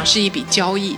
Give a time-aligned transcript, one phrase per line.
[0.00, 0.96] 长是一笔交易，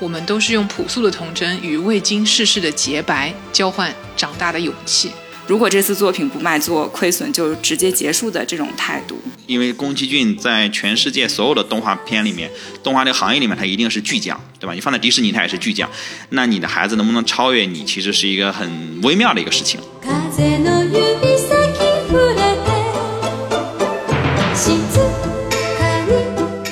[0.00, 5.12] 我们都是用朴素的童真与未经世事的洁白交换长大的勇气。
[5.46, 9.22] 如果这次作品不卖座，亏损就直接结束的这种态度。
[9.46, 12.50] 因为宫崎骏在全世界所有的动画片里面，
[12.82, 14.72] 动画这个行业里面，他一定是巨匠，对吧？
[14.74, 15.88] 你放在迪士尼，他也是巨匠。
[16.30, 18.68] 那你的孩子能不能超越你，其实是一个很
[19.04, 19.78] 微妙的一个事情。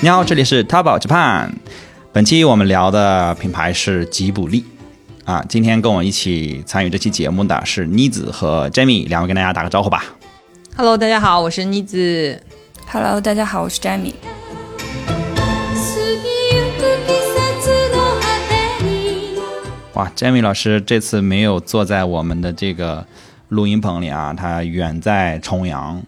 [0.01, 1.51] 你好，这里是淘宝 Japan。
[2.19, 4.65] 本期我们聊的品牌是吉卜力。
[5.25, 10.05] 啊，今天跟我一起参与这期节目的是妮子和 Jamie 两位，跟大家打个招呼吧。
[10.75, 12.43] Hello，大家好，我是妮子。
[12.91, 14.15] Hello，大家好，我是 Jamie。
[19.93, 23.07] 哇，Jamie 老师这次没有坐在我们的这个
[23.51, 26.03] 录音棚里啊，他远在重阳。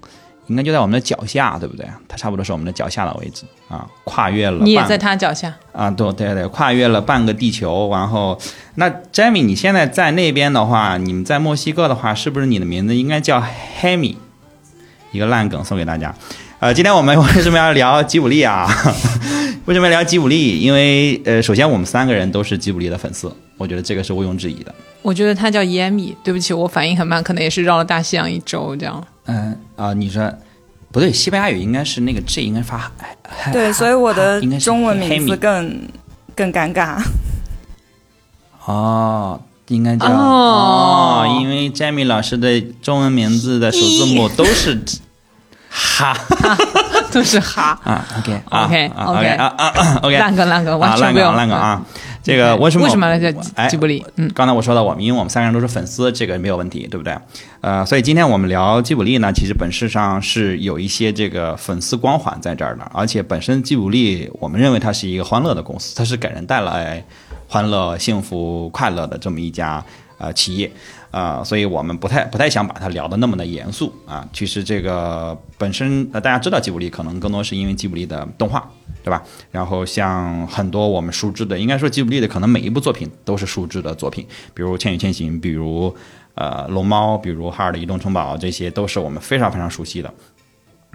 [0.50, 1.86] 应该就在我们的脚下，对不对？
[2.08, 4.64] 它差不多是我们的脚下的位置啊，跨越了。
[4.64, 5.88] 你也在他脚下啊？
[5.90, 7.88] 对对对，跨越了半个地球。
[7.92, 8.36] 然后，
[8.74, 13.42] 那 Jamie，你现在在那边的话，你们在墨西哥的话，是不是你的名字应该叫
[13.80, 14.16] Hemi？
[15.12, 16.14] 一个烂梗送给大家。
[16.58, 18.68] 呃，今天我们 为什么要聊吉卜力啊？
[19.66, 20.58] 为什么要聊吉卜力？
[20.58, 24.74] 因为呃，首先我们三个人都是吉卜力的粉丝，我觉得这个是毋庸置疑的。
[25.02, 29.06] 我觉得他叫 Yami，对不起，我反应很慢，可能也是绕了大西洋一周这样。
[29.26, 30.32] 嗯啊，你说
[30.90, 32.90] 不对，西班牙语应该是那个 J 应该发
[33.52, 35.82] 对，所以我的中文名字更
[36.34, 37.02] 更尴尬。
[38.64, 39.38] 哦，
[39.68, 44.80] 应该叫哦，因为 Jamie 老师的中文名字的首字母都是
[45.68, 46.16] 哈，
[47.12, 48.04] 都是哈啊。
[48.18, 51.84] OK OK OK 啊啊 OK，烂梗烂梗，完全不用烂梗啊。
[52.22, 53.32] 这个为什么为什么叫
[53.68, 54.04] 吉卜力？
[54.16, 57.16] 嗯，刚才我说到我们，因为我们三个人都是粉丝，这个没有问题，对不对？
[57.60, 67.02] 呃，所以今天我们聊吉卜力呢，其实本质上是有一些这个粉丝光环在这儿的，而且本身吉卜力，我们认为它是一个欢乐的公司，它是给人带来
[67.48, 69.82] 欢乐、幸福、快乐的这么一家
[70.18, 70.70] 呃企业。
[71.10, 74.26] 啊，所以我们不太不太想把它聊得那么的严肃啊。
[74.32, 78.70] 其实这个本身呃，大家知道吉卜力，可能更多是因为吉卜力的动画，
[79.02, 79.22] 对吧？
[79.50, 85.94] 然后像很多我们熟知的，应该说吉卜力的可能每一部作品都是熟知的作品，比如《千与千寻》，比如
[86.34, 90.12] 呃《龙猫》，比如《哈尔的移动城堡》，这些都是我们非常非常熟悉的。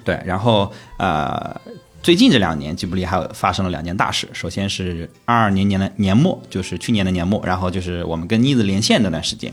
[0.04, 1.60] 对，然后呃。
[2.04, 4.30] 最近这两年，吉卜力还有发生了两件大事。
[4.32, 9.52] 首先是二二年年的年末，就是去年的年末，然后就是我们跟妮子连线那段时间。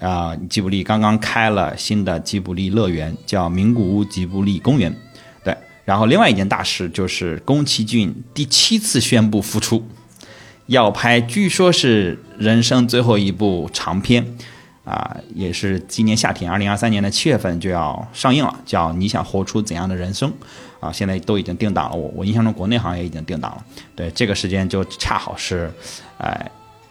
[0.00, 4.94] 啊，吉卜力刚刚开了新的吉卜力乐园，叫名古屋吉卜力公园。
[5.42, 9.86] 对，然后另外一件大事就是宫崎骏第七次宣布复出，
[10.66, 14.26] 要拍，据说是人生最后一部长片，
[14.84, 20.28] 啊，也是今年夏天，二零二三年的七月份就要上映了，叫《你想活出怎样的人生》
[20.80, 21.96] 啊，现在都已经定档了。
[21.96, 23.64] 我我印象中国内行业已经定档了。
[23.94, 25.72] 对，这个时间就恰好是，
[26.18, 26.50] 哎，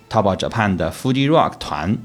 [0.10, 1.96] 淘宝浙畔的 Fuji Rock 团。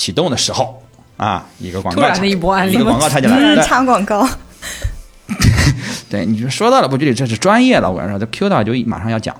[0.00, 0.82] 启动的时候
[1.18, 4.26] 啊，一个广告，突然的一波案例，一个广告插进来，插广告。
[6.08, 7.90] 对，你就说到了，不觉得这是专业的？
[7.90, 9.36] 我跟你说，这 Q 到就马上要讲。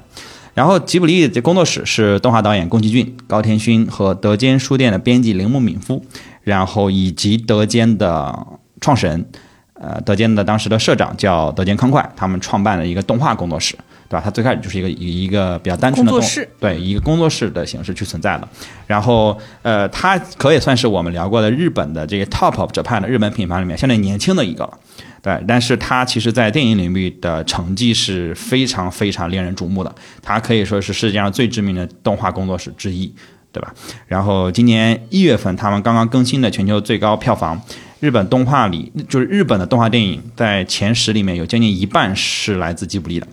[0.53, 6.04] 然后吉卜力的工作室是动画导演宫崎骏、高田勋和德间书店的编辑铃木敏夫，
[6.43, 8.47] 然后以及德间的
[8.82, 9.25] 创始人，
[9.72, 13.75] 呃，德间的当时的社长叫德间康快，他们创办了一个动画工作室。
[14.10, 14.22] 对吧？
[14.25, 18.48] 它最开始就是一个以一个比较单纯的工作室，对，一个工作室的形式去存在的。
[18.88, 24.78] 然后，呃，它可以算是我们聊过的日本的这个 top of Japan 的日本品牌里面相对年轻的一个了。
[25.22, 29.94] 对，但是它其实在电影领域的成绩是非常非常令人瞩目的。
[30.21, 33.15] 它可以说是世界上最知名的动画工作室之一，
[33.53, 33.72] 对吧？
[34.09, 37.60] 然后今年一月份，他们刚刚更新的全球最高票房，
[38.00, 43.28] 日本动画里就是日本的动画电影在前十里面有将近一半是来自吉卜力的。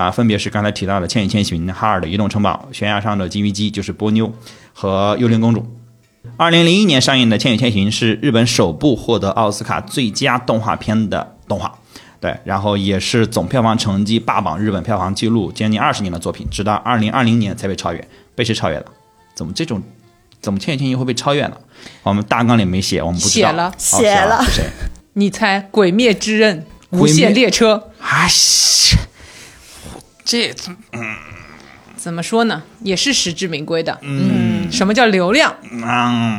[0.00, 4.32] 啊，分别是刚才提到的《千与千寻》、哈尔的移动城堡、悬崖上的金鱼姬就是波妞
[4.72, 5.62] 和幽灵公主。
[6.38, 11.78] 二零零一年上映的《千与千寻》是日本首部获得奥斯卡最佳动画片的动画，
[12.18, 18.08] 对，然后也是总票房成绩霸榜日本票房纪录将近二十年的作品，直到二零二零年才被超越。
[18.34, 18.86] 被谁超越了？
[19.34, 19.82] 怎么这种？
[20.40, 21.56] 怎么《千与千寻》会被超越呢？
[22.04, 23.50] 我们大纲里没写，我们不知道。
[23.50, 24.42] 写了，写了。
[24.46, 24.64] 是谁？
[25.12, 25.60] 你猜？
[25.70, 26.64] 《鬼灭之刃》
[26.98, 27.90] 无限列车。
[28.00, 28.28] 哎呀！
[30.30, 30.54] 这
[30.92, 31.00] 嗯，
[31.96, 32.62] 怎么说呢？
[32.84, 33.98] 也是实至名归的。
[34.02, 35.52] 嗯，什么叫流量？
[35.72, 36.38] 嗯，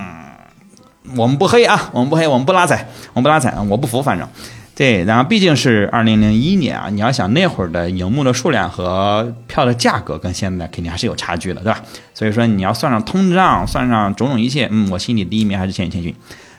[1.18, 4.26] 我们不黑啊，我们不黑，我们不拉踩，我们不拉踩我不服，反正
[4.74, 5.04] 对。
[5.04, 11.84] 然后毕竟是二零零一年啊，你要想那会儿的荧幕的数量和票的价格，跟现在肯定还是有差距的，对吧？
[12.14, 16.14] 所以说你要算上通胀，算上种种一切，嗯，我心里第一名还是《千与千寻》。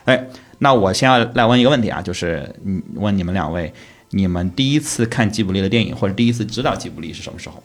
[0.05, 0.23] 哎，
[0.59, 3.73] 那我先要来问一个问题啊，就是嗯，问你们两位。
[4.13, 7.61] 你们第一次看吉卜力的电影，或者第一次知道吉卜力是什么时候？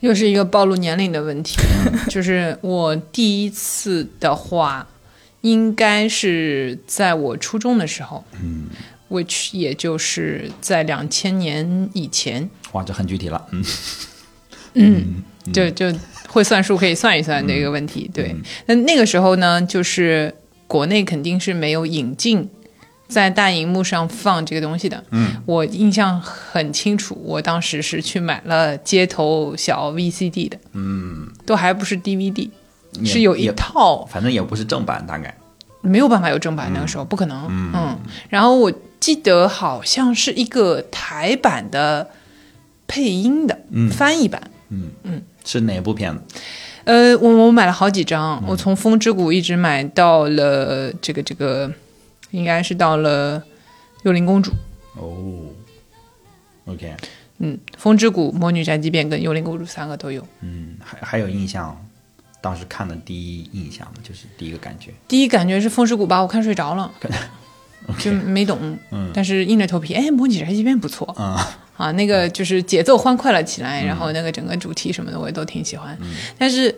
[0.00, 1.56] 又是一个暴露年龄的问题，
[2.08, 4.88] 就是我第一次的话，
[5.42, 8.66] 应该是在我初中的时候，嗯
[9.10, 12.50] ，which 也就是在两千年以前。
[12.72, 13.64] 哇，这很具体了，嗯
[14.74, 15.22] 嗯，
[15.52, 15.94] 就就
[16.28, 18.10] 会算数，可以算一算这个问题。
[18.12, 18.34] 对，
[18.66, 20.34] 那那个时候呢，就是
[20.66, 22.48] 国内肯定是没有引进。
[23.12, 32.48] 在大荧幕上放这个东西的，嗯，我印象很清楚，我当时是去买了街头小 VCD 的，嗯，都还不是 DVD，
[33.04, 35.36] 是有一套，反正也不是正版，大概。
[35.82, 37.98] 没有办法有正版，那个时候不可能，嗯，
[38.28, 42.08] 然后我记得好像是一个台版的
[42.86, 43.58] 配音的
[43.90, 44.90] 翻译版，嗯。
[45.02, 46.14] 嗯，是哪部片？
[46.14, 46.22] 子？
[46.84, 51.70] 呃，我我买了好几张，我从《风之谷》一直买到了这个这个。
[52.32, 53.40] 应该是到了
[54.02, 54.50] 《幽灵公主》
[55.00, 55.46] 哦
[56.66, 56.94] ，OK，
[57.38, 60.26] 嗯，《风之谷》《魔女宅急便》跟《幽灵公主》三个都有。
[60.40, 61.76] 嗯，还还有印象，
[62.40, 66.90] 当时看的第一印象就是第一个感觉，第一感觉是《风之谷》把我看睡着了，
[67.98, 68.78] 就没懂。
[68.90, 75.98] 嗯，但是硬着头皮，哎，《魔女宅急便》不错啊啊，那个就是节奏欢快了起来，然后那个整个主题什么的我也都挺喜欢。
[76.38, 76.74] 但是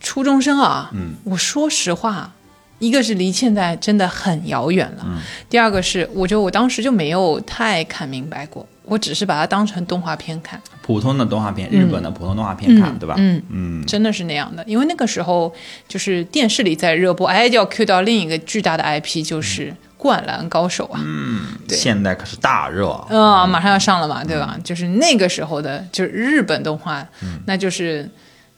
[0.00, 2.32] 初中生啊，嗯，我说实话。
[2.80, 5.06] 一个是离现在真的很遥远了，
[5.48, 13.14] 第二个是我觉得我当时就没有太看明白过，我只是把它当成动画片看，普通的动画片，日本的普通动画片看，对吧？
[13.18, 15.54] 嗯嗯，真的是那样的，因为那个时候
[15.86, 24.58] 就是电视里在热播，哎，就要 Q 到另一个巨大的 IP，就是《灌篮高手》啊，嗯，对，现在可是大热啊，马上要上了嘛，对吧？
[24.64, 27.06] 就是那个时候的，就是日本动画，
[27.44, 28.08] 那就是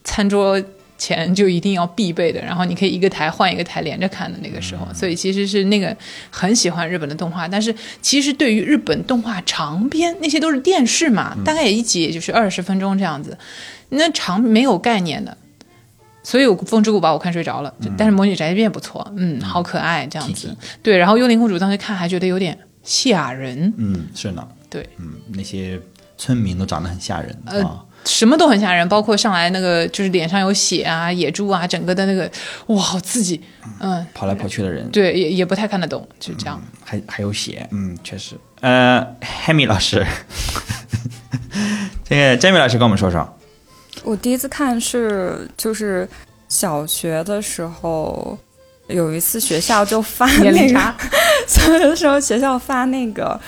[0.05, 0.63] 餐桌。
[1.05, 5.97] 前就一定要必备的，然后你可以一个台换一个台连着看的那个时候，所以其实是那个
[6.31, 13.37] 很喜欢日本的动画，但是其实对于日本动画长篇那些都是电视嘛，大概也一集也就是二十分钟这样子，
[13.89, 15.37] 那长没有概念的，
[16.23, 25.81] 所以我《风之谷》把我看睡着了，但是《魔女宅急便》不错，嗯，好可爱这样子，对，然后《幽灵公主》当时看还觉得有点吓人，嗯，是呢，对，嗯，那些
[26.17, 27.85] 村民都长得很吓人啊。
[28.05, 32.31] 什么都很吓人，包括上来那个就是脸上有血啊、野猪啊，整个的那个
[32.67, 33.41] 哇，好刺激，
[33.81, 36.61] 嗯，跑来跑去的人，对，也也不太看得懂，就这样。
[36.85, 38.37] 还还有血，嗯，确实。
[38.61, 39.07] 呃
[39.47, 40.07] ，Hammy 老师，
[42.05, 43.39] 这个 Jamie 老师跟我们说说。
[44.03, 46.09] 我第一次看是就是
[46.49, 48.37] 小学的时候，
[48.89, 50.95] 有一次学校就发那个，
[51.47, 53.41] 小学的时候学校发那个。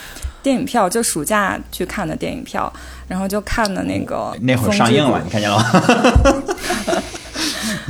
[0.45, 2.71] 电影票就暑假去看的电影票，
[3.07, 7.03] 然后就看的那个那会儿上映了，你看见了吗？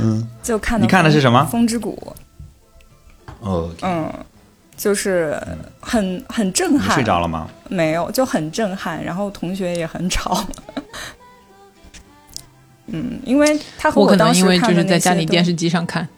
[0.00, 1.44] 嗯，就看你看的是什么？
[1.44, 2.16] 风之谷。
[3.40, 4.10] 哦，嗯，
[4.74, 5.38] 就是
[5.80, 6.94] 很很震撼。
[6.94, 7.46] 睡着了吗？
[7.68, 9.04] 没有，就很震撼。
[9.04, 10.42] 然后同学也很吵。
[12.88, 16.08] 嗯，因为他和我当时因为就是在家里电视机上看，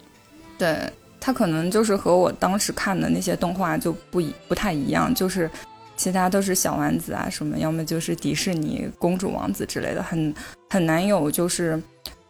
[0.56, 0.78] 对
[1.18, 5.50] 他可能就是和我当时看的那些动画就不一不太一样，就是。
[5.98, 10.32] 其他都是小丸子啊，什么要么就是迪士尼公主王子之类的，很
[10.70, 11.82] 很难有就是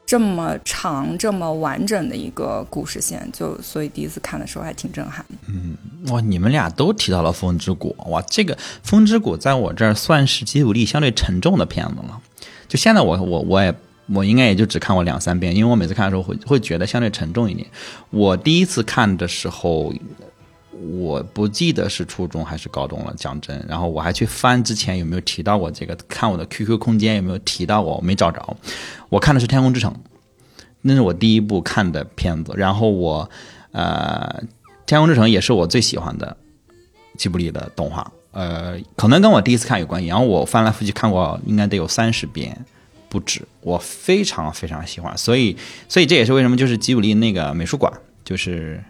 [0.07, 5.23] 这么长、这么完整的一个故事线，就所以第一次看的时候还挺震撼。
[5.47, 5.77] 嗯，
[6.09, 12.19] 哇，你们俩都提到了《风之谷》，哇，这个《风之谷》在我这儿算是吉卜力相对沉重的片子了。
[12.67, 13.75] 就现在我我我也
[14.07, 17.69] 我应该也就只看过两三遍，因为我每次看的时候会会觉得相对沉重一点。
[18.09, 19.93] 我第一次看的时候。
[20.71, 23.65] 我不记得是初中还是高中了，讲真。
[23.67, 28.57] 然后我还去翻之前有没有提到过这个，看我的 QQ 空间有没有提到过，我没找着。
[29.09, 29.91] 我看的是《天空之城》，
[30.83, 32.53] 那是我第一部看的片子。
[32.55, 33.29] 然后我，
[33.73, 34.43] 呃，
[34.87, 36.37] 《天空之城》也是我最喜欢的
[37.17, 40.09] 吉卜力的动画，呃，可能跟我第一次看有关系。
[40.09, 42.57] 然后我翻来覆去看过，应该得有三十遍
[43.09, 45.17] 不止，我非常非常喜欢。
[45.17, 45.57] 所以，
[45.89, 47.91] 所以这也是为什么就是吉卜力那个美术馆
[48.23, 48.85] 就是。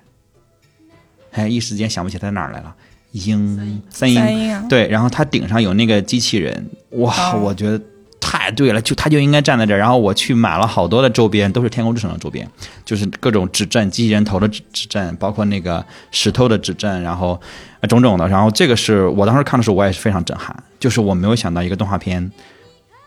[1.33, 2.75] 哎，一时间想不起它哪儿来了。
[3.13, 7.81] 英三英对，然后它顶上有那个机器人，哇，我觉得
[8.21, 9.79] 太对了，就它就应该站在这儿。
[9.79, 12.47] 然后我去买了好多的周边，都是天空之城的周边，
[12.85, 17.41] 就是各种指针、机器人头的指指针，包括那个石头的指针，然后
[17.89, 18.29] 种种的。
[18.29, 22.31] 然后这个是我当时看的时候，我也是非常震撼，就是我没有想到一个动画片，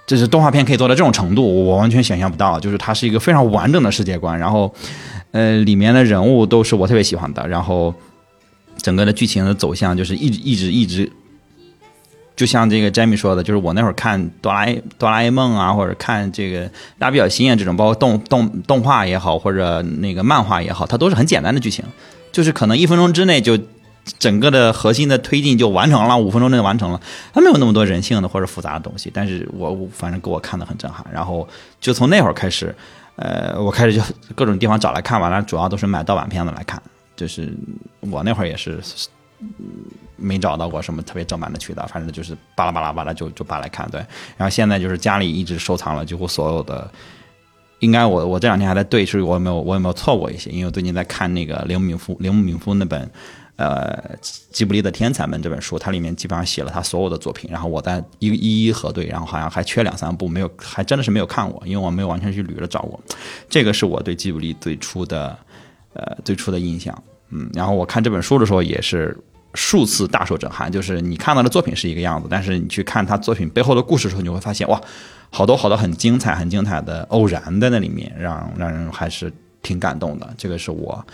[0.07, 2.59] 就是动画片可以做到这种程度，我完全想象不到。
[2.59, 4.73] 就是它是一个非常完整的世界观，然后
[5.29, 7.93] 呃，里面的人物都是我特别喜欢的，然后。
[8.77, 11.11] 整个的剧情的走向就是一直一直一直，
[12.35, 21.85] 就像这个 Jamie 说的，就是我那会儿看哆啦 A 哆啦 A 梦啊，或者看这个蜡笔小新啊这种，包括动动动画也好，或者那个漫画也好，它都是很简单的剧情，
[22.31, 23.59] 就是可能一分钟之内就
[24.17, 26.99] 整个的核心的推进就完成了，五分钟内完成了，
[27.33, 29.11] 它没有那么多人性的或者复杂的东西。
[29.13, 31.47] 但是我我反正给我看的很震撼，然后
[31.79, 32.75] 就从那会儿开始，
[33.17, 34.01] 呃，我开始就
[34.33, 36.81] 各种地方找来看，完了主要都是买盗版片子来看。
[37.21, 37.53] 就是
[37.99, 38.79] 我那会儿也是
[40.15, 43.87] 没找到过什么特别正版的渠道，反正就是巴拉巴拉巴拉就就扒来看。
[43.91, 43.99] 对，
[44.37, 46.89] 然后现在就是家里一直收藏了几乎所有的。
[47.81, 50.51] 应该我我这两天还在对，是我有没有我有没有错过一些？
[50.51, 53.09] 因为我最近在看那个铃木敏夫铃木敏夫那本
[53.55, 54.15] 呃
[54.51, 62.99] 吉卜力的天才们这本书，它里面基本上写了他所有的作品，然后我在一一一核对，然后好像还缺两三部没有，还真的是没有看过，因为我没有完全去捋着找过。
[63.49, 65.35] 这个是我对吉卜力最初的
[65.93, 66.95] 呃最初的印象，
[67.31, 69.17] 嗯，然后我看这本书的时候也是
[69.53, 74.81] 数次大受震撼，就是你看到的作品是一个样子，但是你去看他作品背后的故事的时候，你会发现哇。
[75.33, 79.31] 好多好多很精彩、很精彩的偶然在那里面，让让人还是
[79.63, 80.29] 挺感动的。
[80.37, 81.05] 这个是我，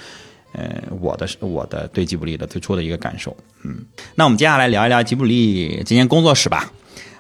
[0.53, 3.37] 呃，我的我的对吉卜力的最初的一个感受。
[3.61, 3.77] 嗯，
[4.15, 6.71] 那我们接下来聊一聊吉卜力这间工作室吧。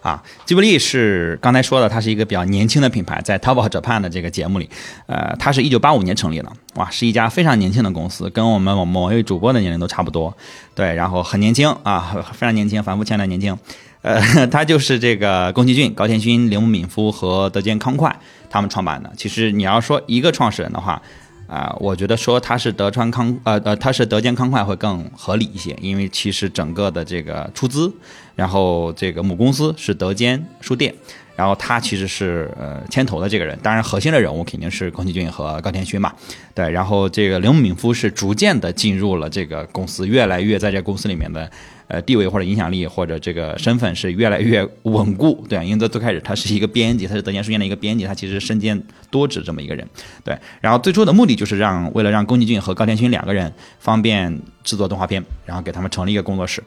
[0.07, 4.69] 啊，吉卜力是刚才说的，它是一个比较年轻的品牌，在淘宝 Japan 的这个节目里，
[5.05, 10.33] 呃，它是一九八五年成立的，哇，是一家非常年轻的公司，跟我们某某位主播的年龄都差不多。
[10.73, 13.57] 对，然后很年轻啊，非常年轻，反复强调年轻。
[14.01, 18.15] 呃， 他就是这个宫崎骏、高田勋、铃木敏夫和德间康快
[18.49, 19.11] 他们创办的。
[19.17, 21.01] 其实你要说一个创始人的话，
[21.47, 27.91] 啊，我觉得说他是德川康，呃呃，他是德间康快会更合理一些，因为其实整个的这个出资，
[28.35, 30.93] 然后这个母公司是德间书店，
[31.35, 36.13] 然后他其实是呃牵头的这个人，当然核心的人物肯定是宫崎骏和高田勋嘛，
[36.53, 41.49] 对，然后这个铃木敏夫是逐渐的进入了这个公司，越来越在这公司里面的。
[41.87, 49.87] 呃，地位或者影响力或者这个身份是越来越稳固， 对，因为在最开始他是一个编辑，他是德间书店的一个编辑，他其实身兼多职这么一个人，
[50.23, 50.37] 对。
[50.59, 56.61] 然后最初的目的就是让为了让宫崎骏和高田勋两个人方便制作动画片，然后给他们成立一个工作室，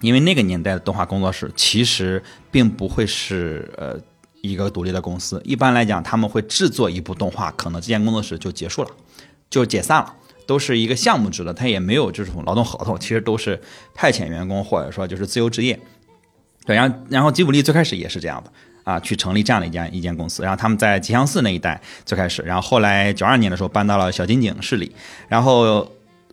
[0.00, 2.20] 因为那个年代的动画工作室其实
[2.50, 3.96] 并不会是呃
[4.40, 8.90] 一个独立的公司，一般来讲他们会制作一部动画，可能这间工作室就结束了，
[9.48, 10.12] 就解散了。
[10.46, 13.60] 都是一个项目制的，他也没有这种劳动合同，其实都是
[13.94, 15.78] 派遣员工或者说就是自由职业。
[16.64, 18.52] 对，然后然后吉卜力最开始也是这样的
[18.84, 24.92] 啊，去成立这样的一家一间公司，然后他们在吉祥寺那一带最开始，然后后来九二年的时候搬到了小金井市里，
[25.28, 25.90] 然后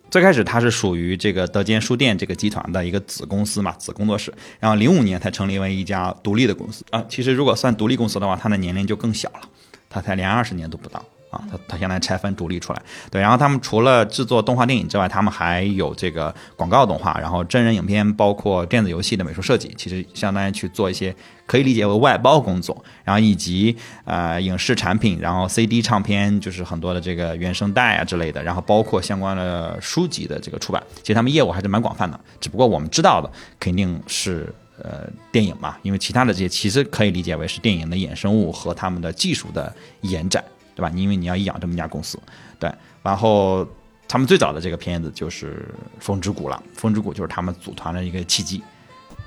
[0.08, 9.40] 最开始他是属于这个德间书店这个集团的一个子公司嘛，子工作室，然后零五年才成立为一家独立的公司啊，其实如果算独立公司的话，他的年龄就更小了，
[9.88, 11.04] 他才连二十年都不到。
[11.30, 21.14] 啊，他他现在拆分独立出来，对，然后他们除了制作动画电影之外，他们还有这个广告动画，然后真人影片，包括电子游戏的美术设计，其实相当于去做一些
[21.46, 40.42] 可以理解为外包工作，然后以及呃影视产品，然后 CD 唱片，就是很多的这个原声带啊之类的，然后包括相关的书籍的这个出版，其实他们业务还是蛮广泛的，只不过我们知道的肯定是呃电影嘛，因为其他的这些其实可以理解为是电影的衍生物和他们的技术的延展。
[40.80, 40.90] 对吧？
[40.96, 42.18] 因为你要养这么一家公司，
[42.58, 42.72] 对。
[43.02, 43.66] 然后
[44.08, 45.68] 他们最早的这个片子就是
[46.02, 48.62] 《风之谷》了，《风之谷》就是他们组团的一个契机。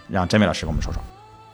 [0.10, 1.00] 让詹美老师跟我们说说。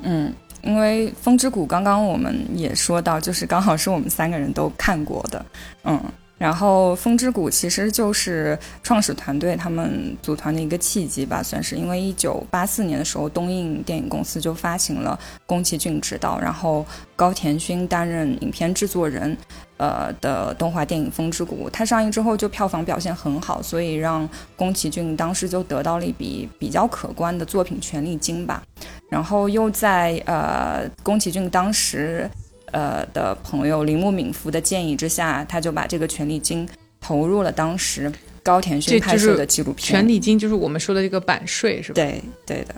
[0.03, 5.46] 嗯，因为《风之谷》刚刚我们也说到，就是刚好是我们三个人都看过的，
[5.84, 6.01] 嗯。
[6.38, 11.75] 然后，《风之谷》其实就是创始团队他们组团的一个契机吧，算是。
[11.75, 19.38] 因为一九八四年的时候，东映电影公司就发行了宫崎骏执导，然后高田勋担任影片制作人，
[19.79, 21.67] 呃的动画电影《风之谷》。
[21.71, 28.62] 它上映之后就票房表现很好，所以让宫崎骏当时就得到了一笔比较可观的作品权利金吧。
[29.09, 32.29] 然后又在呃宫崎骏当时。
[32.71, 36.69] 呃的朋友铃木敏夫的建议之下，他就把这个权利金
[37.01, 39.88] 投入了当时高田勋拍摄的纪录片。
[39.88, 41.95] 权利金就是我们说的这个版税，是吧？
[41.95, 42.75] 对，对的，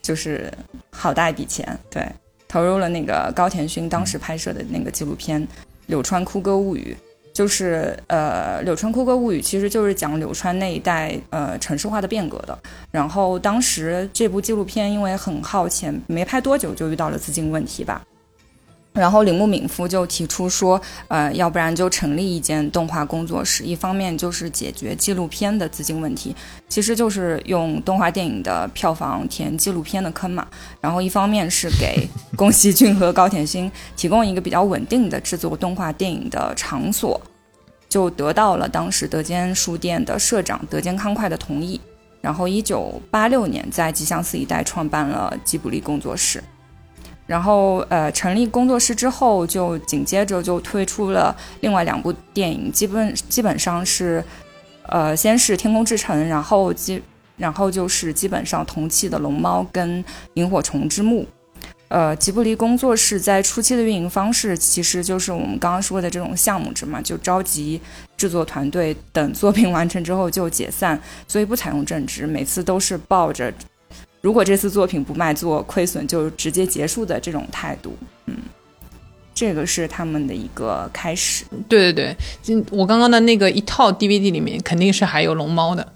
[0.00, 0.50] 就是
[0.88, 1.78] 好大一笔钱。
[1.90, 2.10] 对，
[2.48, 5.42] 投入了那个高田勋当时拍摄的那个纪录片
[5.86, 6.96] 《柳川哭歌物语》，
[7.34, 12.58] 就是呃，《柳川哭歌物语》其实就是讲柳川那一代呃城市化的变革的。
[12.90, 18.02] 然后当时这部纪录片因为很耗钱，没拍多久就遇到了资金问题吧。
[18.94, 26.34] 然后铃木敏夫就提出说，呃，要不然就成立一间动画工作室，一方面就是解决纪录片的资金问题，
[26.68, 30.46] 其实就是用动画电影的票房填纪录片的坑嘛。
[30.80, 37.20] 然后一方面是给宫崎骏和高田勋提供一个比较稳定的制作动画电影的场所，
[37.88, 41.80] 就得到了当时德间书店的社长德间康快的同意。
[42.20, 46.40] 然后一九八六年在吉祥寺一带创办了吉卜力工作室。
[47.26, 54.22] 然后，呃，成立工作室之后，就紧接着就推出了另外两部电影，基本基本上是，
[54.88, 57.02] 呃，先是《天空之城》，然后基
[57.36, 60.04] 然后就是基本上同期的《龙猫》跟
[60.34, 61.22] 《萤火虫之墓》。
[61.88, 67.80] 呃，吉卜力工作室在初期的运营方式，其实就是我们刚刚说的这种项目制嘛，就召集
[68.16, 73.52] 制作团队，等作品完成之后就解散，所以不采用正职，每次都是抱着
[74.24, 77.94] 如果这次作品不卖做、亏损就直接结束的这种态度。
[78.24, 78.34] 嗯，
[79.34, 81.44] 这个是他们的一个开始。
[81.68, 85.86] 对对对，就我刚刚的那个一套 DVD 里面肯定是还有龙猫的，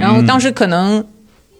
[0.00, 1.06] 然后当时可能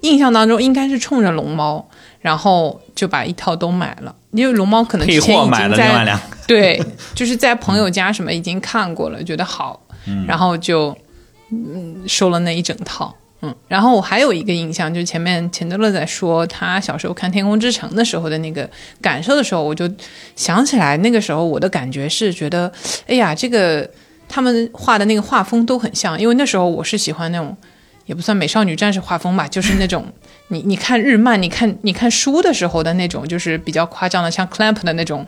[0.00, 1.88] 印象当中应该是冲着龙猫。
[2.21, 6.79] 然后就把一套都买了，因为龙猫可能之前已经在对，
[7.14, 9.81] 就是在朋友家什么已经看过了，觉得好，
[10.26, 10.95] 然后就
[11.50, 18.68] 嗯收了那一整套，嗯，然后我还有一个印象，就是前面钱德勒在说他小时候看《天空之城》的时候的那个
[19.00, 19.90] 感受的时候，我就
[20.37, 22.70] 想起来那个时候我的感觉是觉得，
[23.06, 23.88] 哎呀，这个
[24.28, 27.56] 他们画的那个画风都很像，因为那时候我是喜欢那种
[28.06, 30.04] 也不算美少女战士画风吧，就是那种。
[30.52, 35.25] 你你看日漫，你看你看书的时候的那种，就是比较夸张的，像 Clamp 的那种，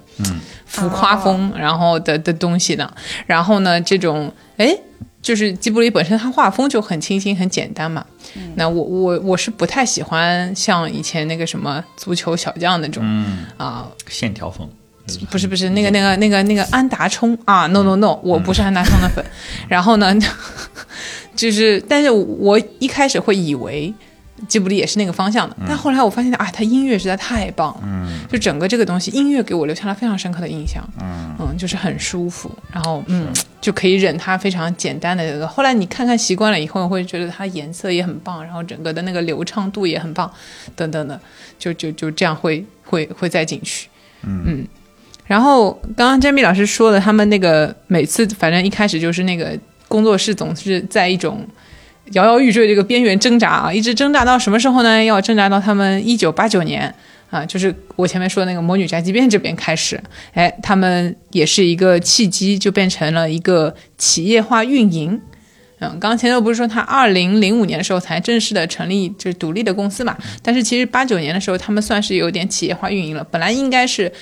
[0.66, 2.92] 浮夸风，然后的的东西呢。
[3.24, 4.76] 然后呢，这种哎，
[5.22, 8.04] 就是吉卜力本身它画风就很清新、很简单嘛。
[8.56, 13.02] 那我我我是不太喜欢像以前那个什么足球小将那种
[13.56, 14.68] 啊线条风，
[15.30, 19.24] 不是不是那个那个那个那个安达充啊，no no no，我不是安达充的粉。
[19.68, 20.14] 然后呢，
[21.36, 23.94] 就是但是我一开始会以为。
[24.48, 33.28] 吉卜力也是那个方向的，但后来我发现啊，他音乐实在太棒了，嗯，就整个这个东西，音乐给我留下了非常深刻的印象，嗯嗯，就是很舒服，然后嗯，
[33.60, 35.46] 就可以忍它非常简单的这个。
[35.46, 40.30] 后来你看看习惯了以后，会觉得它颜色也很棒，然后整个的那个流畅度也很棒，
[40.74, 41.20] 等等的，
[41.58, 43.88] 就就就这样会会会再进去，
[44.24, 44.66] 嗯。
[45.24, 49.58] 然后刚刚 Jamie 老师说的，他们那个每次反正一开始就是那个
[49.88, 51.46] 工作室总是在一种。
[52.10, 55.02] 摇摇欲坠，这个边缘挣扎啊，一直挣扎到什么时候呢？
[55.02, 56.92] 要挣扎到他们一九八九年
[57.30, 60.02] 啊，就是我前面说的那个《魔女宅急便》这边开始，
[60.34, 65.18] 哎，他们也是一个契机，就变成了一个企业化运营。
[65.78, 70.16] 嗯，刚刚前头不是说他二零零五年的时候才正式的成立，就是独立的公司嘛？
[70.42, 73.24] 但是其实八九年的时候，他们算是有点企业化运营了。
[73.30, 74.12] 本来应该是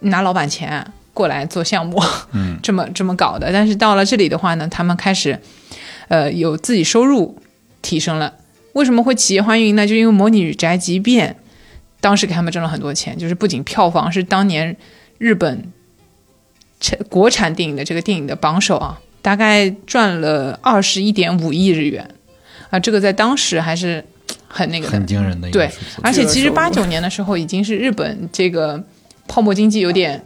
[0.00, 2.00] 拿老板钱过来做项目，
[2.32, 3.50] 嗯， 这么这么搞的。
[3.52, 5.38] 但是到了这里的话呢，他们开始。
[6.10, 7.38] 呃，有自己收入
[7.82, 8.34] 提升了，
[8.72, 9.86] 为什么会企业化运营呢？
[9.86, 11.30] 就因为《模拟宅急便》
[12.00, 14.76] 当时给他们挣了很多钱，就是不仅票房是当年
[15.18, 15.70] 日本
[16.80, 22.04] 产国产电影的这个电影的榜首啊，大概赚了二十一点五亿日元
[22.70, 24.04] 啊，这个在当时还是
[24.48, 25.48] 很那个 很惊人的。
[25.52, 25.70] 对，
[26.02, 28.82] 而且其实八九年的时候已经是日本这个
[29.28, 30.20] 泡沫经济有点。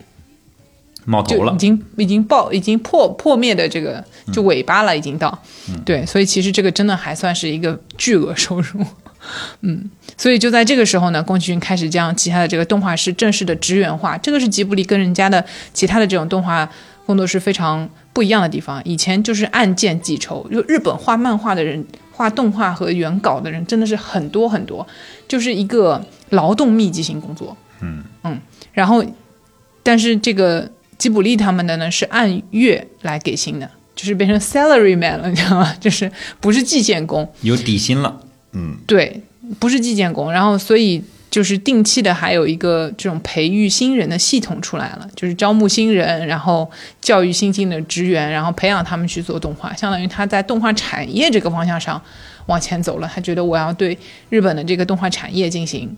[1.06, 5.38] 冒头了，已经已经爆，已经破破灭的这个就尾巴了，已经到，
[5.84, 8.80] 对，所以其实这个真的还算是一个巨额收入，
[9.60, 16.66] 嗯，所以就在这个时候呢，宫崎骏开始将其他的这个动画师正式的职员化，这个是吉卜力跟人家的其他的这种动画
[17.04, 24.86] 工作室非常不一样的地方，以前就是按件计酬，就日本画漫画的人、画动画和原稿的人真的是很多很多，
[25.28, 28.02] 就是一个劳动密集型工作，嗯。
[28.22, 28.40] 嗯，
[28.72, 29.04] 然后
[29.82, 30.70] 但是这个。
[30.98, 35.74] 吉卜力他们的呢是按月来给薪的，就是变成 salary man 了，你知道吗？
[35.80, 38.20] 就是不是计件工，有底薪了。
[38.52, 39.20] 嗯，对，
[39.58, 52.00] 不是计件工，然后所以就是定期的还有一个这种培育新人的系统出来了，就是招募新人，然后教育新进的职员，然后培养他们去做动画，相当于他在动画产业这个方向上
[52.46, 53.10] 往前走了。
[53.12, 53.98] 他觉得我要对
[54.30, 55.96] 日本的这个动画产业进行。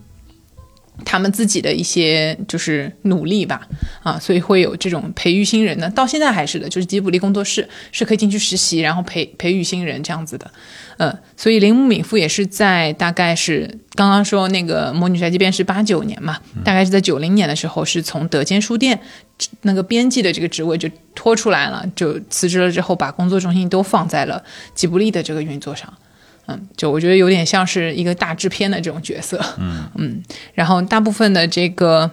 [1.05, 3.67] 他们自己的一些就是努力吧，
[4.03, 10.51] 啊，所以会有这种培育新人的，到现在还是的，就是吉卜力工作室是可以进去实习，然后培培育新人这样子的，
[10.99, 18.99] 嗯，所以铃木敏夫也是在大概是刚刚说那个魔女宅急便是八九年嘛，大概是在九零年的时候，是从德间书店
[19.63, 24.43] 那个编辑的这个职位就拖出来了，就辞职了之后，把工作重心都放在了
[24.75, 25.93] 吉卜力的这个运作上。
[26.49, 30.23] 嗯，就我觉得有点像是一个大制片的这种角色，嗯嗯，
[30.55, 32.09] 然后大部分的这个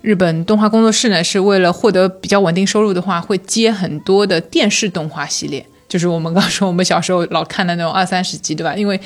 [0.00, 8.74] 日本动画工作室呢，是为了获得比较稳定收入的话，会接很多的电视动画系列，就是我们刚说我们小时候老看的那种二三十集，对吧？
[8.74, 8.98] 因为，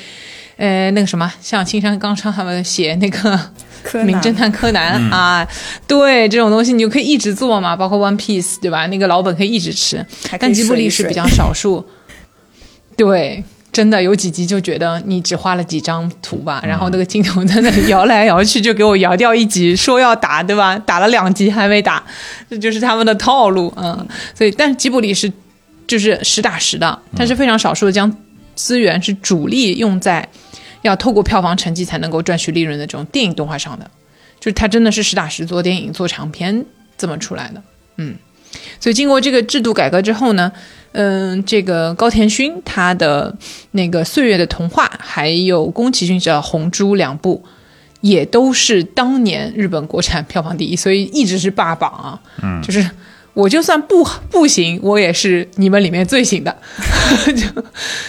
[0.55, 3.37] 呃，那个什么，像青山刚昌他们写那个
[4.05, 5.45] 《名侦探柯南》啊，
[5.85, 8.87] 对这种东西，你就可以一直做嘛，包括 One Piece，对吧？
[8.87, 10.05] 那个老本可以一直吃，
[10.39, 11.85] 但吉卜力是比较少数，
[12.95, 13.43] 对。
[13.75, 20.79] 真的有几集就觉得你只画了几张图吧，然后那个镜头在那里摇来摇去，就给我摇掉一集，说要打对吧？
[20.79, 22.01] 打了两集还没打，
[22.49, 24.07] 这就是他们的套路，嗯。
[24.33, 25.29] 所以，但是吉卜力是
[25.85, 28.09] 就是实打实的，但是非常少数的将
[28.55, 30.25] 资源是主力用在
[30.83, 33.91] 要透过票房成绩才能够赚取利润的这种电影动画上的，
[34.39, 36.65] 就是它真的是实打实做电影、做长片
[36.97, 37.61] 这么出来的。
[37.97, 38.15] 嗯，
[38.79, 40.51] 所以经过这个制度改革之后呢，
[40.91, 43.35] 嗯，这个高田勋他的
[43.71, 47.43] 那个《岁月的童话》，还有宫崎骏的《红猪》两部，
[48.01, 52.19] 也都是当年日本国产票房第一，所以一直是霸榜啊。
[52.41, 52.89] 嗯，就是
[53.33, 56.57] 我就算不不行，我也是你们里面最行的，
[57.35, 57.63] 就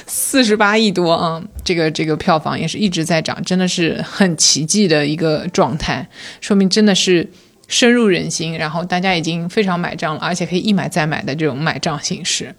[0.07, 6.09] 四十八亿多啊，这个这个票房也是一直在涨，真的是很奇迹的一个状态，
[6.41, 7.29] 说明真的是。
[7.69, 12.55] 深入人心，然后大家已经非常买账了，而且可以一买再买的这种买账形式。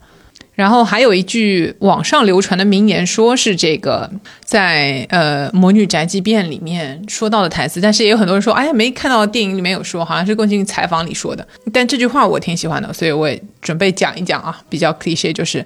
[0.53, 4.09] 然后还有一句网上流传的名言，说是这个
[4.43, 11.47] 在呃《魔女宅急便》里面说到的台词，但是也有很多人说，哎呀，没看到电影里面有说，好像是宫崎骏采访里说的。
[11.71, 14.59] 但这句话我挺喜欢的，所以我也准备讲一讲啊。
[14.67, 15.63] 比较 cliche 就是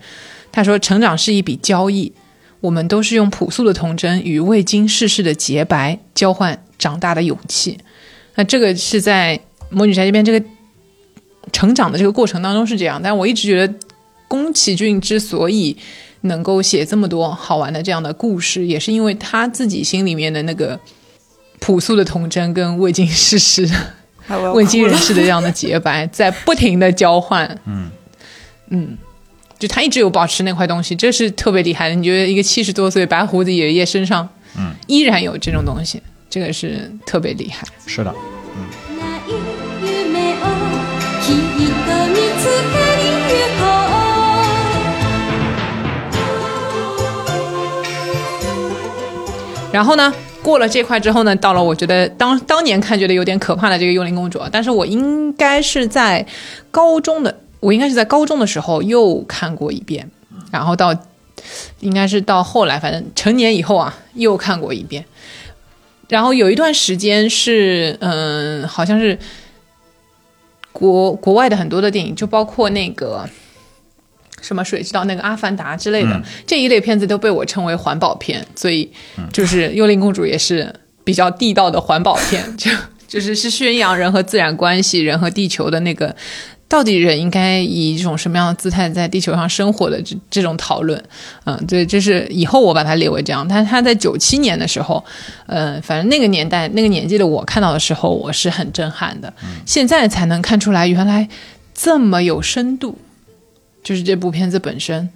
[0.51, 2.12] 他说：“成长是一笔交易，
[2.60, 7.77] 我们都是用朴素的童真与未经世事的洁白交换长大的勇气。”
[8.36, 9.38] 那这个是在
[9.70, 10.46] 《魔女宅急便》这个
[11.52, 13.74] 成长的这个过程当中是这样，但我一直觉得
[14.28, 15.76] 宫崎骏之所以
[16.22, 20.80] 能够写这么多好玩的这样的故事，也是因为他自己心里面的那个
[21.60, 23.70] 朴素的童真跟未经世事、
[24.54, 27.60] 未经人事的这样的洁白，在不停的交换。
[27.65, 27.89] 嗯
[28.70, 28.98] 嗯，
[29.60, 31.96] 就他一直有保持那块东西，这是特别厉害的。
[31.96, 36.02] 你觉得一个七十多岁白胡子爷爷身上，嗯，依然有这种东西？
[36.32, 38.15] 这个是特别厉害，是的，
[38.56, 38.63] 嗯。
[49.74, 56.26] 然后呢，过了这块之后呢，到了我觉得当当年看觉得有点可怕的这个幽灵公主，但是我应该是在
[56.72, 60.10] 高中的，我应该是在高中的时候又看过一遍，
[60.50, 60.96] 然后到
[61.82, 65.04] 应该是到后来，反正成年以后啊，又看过一遍。
[66.12, 69.17] 然后有一段时间是，嗯，好像是
[70.74, 73.26] 国国外的很多的电影，就包括那个
[74.41, 78.91] 什么水知道那个《阿凡达》之类的这一类片子都被我称为环保片，所以
[79.32, 82.69] 就是《幽灵公主》也是比较地道的环保片，就
[83.08, 86.13] 就是是宣扬人和自然关系、人和地球的那个。
[86.71, 91.03] 到底人应该以一种什么样的姿态在地球上生活的这这种讨论，
[91.43, 93.45] 嗯，对，这是以后我把它列为这样。
[93.45, 95.03] 但是他在九七年的时候，
[95.47, 99.34] 嗯，反正那个年代那个年纪的我看到的时候，我是很震撼的。
[99.65, 101.27] 现在才能看出来原来
[101.73, 102.97] 这么有深度，
[103.84, 105.10] 就是这部片子本身。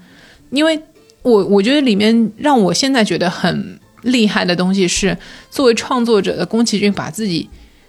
[0.49, 0.77] 因为
[1.21, 5.17] 我我觉得里面让我现在觉得很厉害的东西是，
[5.49, 7.47] 作为创作者的宫崎骏把自己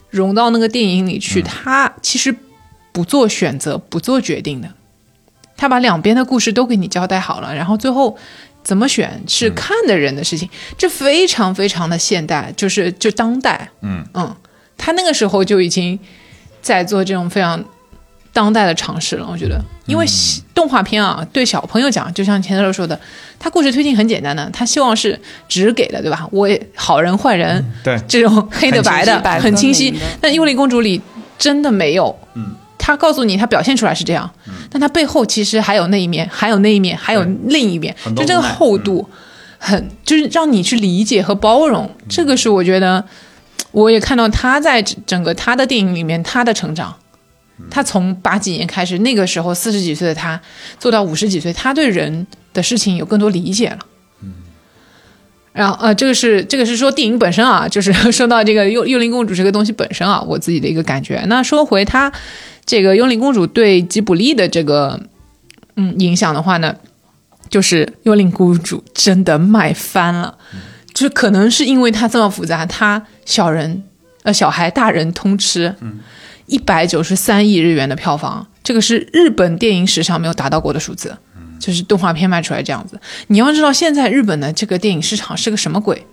[0.09, 2.33] 融到那个电影里去，他其实。
[2.97, 4.69] 不做选择，不做决定的，
[5.55, 8.17] 他把两边的故事都给你交代好了，然后最后
[8.65, 14.35] 怎么选是看的人的事情，这非常非常的现代，就是就当代，嗯嗯，
[14.79, 15.99] 他那个时候就已经
[16.63, 17.63] 在做这种非常
[18.33, 19.29] 当代的尝试了。
[19.31, 20.07] 我觉得，因为
[20.55, 22.99] 动画片啊，对小朋友讲，就像钱德勒说的，
[23.39, 26.27] 他故事推进很简单的，他希望是只给的，对吧？
[26.33, 29.95] 我好人坏人，对这种黑的白的很清晰。
[30.19, 30.99] 但幽灵公主里
[31.37, 32.55] 真的没有，嗯。
[32.87, 34.31] 他告诉你，他表现出来是这样，
[34.71, 39.05] 但他背后其实还有那一面，还有那一面，还有另一面，就这个厚度，
[39.59, 41.91] 很就是让你去理解和包容。
[42.09, 43.05] 这个是我觉得，
[43.73, 46.95] 我也看到他在整个他的电影里面他的成长，
[47.73, 50.41] 他从八几年开始，那个时候四十几岁的他
[50.79, 53.79] 做到五十几岁，他对人的事情有更多理解了。
[55.53, 61.21] 然后呃，这个是这个是说电影本身啊，就是说到这个幽幽灵公主这个东西本身啊，我自己的一个感觉。
[61.27, 62.13] 那说回他。
[62.67, 65.01] 这个幽灵公主对吉卜力的这个
[65.77, 66.77] 嗯影响的话呢，
[67.49, 70.37] 就是幽灵公主真的卖翻了，
[70.93, 73.85] 就是可能是因为它这么复杂，它小人
[74.25, 75.75] 呃小孩大人通吃，
[76.47, 81.17] 一百九十三亿日元的票房，这个是日本电影史上没有达到过的数字，
[81.61, 83.01] 就是动画片卖出来这样子。
[83.29, 86.05] 你要知道现在日本的这个电影市场是个什么鬼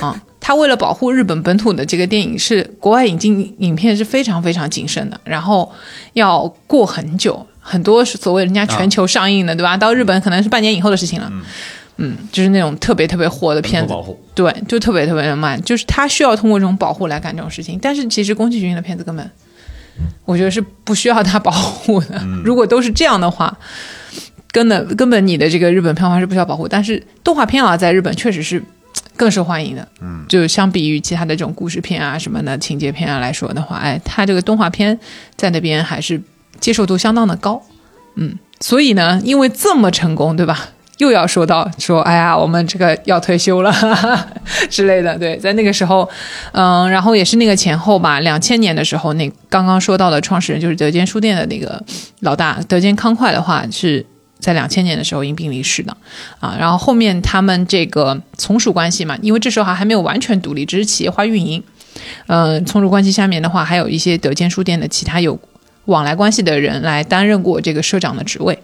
[0.00, 0.20] 啊？
[0.42, 5.70] 他为了保护日本本土的这个电影，是国外引进影片是非常非常谨慎的，然后
[6.14, 9.76] 要过很久，很多所谓人家全球上映的，对吧？
[9.76, 11.30] 到日本可能是半年以后的事情了。
[11.98, 13.94] 嗯，就是那种特别特别火的片子，
[14.34, 17.78] 对，就特别特别的慢，就是他需要通过这种保护来干这种事情。
[17.80, 19.30] 但是其实宫崎骏的片子根本，
[20.24, 22.20] 我觉得是不需要他保护的。
[22.42, 23.56] 如果都是这样的话，
[24.50, 26.66] 根本根本你的这个日本票房是不需要保护。
[26.66, 28.60] 但是动画片啊，在日本确实是。
[29.16, 34.98] 更受欢迎的，嗯，就相比于其他的这种故事片啊什么的情节片啊来说的话，哎，它这个动画片
[35.36, 36.20] 在那边还是
[36.58, 37.62] 接受度相当的高，
[38.14, 40.68] 嗯，所以呢，因为这么成功，对吧？
[40.98, 44.26] 又要说到说，哎呀，我们这个要退休了哈哈
[44.68, 45.18] 之类的。
[45.18, 46.08] 对，在那个时候，
[46.52, 51.82] 嗯，然后也是那个前后吧，两千年的时候，那刚刚说到的创始人就是德间书店的那个
[52.20, 54.04] 老大德间康快的话是。
[54.40, 55.96] 在两千年的时候因病离世的，
[56.40, 61.62] 啊，然后后面他们这个从属关系嘛，因为这时候还还没有完全独立，只是企业化运营，
[62.26, 65.38] 嗯，从属关系下面的话，还有一些德间书店的其他有
[65.84, 68.58] 往来关系的人来担任过这个社长的职位，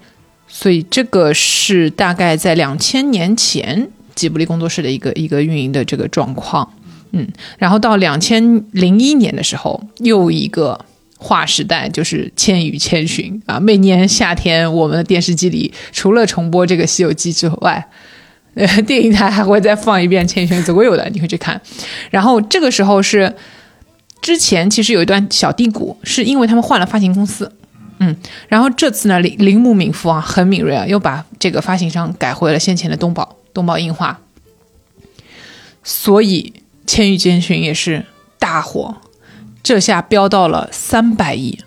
[0.49, 6.73] 所以这个是大概在两千年前吉卜力工作室的一个一个运营的这个状况，
[7.12, 10.86] 嗯，然后到两千零一年的时候又一个。
[11.18, 13.59] 划时代就是《千与千寻》啊！
[13.59, 17.88] 每年夏天，我们的电视机里除了重播这个《西游记》之外，
[18.55, 21.59] 呃， 电影台还会再放一遍《千与千寻》，总归有的，你会去看。
[22.11, 23.35] 然后这个时候是
[24.20, 27.50] 之前其实有一段小低谷，是因为他们换了发行公司，
[27.98, 28.14] 嗯，
[28.48, 34.20] 然后这次呢，铃铃木敏夫啊很敏锐啊，又把这个发行商改回了先前的东宝东宝映画，
[35.83, 36.52] 所以
[36.87, 38.05] 《千与千寻》也是
[38.38, 38.96] 大火。
[39.66, 41.59] 这下飙到了三百亿，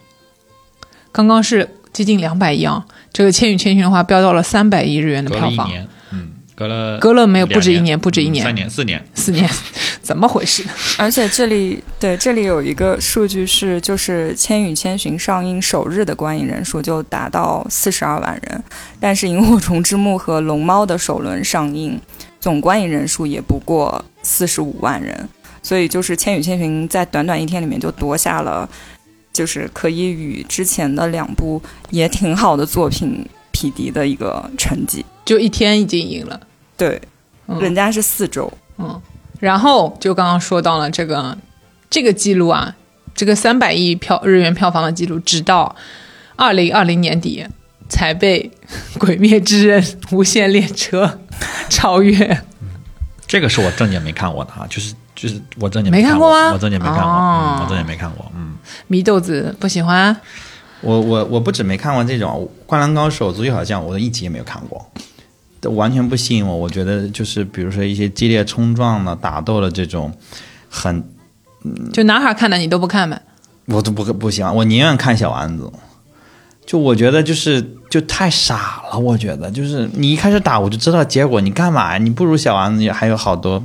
[1.12, 2.86] 刚刚是接近两百亿啊！
[3.12, 5.70] 这个《千与千寻》的话，飙到了三百亿日元的票房。
[6.14, 7.46] 嗯，隔了隔了没有？
[7.46, 9.50] 不止一年，不止一年，三年、四年、四年，
[10.02, 10.64] 怎么回事？
[10.98, 18.64] 而且这里对这里有一个数据是，就是《千与千寻》上映首日的观影人数就达到四十二万人，
[19.02, 22.00] 但是《萤火虫之墓》和《龙猫》的首轮上映，
[22.40, 25.28] 总观影人数也不过四十五万人。
[25.70, 28.68] 所以就是《千与千寻》在短短一天里面就夺下了，
[29.32, 36.42] 就是可以与之前的两部也挺好的作品匹敌的一个成绩，就一天已经赢了。
[36.76, 37.00] 对，
[37.62, 38.52] 人家是四周。
[38.80, 39.00] 嗯，
[39.40, 41.38] 然后就刚刚说到了这个
[41.88, 42.76] 这个记录啊，
[43.14, 45.76] 这个三百亿票日元票房的记录，直到
[46.36, 47.46] 二零二零年底
[47.88, 48.50] 才被
[48.98, 49.80] 《鬼灭之刃》
[50.16, 51.20] 《无限列车》
[51.70, 52.42] 超越。
[53.28, 54.96] 这个是我正经没看过的啊，就是。
[55.22, 56.54] 就是我真的没看过吗？
[56.54, 58.32] 我真的没看过，我真的没看过。
[58.34, 58.56] 嗯，
[58.90, 60.16] 祢豆子不喜欢。
[60.82, 64.90] 我我我不止没看过这种《灌篮高手》《足球小将》，我的一集也没有看过，
[65.72, 66.56] 完全不吸引我。
[66.56, 70.10] 我觉得就是比如说一些激烈冲撞的、打斗的这种，
[70.70, 71.04] 很
[71.92, 73.22] 就男孩看的你都不看呗？
[73.66, 75.70] 我都不不喜欢，我宁愿看小丸子。
[76.66, 81.98] 就我觉得就是就太傻了，我觉得就是你一开始打我就知道结果，你干嘛呀？
[81.98, 83.62] 你不如小丸子还有好多。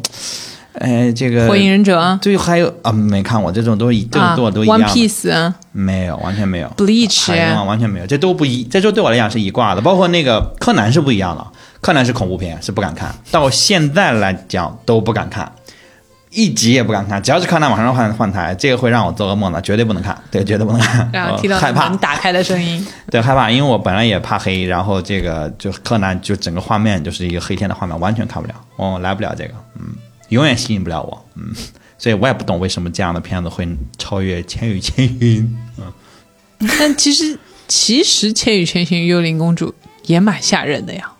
[0.81, 4.81] 哎，这个火影忍者，对，还有啊，没看过这种都一这种都都一样。
[4.81, 6.69] One Piece 没有，完全没有。
[6.77, 9.81] Bleach 完全没有，这都不一，这就对我来讲是一挂的。
[9.81, 11.47] 包括那个柯南是不一样的，
[11.81, 15.53] 柯南是恐怖片，是不敢看到现在来讲都不敢看，
[16.31, 17.23] 一集也不敢看。
[17.23, 21.09] 只要是柯南马上换换台，这个会让我做噩梦的，绝对不能看，对，绝对不能看。
[21.13, 29.95] 然后听到害怕打开的声音，对，害怕，因为我本来也怕黑，然后这个就柯南就整个画面就是一个黑天的画面，完全看不了，哦，来不了这个，嗯。
[30.29, 31.55] 永远吸引不了我，嗯，
[31.99, 35.43] 所以我也不懂为什么这样的片子会超越《千与千寻》。
[35.79, 41.11] 嗯，但其实其实《千与千寻》幽灵公主也蛮吓人的呀。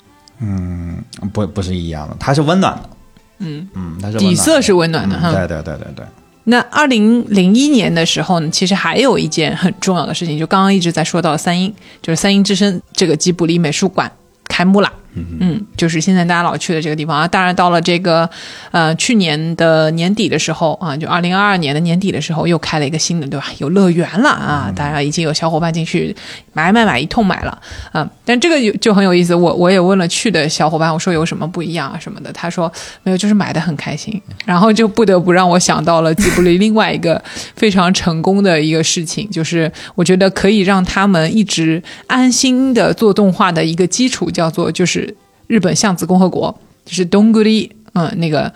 [0.41, 2.91] 嗯，不不是一样的，它是温暖的。
[3.39, 5.33] 嗯嗯，它是底色是温暖的哈。
[5.33, 6.07] 对对对对对。
[6.45, 14.11] 那二零零一年的时候呢，其实还有一件很重要的事情，就刚刚一直在说到三英，就是三英之声这个吉卜力美术馆
[14.49, 14.93] 开幕了。
[15.15, 17.29] 嗯，就是现在大家老去的这个地方啊。
[17.29, 18.29] 当然，到了这个
[18.73, 23.47] 呃去年的年底的时候啊，就二零二二年的年底的时候，又开了一个新的，对吧？
[23.59, 24.73] 有乐园了啊！
[24.75, 26.15] 大家已经有小伙伴进去
[26.53, 27.57] 买买买一通买了
[27.93, 28.09] 啊。
[28.25, 32.73] 但这个就很有意思，我我也问了去的小伙伴，我说有什么不一样啊什么的，他说
[33.05, 34.21] 没有，就是买的很开心。
[34.45, 37.23] 然后就不得不让我想到了吉卜力另外一个
[37.55, 45.04] 非常成功的一个事情，就是我觉得可以让他们一直安心的做动画的一个基础，叫做就是。
[45.47, 46.55] 日本相子共和国
[46.85, 48.53] 就是东古里，嗯，那个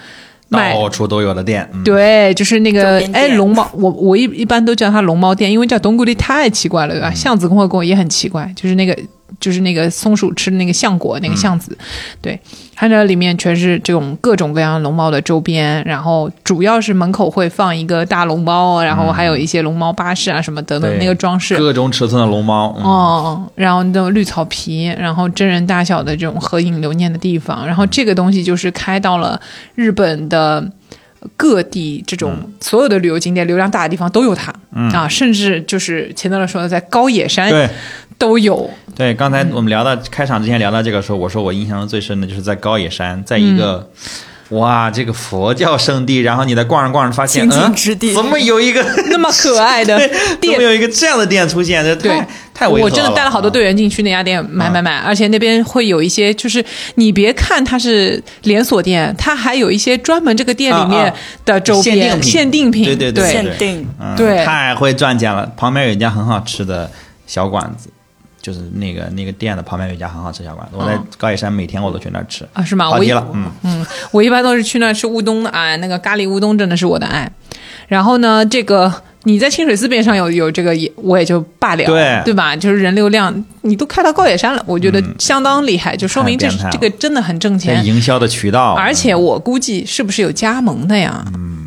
[0.50, 7.10] 到处都有的店，对，就是那个哎，龙猫，我我一一般都叫它龙猫店，因为叫东古里太奇怪了，对吧？
[7.12, 8.96] 相子共和国也很奇怪，就是那个。
[9.40, 11.76] 就是那个松鼠吃的那个橡果那个橡子，
[12.20, 12.38] 对，
[12.74, 29.40] 它那里面全是这种各种各样龙猫的周边，然后主要是门口会放一个大龙猫，然后还有一些龙猫巴士啊什么等等那个装饰，各种尺寸的龙猫，哦，然后那种绿草皮，然后真人大小的这种合影留念的地方，然后这个东西就是开到了
[29.74, 30.68] 日本的
[31.36, 34.52] 各地，这种所有的旅游景点流量大的地方都有它，
[34.92, 37.68] 啊，甚至就是前段说的在高野山对。
[38.16, 38.68] 都有。
[38.96, 43.88] 对，刚才我们聊到开场之前聊到这个时候，我说我印象中最深的就是在高野山，在一个
[44.50, 48.14] 哇，这个佛教圣地，然后你在逛着逛着发现，清净嗯，之地。
[48.14, 51.84] 怎么有一个 那么可爱的 怎么店，有一个这样的店出现？
[51.84, 52.10] 这对。
[52.10, 52.26] 太
[52.64, 53.48] 太违和我真的带了好多。
[53.48, 56.64] 队员进去那家店买买买，而且那边会有一些，就是
[56.96, 61.12] 你别看它是连锁店，它还有一些专门这个店里面
[61.44, 62.32] 的周边、限定品。
[62.32, 63.86] 限定品，对对对对限定。
[64.00, 65.48] 嗯对太会赚钱了。
[65.56, 66.90] 旁边有一家很好吃的
[67.28, 67.90] 小馆子，
[68.48, 72.48] 就是那个那个店的旁边有一家很好吃小馆子，我在嗯高野山每天我都去那儿吃。
[72.54, 72.90] 啊，是吗？
[72.90, 77.30] 跑题了，嗯，嗯，我一般都是去那儿吃乌冬的，哎，那个咖喱乌冬真的是我的爱。
[77.88, 78.90] 然后呢，这个
[79.24, 82.56] 你在清水寺边上有有这个也我也就罢了，对对吧？
[82.56, 87.84] 就是人流量你都开到高野山了，我觉得相当厉害，就说明这这个真的很挣钱。
[87.84, 91.24] 营销的渠道，而且我估计是不是有加盟的呀？
[91.34, 91.57] 嗯，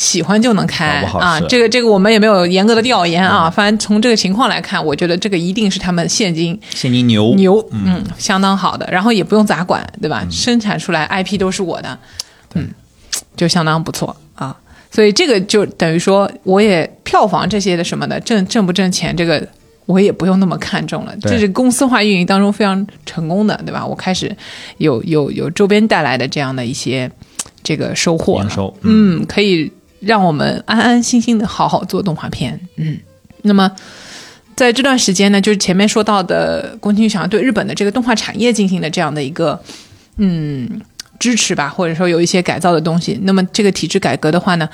[0.00, 1.02] 喜欢就能开。
[1.12, 10.26] 啊这个这个我们也没有严格的调研啊，反正从这个情况来看，我觉得这个一定是他们现金现金牛牛，嗯，相当好的，然后也不用咋管，对吧？
[10.30, 11.98] 生产出来 IP 都是我的，
[12.54, 12.70] 嗯，
[13.36, 14.56] 就相当不错啊。
[14.90, 19.46] 所以这个就等于说，我也票房这些的什么的挣挣不挣钱，这个
[19.84, 21.14] 我也不用那么看重了。
[21.20, 23.86] 这是公司化运营当中非常成功的，对吧？
[23.86, 24.34] 我开始
[24.78, 27.10] 有有有周边带来的这样的一些
[27.62, 32.98] 这个收获营收，嗯，可以让我们安安心心的好好做动画片，嗯。
[33.42, 33.70] 那么
[34.54, 39.58] 在这段时间呢，就是前面说到的，宫崎骏想要对日本的这个动画产业进行的这样的一个
[40.16, 40.80] 嗯
[41.18, 43.18] 支持吧，或者说有一些改造的东西。
[43.22, 44.68] 那么这个体制改革的话呢，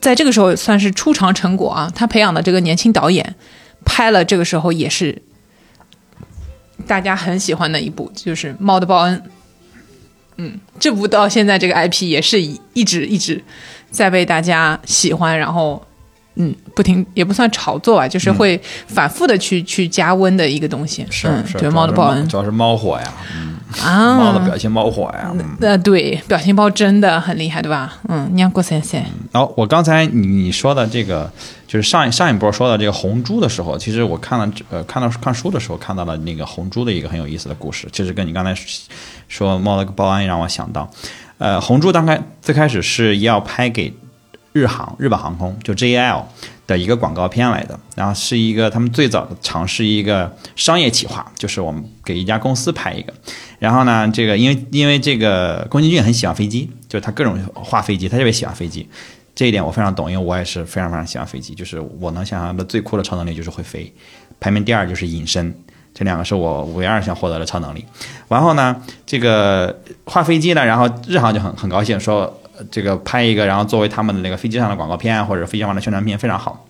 [0.00, 1.92] 在这个时候算是初尝成果啊。
[1.94, 3.34] 他培养的这个年轻导演
[3.84, 5.20] 拍了，这个时候也是
[6.86, 9.18] 大家很喜欢的一部，就是《猫的报恩》。
[10.36, 13.42] 嗯，这部到现在这个 IP 也是一一直一直
[13.90, 15.82] 在被大家喜欢，然后
[16.36, 21.04] 嗯，不停也不算炒作吧，就是会反复的去、去加温的一个东西。
[21.10, 23.12] 是是，嗯对主要是猫的报恩主要是猫火呀，
[23.82, 25.32] 啊，猫的表情猫火呀。
[25.34, 27.98] 嗯呃，对，表情包真的很厉害，对吧？
[28.08, 28.30] 嗯，
[29.32, 31.28] 然后我刚才你你说的这个，
[31.66, 38.54] 就是上一上一波说的这个红猪的时候，其实我看了呃看到看书的时候看到了那个红猪的一个很有意思的故事，其实跟你刚才
[39.26, 40.88] 说猫了个报恩让我想到，
[41.38, 43.92] 呃，红猪刚开最开始是要拍给
[44.52, 46.24] 日航日本航空就 JAL
[46.66, 53.14] 的一个广告片来的，然后是一个他们最早的尝试一个商业企划，就是我们给一家公司拍一个，
[53.58, 58.86] 然后呢，这个因为因为这个宫崎骏很喜欢飞机，就是他各种画飞机，他特别喜欢飞机。
[59.34, 61.54] 这一点我非常懂，因为我也是非常非常喜欢飞机。
[61.54, 63.90] 就是我能想象的最酷的超能力就是会飞，
[64.40, 65.54] 排名第二就是隐身，
[65.98, 67.84] 这两个是我唯二想获得的超能力。
[68.28, 72.32] 然后呢，这个画飞机呢，然后日航就很很高兴说，
[72.70, 76.64] 这个拍一个，然后作为他们的那个飞机上的广告片或者飞机上的宣传片非常好。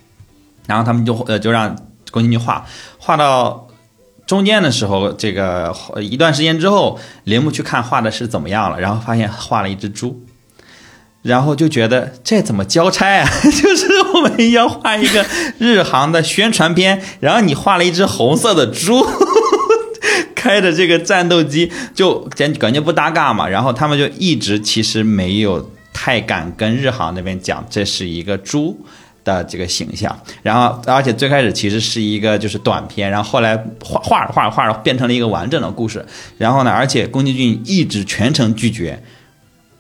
[0.66, 1.76] 然后他们就呃就让
[2.10, 2.64] 宫崎骏画，
[2.98, 3.68] 画到
[4.26, 10.22] 中间的时候，这个一段时间之后，铃木去看画的是怎么样了，然后发现画了一只猪。
[11.22, 13.28] 然后就觉得这怎么交差啊？
[13.44, 15.24] 就是我们要画一个
[15.58, 19.06] 日航的宣传片，然后你画了一只红色的猪，
[20.34, 23.48] 开着这个战斗机，就感感觉不搭嘎嘛。
[23.48, 28.78] 然后他们就一直其实没有太敢跟日航那边讲这是一个猪。
[29.24, 33.54] 的这个形象，然后而且最开始其实是一个就是短片，然后后来
[33.84, 36.02] 画画着画着画着变成了一个完整的故事，
[36.38, 39.02] 然后呢，而且宫崎骏一直全程拒绝，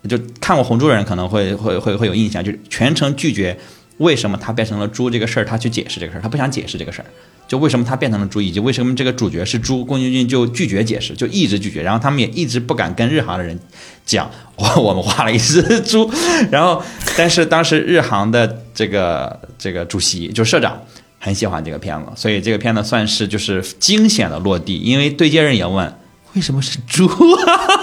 [0.08, 3.58] 就看过《红猪》的人可能会会会会有印象，就是全程拒绝
[3.98, 7.06] 为什么他变成了猪这个事儿，他去解释这个事儿，他不想解释这个事儿，
[7.46, 13.58] 就为什么他变成了猪，以及为什么这个主角是猪，宫崎骏就拒绝解释，就一直拒绝，然后他们也一直不敢跟日航的人
[14.06, 16.10] 讲，我我们画了一只猪，
[16.50, 16.82] 然后
[17.16, 20.80] 但是当时日航的这个这个主席就社长。
[21.20, 25.92] 很喜欢这个片子，所以这个片子算是就是惊险的落地，因为对接人也问
[26.34, 27.18] 为什么是猪啊？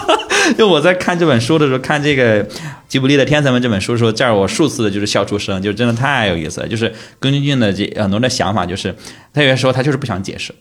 [0.58, 2.48] 就我在看这本书的时候，看这个
[2.88, 6.68] 吉卜力的天才们这本书的时候，这儿我数次的就是笑出声，就真的太有意思了。
[6.68, 8.96] 就是宫崎骏的这很多的想法，就是
[9.34, 10.54] 他有些时候他就是不想解释，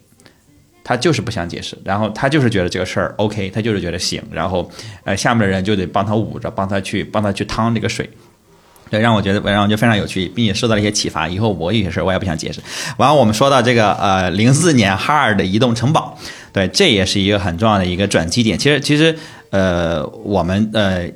[0.82, 4.70] 他就是不想解释，然后他就是觉得这个事儿 OK，他就是觉得行，然后
[5.04, 8.08] 呃下面的人就得帮他捂着，帮他去帮他去趟这个水。
[8.94, 11.26] 对，让我觉得，让我觉得非常有趣，并且受到了一些启发。
[11.26, 12.60] 以后我有些事儿我也不想解释。
[12.96, 16.16] 完了，我们说到这个呃，零四年哈尔的移动城堡，
[16.52, 18.56] 对，这也是一个很重要的一个转机点。
[18.56, 19.18] 其实，其实
[19.50, 21.10] 呃，我们呃，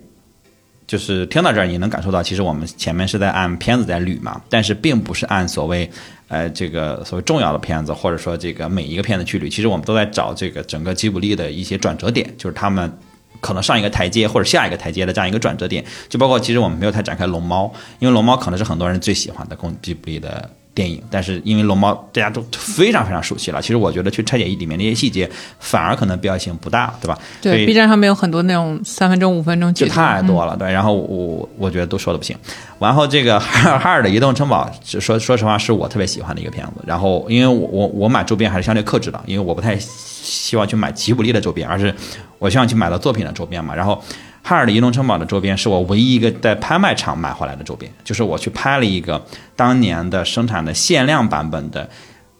[0.88, 5.88] 就是听到这儿，你能感受到，其实我们前面是在按片子在捋嘛，但是并不是按所谓
[6.26, 9.48] 呃这个所谓重要的片子，或者说这个每一个片子去捋。
[9.48, 12.92] 其实我们都在找这个整个吉卜力的一些转折点，就是他们。
[13.40, 27.18] 可能上一个台阶或者下一个台阶的这样一个转折点，就包括其实我们没有太展开龙猫，因为龙猫可能是很多人最喜欢的宫吉卜力的电影，但是因为龙猫大家都非常非常熟悉了，其实我觉得去拆解里面那些细节，反而可能必要性不大，对吧？
[27.42, 30.70] 对，B 站上面有很多那种三分钟、五分钟就，太多了，对。
[30.70, 32.36] 然后我我觉得都说的不行。
[32.78, 36.74] 然后这个哈 尔哈尔的移动城堡，说说实话是我特别喜欢的一个片子。
[36.86, 41.92] 然后因为我我我买周边还是相对克制的，因为我不太希望去买吉卜力的周边，而是
[42.38, 43.74] 我希望去买到作品的周边嘛。
[43.74, 44.00] 然后
[44.48, 49.22] 哈尔的移动城堡的周边是我唯一一个在拍卖场买回来的周边，就是我去拍了一个
[49.54, 51.86] 当年的生产的限量版本的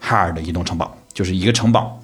[0.00, 2.00] 哈尔的移动城堡，就是一个城堡。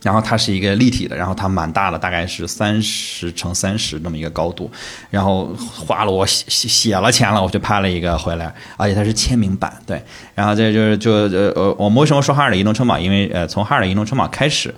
[0.00, 4.70] 然后它是一个立体的，然后它蛮大的，大概是三十乘三十那么一个高度，
[5.10, 10.02] 然后花了我写写了钱了，我就拍了一个回来，而且它是签名版，对。
[10.34, 12.98] 然后这就是就呃呃，我们为什么说哈尔的移动城堡？
[12.98, 14.74] 因为呃，从哈尔的移动城堡开始，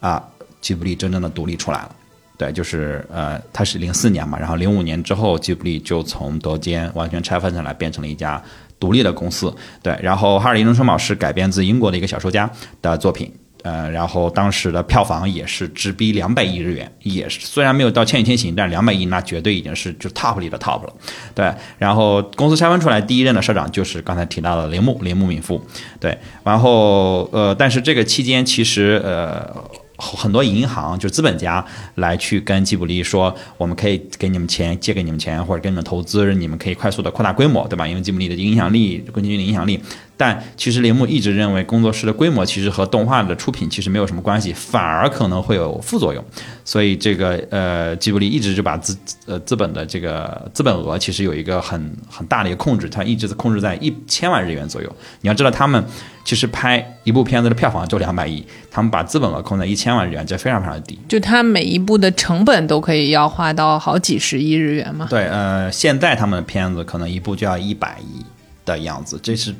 [0.00, 0.20] 啊，
[0.60, 1.90] 吉卜力真正的独立出来了。
[2.38, 8.40] 对，就是呃，它是零四年嘛，然后零五年之后，吉卜力就从德间完全拆分下来，变成了一家
[8.78, 9.52] 独立的公司。
[9.82, 12.48] 对，然后《哈尔的移动城堡》是改编自英国的一个小说家
[12.80, 13.34] 的作品。
[13.64, 20.92] 呃，然后当时的票房也是直逼两百亿日元，也是虽然没有到《千与千寻》，但两百亿那绝对已经是就 top 里的 top 了。
[21.34, 25.60] 对，然后公司拆分出来第一任的社长就是刚才提到的铃木铃木敏夫。
[25.98, 29.52] 对，然后呃，但是这个期间其实呃。
[29.98, 31.64] 很多银行就资本家
[31.96, 37.86] 来去跟吉卜力说，我们可以给你们钱，借给你们钱，或者给你们投资，你们可以快速的扩大规模，对吧？
[37.86, 39.80] 因为吉卜力的影响力，公积金的影响力。
[40.18, 46.22] 但其实铃木一直认为工作室的规模其实和动画的出品其实没有什么关系，反而可能会有副作用。
[46.64, 48.94] 所以这个呃，吉卜力一直就把资
[49.26, 54.96] 呃资本的这个资本额其实有一个很很大的一个控制，它一直控制在一千万日元左右。
[55.22, 55.82] 你要知道他们。
[56.24, 60.98] 其实拍一部片子的票房就两百亿，他们把资本额控在一千万日元，这非常非常低。
[61.08, 65.06] 就他每一部的成本都可以要花到好几十亿日元嘛？
[65.08, 68.22] 对，呃，现在他们的片子可能一部就要一百亿
[68.66, 69.54] 的样子，这是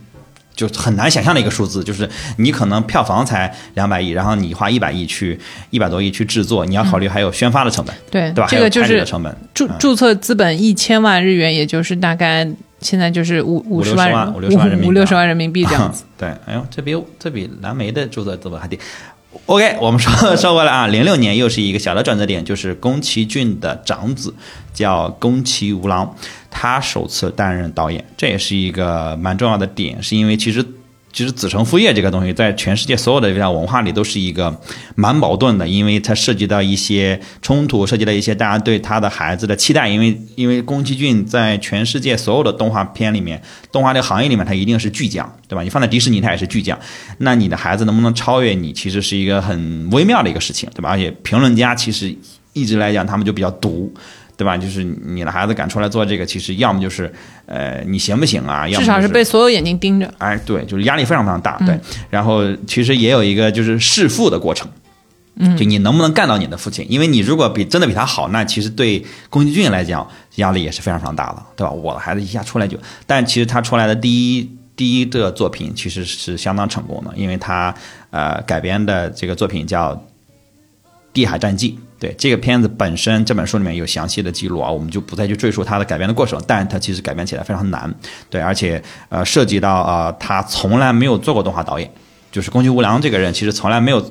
[0.58, 1.82] 就很难想象的一个数字。
[1.82, 2.06] 就是
[2.38, 5.38] 你可能票房才两百亿，然后你花一百亿去
[5.70, 8.48] 一百多亿去制作，你要考虑还有宣发的成本，对对吧？
[8.50, 12.46] 这个就是成本注注册资本一千万日元，也就是大概。
[12.80, 16.04] 现在就是五五十万五六十万人民币，五六十万人民币这样子。
[16.16, 18.78] 对，哎呦，这比这比蓝莓的注册资本还低。
[19.46, 24.32] OK，我们说说回来啊， 零六年又是一个小的转折点，就是宫崎骏的长子
[24.72, 26.14] 叫宫崎吾郎，
[26.50, 30.64] 他首次担任导演，这也是一个蛮重要的点，是因为其实。
[31.10, 34.54] 其实子承父业这个东西，在全世界所有的这样文化里都是一个
[34.94, 39.88] 蛮矛盾的，因为它涉及到一些冲突，涉及到一些大家对他的孩子的期待。
[39.88, 43.40] 因为因为宫崎骏在全世界所有的动画片里面，
[43.72, 45.62] 动画这个行业里面，他一定是巨匠，对吧？
[45.62, 46.78] 你放在迪士尼，他也是巨匠。
[47.16, 50.90] 那你的孩子能不能超越你，其实是一个很微妙的一个事情，对吧？
[50.90, 52.14] 而且评论家其实
[52.52, 53.92] 一直来讲，他们就比较毒。
[54.38, 54.56] 对吧？
[54.56, 57.12] 就是你的孩子敢出来做这个，其实要么就是，
[57.46, 58.66] 呃，你行不行啊？
[58.68, 60.08] 要至少是被所有眼睛盯着。
[60.18, 61.58] 哎，对，就是压力非常非常大。
[61.66, 61.76] 对，
[62.08, 64.70] 然后其实也有一个就是弑父的过程。
[65.40, 66.86] 嗯，就你能不能干到你的父亲？
[66.88, 71.70] 因为你如果比真的比他好，那其实对宫崎骏来讲压力也是非常非常大的，对吧？
[71.72, 77.74] 我的孩子一下出来就，但其实他出来的第一第一个作品其实是相当成功的，因为他
[78.10, 79.94] 呃改编的这个作品叫
[81.18, 81.72] 《地海战记》。
[82.00, 87.92] 对这个片子本身，这本书里面有详细的记录啊，我们就不再去赘述它的改编的过程，但它其实改编起来非常难，
[88.30, 91.92] 对，而且呃涉及到啊，他从来没有做过动画导演，
[92.30, 94.10] 就是宫崎吾良这个人，其实从来没有，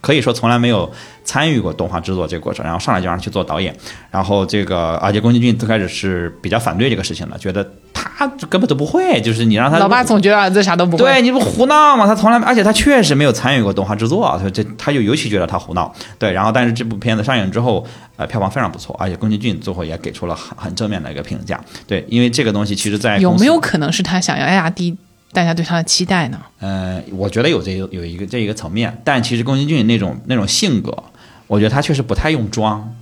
[0.00, 0.90] 可以说从来没有
[1.24, 3.74] 参与过动画制作这个过程，然后上来就让他去做导演，
[4.10, 7.68] 然后这个而且宫崎骏最开始是比较反对这个事情的，觉得。
[7.92, 12.06] 他根本都不会，就是你让他老爸总觉得儿子啥都不会，对，你不胡闹吗？
[12.06, 15.92] 他从来，而且他确实没有参与过动画制作，所以这他就尤其觉得他胡闹。
[16.18, 17.84] 对，然后但是这部片子上映之后，
[18.16, 21.60] 呃，票房非常不错，而且宫崎骏最后也给出了很很正面的一个评价。
[21.86, 24.96] 对，因为这个东西其实，在有没有可能是他想要压低
[25.32, 26.40] 大家对他的期待呢？
[26.58, 30.96] 呃，我觉得有这有一个这一个层面，但其实宫崎骏那种那种性格，
[31.46, 32.92] 我觉得他确实不太用装。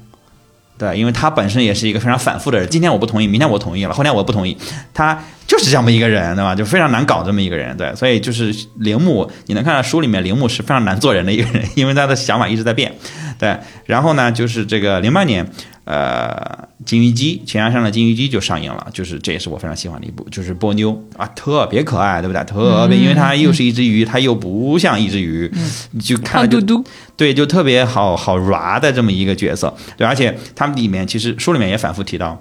[0.77, 2.69] 对，因为他本身也是一个非常反复的人。
[2.69, 4.57] 今天我不同意，明天我同意了，后天我不同意，
[4.95, 6.55] 他就是这么一个人，对吧？
[6.55, 7.77] 就非常难搞这么一个人。
[7.77, 12.95] 对，所以就是铃木，你能看到书里面铃木是非常难做人的一个人， 因为他的想法一直在变。
[13.39, 15.51] 对，然后呢，就是这个零八年。
[15.91, 22.45] 呃，金鱼姬，悬崖上的金鱼姬就上映了，就是这也是我非常喜欢的一部，就是波妞啊，特别可爱，对不对？
[22.45, 25.51] 特别，因为它又是一只鱼，它又不像一只鱼，
[25.93, 26.85] 你就看嘟嘟，
[27.17, 32.39] 对，就特别好好 ra 的这么一个角色，对，而且他们里面其实书里面也反复提到。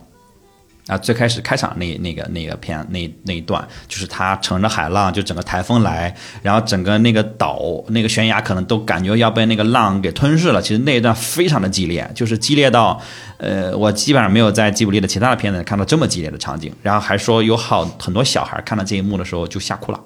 [0.88, 10.62] 啊，最开始开场那那个那个片那那一段，就是他乘着海浪，就整个台风来，然后整个那个岛那个悬崖可能都感觉要被那个浪给吞噬了。
[10.62, 13.00] 其实那一段非常的激烈，就是激烈到，
[13.38, 16.74] 呃，我基本上没有在吉卜力的其他的片子看到这么激烈的场景。
[16.82, 20.00] 然后还说有好很多小孩看到这一幕的时候就吓哭了。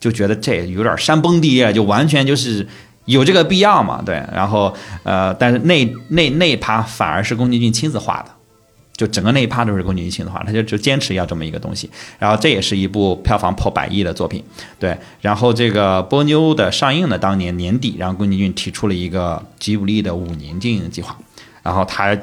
[0.00, 2.66] 就觉得这有点山崩地裂，就完全就是
[3.04, 4.02] 有这个必要嘛？
[4.04, 8.30] 对，然后呃，但是那那那趴反而是宫崎骏亲自画的。
[9.00, 11.88] 就整个那一趴都是宫崎骏的话，他就就坚持要这么一个东西，
[12.18, 14.44] 然后这也是一部票房破百亿的作品，
[14.78, 14.94] 对。
[15.22, 21.18] 然后这个波妞的上映的，当年年底，然后宫崎骏提出了一个吉卜力的五年经营计划，
[21.62, 22.14] 然后他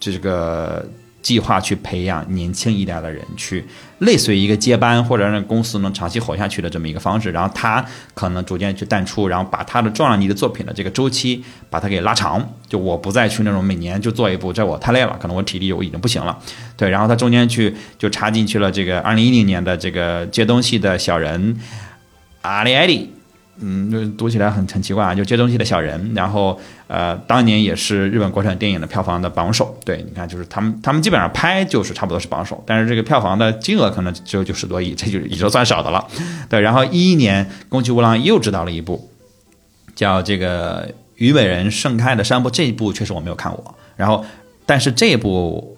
[0.00, 0.82] 这个。
[1.24, 3.64] 计划去培养年轻一代的人，去
[4.00, 7.30] 类似于一个接班，或者让公司能长期活下去的这么一个方式。
[7.30, 12.46] 然后他可能逐渐去淡出，然后把他的撞了你的作品的这个周期把它给拉长。
[12.68, 16.38] 就我不再去那种每年就做一部，这我太累了，可能我体力我已经不行了。
[16.76, 21.58] 对，然后他中间去就插进去了这个二零一零年的这个接东西的小人
[22.42, 23.10] 阿里艾迪。
[23.60, 29.78] 嗯，就读起来很很奇怪啊，就接东西的小人，然后呃，当年也是日本国产电影的票房的榜首。
[29.84, 36.04] 对，你看，就是他们他们基本上拍就是差不多是榜首，但是这个票房的金额可能只有九十多亿，这就也就算少的了。
[36.48, 39.08] 对，然后一一年宫崎吾郎又执导了一部
[39.94, 43.74] 叫这个《虞美人盛开的山坡》，这一部确实我没有看过。
[43.96, 44.24] 然后，
[44.66, 45.73] 但是这一部。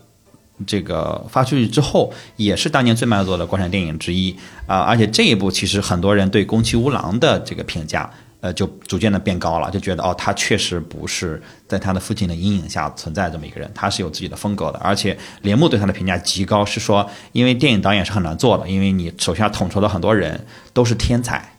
[0.67, 4.35] 这个发出去之后，也是当年最卖座的国产电影之一
[4.67, 4.79] 啊！
[4.79, 14.79] 而且这一部其实很多人对宫崎吾郎的这个评价，呃，就逐渐的变高了，就觉得哦，他确实不是在他的父亲的阴影下存在这么一个人，他是有自己的风格的。
[14.79, 21.53] 而且铃木对他的评价极高，是说因为电影导演是很难做的，因为你手下统筹的很多人都是天才，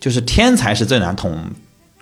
[0.00, 1.50] 就是天才是最难统。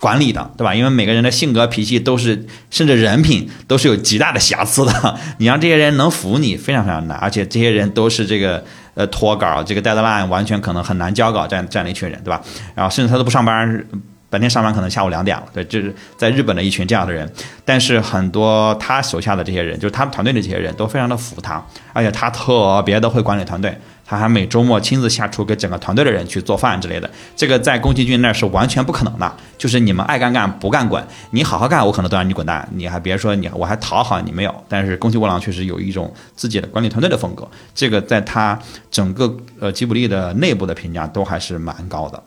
[0.01, 0.74] 管理的，对吧？
[0.74, 5.18] 因为每个人的性格脾气都是，甚至人品都是有极大的瑕疵的。
[5.36, 7.18] 你让这些人能服你，非常非常难。
[7.18, 12.40] 而且这些人都是这个呃拖稿，这个 deadline 完全可能很难交稿，这样这样的一群人，对吧？
[12.74, 13.84] 然后甚至他都不上班，
[14.30, 15.44] 白天上班可能下午两点了。
[15.53, 17.30] 对，就是在日本的一群这样的人。
[17.66, 23.78] 但是很多他手下的这些人，就是他们团队的这些人都非常的服他，而且他特别的会管理团队。
[24.11, 29.36] 他还每周末亲自下厨给整个团队的人去做饭之类的，这个在宫崎骏那是完全不可能的。
[29.56, 31.00] 就是你们爱干干不干滚，
[31.30, 32.68] 你好好干，我可能都让你滚蛋。
[32.72, 34.64] 你还别说你，我还讨好你没有。
[34.68, 38.58] 但是宫崎吾郎确实有一种自己的管理团队的风格，这个在他
[38.90, 42.20] 整个呃吉卜力的内部的评价都还是蛮高的。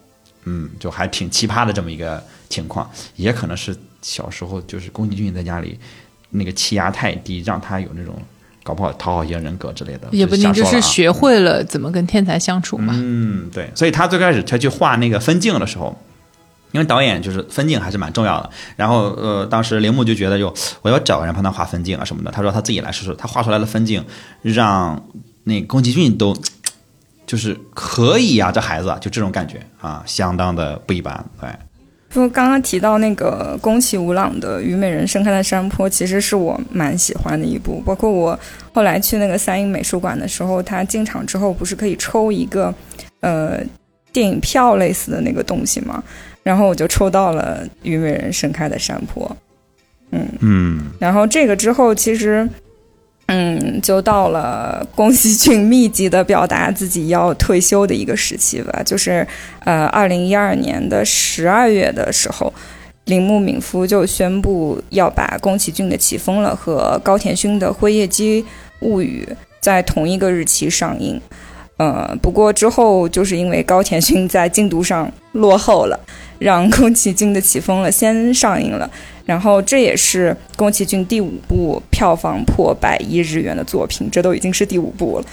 [0.45, 5.77] 嗯，就还挺奇葩的这么一个情况，也可能是小时候就是宫崎骏在家里
[6.29, 8.15] 那个气压太低，让他有那种。
[8.63, 12.93] 搞不好讨好型人格之类的，也不定就是学会了怎么跟天才相处嘛。
[12.97, 15.97] 嗯，对，所以他最开始他去画那个分镜的时候，
[16.71, 18.49] 因为导演就是分镜还是蛮重要的。
[18.75, 22.31] 然后呃，当时铃木就觉得，哟，我要找个人帮他画分镜啊什么的。
[22.31, 24.03] 他说他自己来试试，他画出来的分镜
[24.41, 25.03] 让
[25.43, 26.33] 那宫崎骏都
[27.27, 31.49] 就是可以呀，这孩子就这种感觉啊，相当的不一般，对。
[32.13, 37.81] 就刚刚提到那个宫崎吾朗的《虞美人盛开的山坡》，其实是我蛮喜欢的一部。
[37.83, 38.39] 包括我
[38.71, 42.73] 后来去那个三鹰美术馆的时候，他进场之后不是可以抽一个，
[43.21, 43.59] 呃，
[44.11, 46.03] 电影票类似的那个东西吗？
[46.43, 49.27] 然后我就抽到了《虞美人盛开的山坡》。
[50.11, 52.47] 嗯嗯，然后这个之后其实。
[53.27, 58.81] 嗯，就到了宫崎骏密集的表达自己要退休的一个时期吧。
[58.85, 59.25] 就是，
[59.59, 62.53] 呃，二零一二年的十二月的时候，
[63.05, 68.45] 铃木敏夫就宣布要把宫崎骏的《起风了》和高田勋的《辉夜姬
[68.81, 69.27] 物语》
[69.61, 71.19] 在同一个日期上映。
[71.77, 75.99] 呃，不过之后就是因为高田勋在进度上落后了，
[76.43, 78.89] 让宫崎骏的《起风了》先上映了。
[79.25, 85.25] 然后这也是宫崎骏第五部票房破百亿日元的作品，这都已经是第五部了。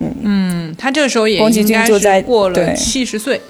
[0.00, 3.40] 嗯嗯，他这个时候也应该是过了七十岁。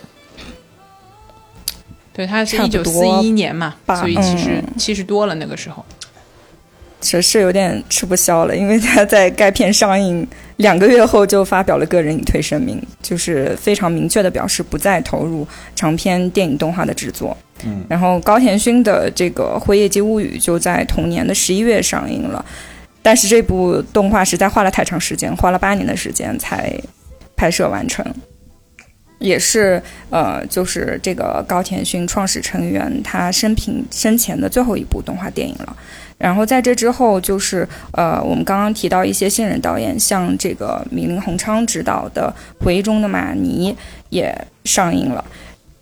[2.12, 5.84] 对，他是一九四一年嘛，所以其实七十多了那个时候。
[7.00, 10.26] 是是有点吃不消了，因为他在该片上映
[10.56, 15.46] 两个月后就发表了个人隐退声明，就是非常明确的表示不再投入
[15.76, 17.36] 长篇电影动画的制作。
[17.64, 22.44] 嗯，然后高田勋的这个《辉夜姬物语》就在同年的十一月上映了，
[23.02, 26.72] 但是这部动画实在花了太长时间，花了八年的时间才
[27.36, 28.04] 拍摄完成，
[29.18, 35.76] 也是呃，就是这个高田勋创始成员他生平生前的最后一部动画电影了。
[36.18, 43.72] 然后在这之后，就是呃，我们刚刚提到一些新人导演，像这个米林宏昌执导的《回忆中的马尼》
[44.10, 45.24] 也上映了。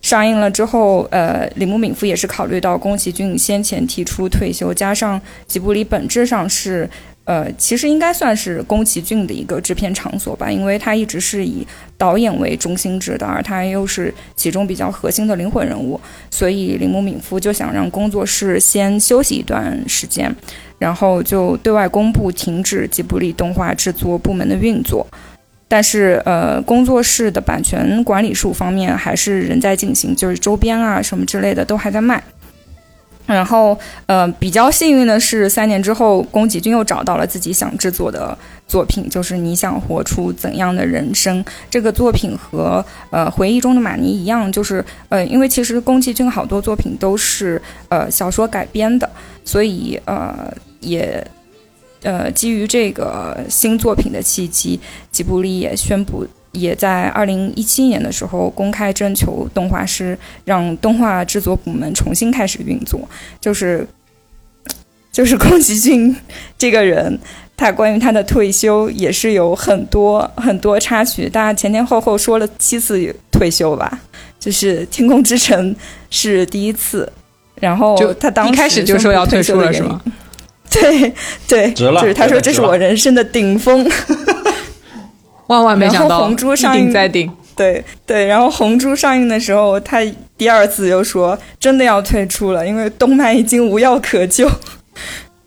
[0.03, 6.89] 上映了之后，呃，铃木敏夫也是考虑到宫崎骏先前提出退休，加上吉卜力本质上是。
[7.26, 11.66] 呃，其实应该算是宫崎骏的一个制片场所吧，因为他一直是以
[11.98, 16.00] 导演为中心制的，而他又是其中比较核心的灵魂人物，
[16.30, 20.32] 所以铃木敏夫就想让工作室先休息一段时间，
[20.78, 25.04] 然后就对外公布停止吉卜力动画制作部门的运作。
[25.68, 32.22] 但是呃，工作室的版权管理术方面还是仍在进行，就是周边啊什么之类的都还在卖。
[33.26, 38.36] 然后，呃，比较幸运的是，三年之后，宫崎骏又找到了自己想制作的
[38.68, 49.10] 作品，就是《你想活出怎样的人生》这个作品和呃《回忆中的玛尼》一样，就是呃，因为其实宫崎骏好多作品都是呃小说改编的，
[49.44, 51.26] 所以呃也
[52.02, 54.78] 呃基于这个新作品的契机，
[55.10, 56.24] 吉卜力也宣布。
[56.57, 63.07] 也在二零一七年的时候公开征求动画师，让动画制作部门重新开始运作。
[63.40, 63.86] 就是，
[65.12, 66.16] 就是宫崎骏
[66.59, 67.18] 这个人，
[67.57, 74.00] 他关于他的退休也是有很多很多插曲，大家前前后后说了七次退休吧。
[74.38, 75.74] 就是《天空之城》
[76.09, 77.11] 是第一次，
[77.61, 80.00] 然后他当一开始就说要退出了，是吗？
[80.70, 81.12] 对
[81.48, 83.88] 对，就是他说这是我人生的顶峰。
[85.49, 88.26] 万万没想到，红猪上映再定，对对。
[88.26, 90.01] 然后红猪上映的时候，他
[90.36, 94.51] 第二次又说真的要退出了，因为动漫已经无药可救。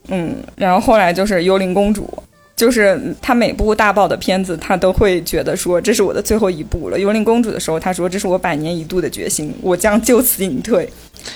[0.07, 2.11] 嗯，然后后来就是幽灵公主，
[2.59, 6.99] 就是他每部大爆的片子，他都会觉得说这是我的最后一部了。
[6.99, 10.89] 幽灵公主的时候，他说这是我百年一度的决心，我将就此隐退。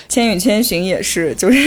[0.06, 1.58] 千与千寻也是，就是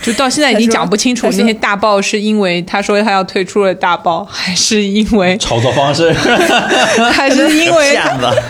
[0.00, 6.10] 就到现在已经讲不清楚那些大爆是因为他说他要退出了大爆，还是因为 炒作方式，
[7.12, 7.98] 还是因为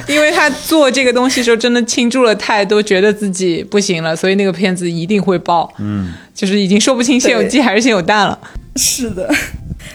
[0.06, 5.72] 因为他做这个东西时候真的倾注了太多，觉得自己不行了，所以那个片子一定会爆。
[5.78, 8.38] 嗯，就是已经说不清先有鸡还是先有蛋了。
[8.74, 9.32] 是的，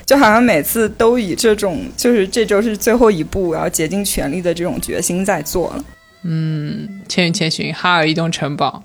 [0.08, 5.86] 就好像每次都以这种就是这周是最后一步，我，要竭尽全力的这种决心在做了。
[6.24, 8.84] 嗯，千与千寻，哈尔移动城堡。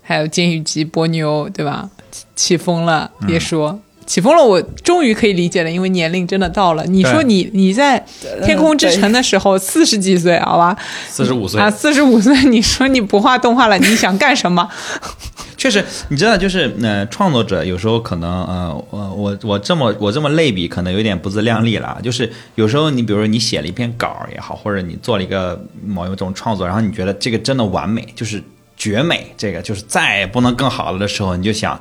[0.00, 1.90] 还有金鱼姬波妞，对吧？
[2.36, 6.84] 起风了，别说起风了，我终于可以理解了，因为年龄真的到了。
[6.84, 8.04] 你说你你在
[8.44, 10.76] 天空之城的时候四十几岁，好吧？
[11.08, 14.68] 四十五岁啊，四十五岁，你说你不画动画了，你想干什么？
[15.56, 21.98] 确实，你知道，就是呃，创作者有时候可能呃，我我我这么我这么类比，可能有点不自量力了。
[22.02, 28.42] 就是有时候你比如说你写了一篇稿也好，或者你做了一个某一种创作，然后你觉得这个真的完美，就是。
[28.76, 31.80] 绝美，这个就是再也不能更好了的时候，你就想，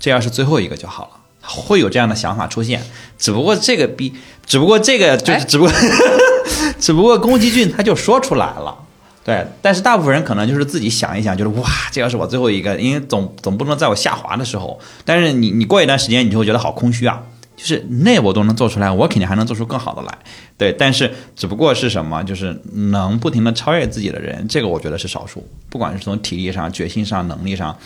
[0.00, 1.19] 这要是最后一个就好了，
[1.50, 2.82] 会有这样的想法出现。
[3.18, 4.14] 只不过这个比，
[4.46, 5.72] 只不过这个就是，只不过，
[6.78, 8.74] 只不过宫崎骏他就说出来了，
[9.24, 9.46] 对。
[9.60, 14.78] 但是大部分人可能就是自己想一想，就是哇，这要是我最后一个，因为总总不能在我下滑的时候。
[15.04, 17.22] 但是你你过一段时间，你就会觉得好空虚啊。
[17.56, 20.18] 就是那我都能做出来，我肯定还能做出更好的来，
[20.56, 20.72] 对。
[20.72, 25.46] 但是只不过是什么，就是能不停的超越自己的人，这个我觉得是少数。
[25.68, 27.76] 不管是从体力上、决心上、能力上，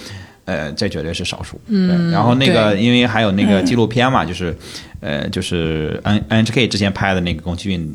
[0.44, 1.60] 呃，这绝对是少数。
[1.66, 2.10] 嗯。
[2.10, 4.56] 然后那个，因为还有那个纪录片嘛，就是，
[5.00, 7.94] 呃，就是 N N H K 之前拍的那个宫崎骏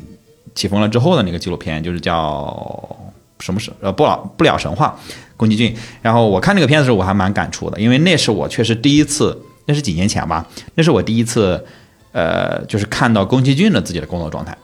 [0.54, 2.96] 起风了之后的那个纪录片，就是叫
[3.38, 4.98] 什么神呃不了不了神话
[5.36, 5.74] 宫崎骏。
[6.02, 9.36] 然后我看那个片子的时候，我还蛮感触的，因为那是我确实第一次。
[9.66, 10.44] 那是几年前吧，
[10.74, 11.64] 那是我第一次，
[12.10, 14.56] 呃，就是看到宫崎骏的自己的工作状态，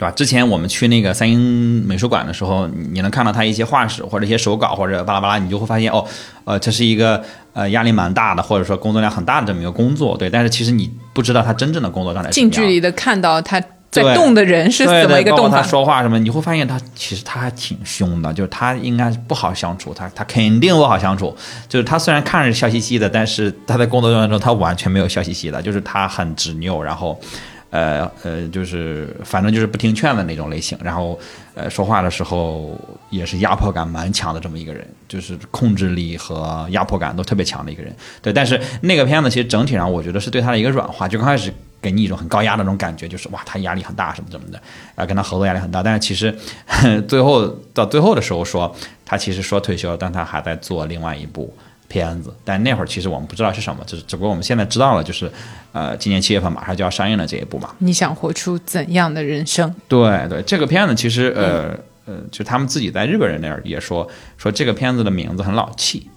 [0.00, 0.10] 对吧？
[0.16, 6.02] 之前我们去那个三英美术馆的时候，你能看到他一些画室或者一些手稿或者巴拉巴拉，你就会发现哦，
[6.44, 7.22] 呃，这是一个
[7.52, 10.30] 呃压力蛮大的，或者说工作量很大的这么一个工作，对。
[10.30, 12.30] 但是其实你不知道他真正的工作状态。
[12.30, 13.62] 近距离的看到他。
[13.90, 15.56] 在动的人是怎么一个动法？
[15.56, 21.36] 他说话什么，你会发现他其实他还挺凶的，就是他应该不好相处，他他肯定不好相处。
[21.68, 27.18] 就是他虽然看着笑嘻嘻的，但是他在工作状态中他完全没有笑嘻嘻的，就是他很执拗，然后，
[27.70, 30.78] 呃呃，就是反正就是不听劝的那种类型。
[30.82, 31.18] 然后，
[31.54, 32.78] 呃，说话的时候
[33.10, 37.94] 也是压迫感蛮强的这么一个人，就是控制力和压迫感都特别强的一个人。
[38.20, 41.52] 对，但是那个片子其实整体上我觉得是对他的一个软化，就刚开始。
[41.82, 44.60] 给你一种很高压的那种感觉，就是哇，他压力很大，什么什么的，
[44.94, 45.82] 啊，跟他合作压力很大。
[45.82, 46.30] 但是其实
[47.08, 48.70] 最后到最后的时候说，
[49.02, 51.50] 他其实说退休，但他还在做另外一部
[51.90, 52.32] 片子。
[52.44, 55.30] 但那会儿其实我们不知道是什么，只只不过我们现在知道了，就是
[55.72, 57.74] 呃，今年七月份马上就要上映了这一部嘛。
[57.78, 59.74] 你想活出怎样的人生？
[59.88, 61.76] 对对，这个片子其实呃
[62.06, 66.08] 呃，就他们自己在日本人那儿也说说这个片子的名字很老气。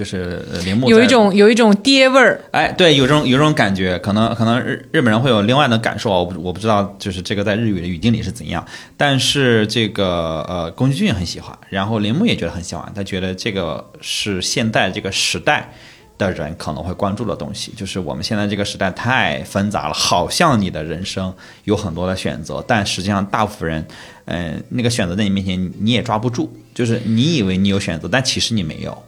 [0.00, 8.66] 就是铃木有一种有一种爹味儿，哎，对，有种有种感觉，可能可能日日本人会有另外的感受，我不我不知道，就是这个在日语的语境里是怎样。
[8.96, 15.70] 但是这个呃，宫崎骏很喜欢，然后铃木也觉得很喜欢，他觉得这个是现代这个时代
[16.16, 21.30] 的人可能会关注的东西，就是我们现在这个时代太纷杂了，好像你的人生
[21.64, 23.86] 有很多的选择，但实际上大部分人，
[24.24, 29.02] 嗯，那个选择在你面前你也抓不住，就是你以为你有选择，但其实你没有。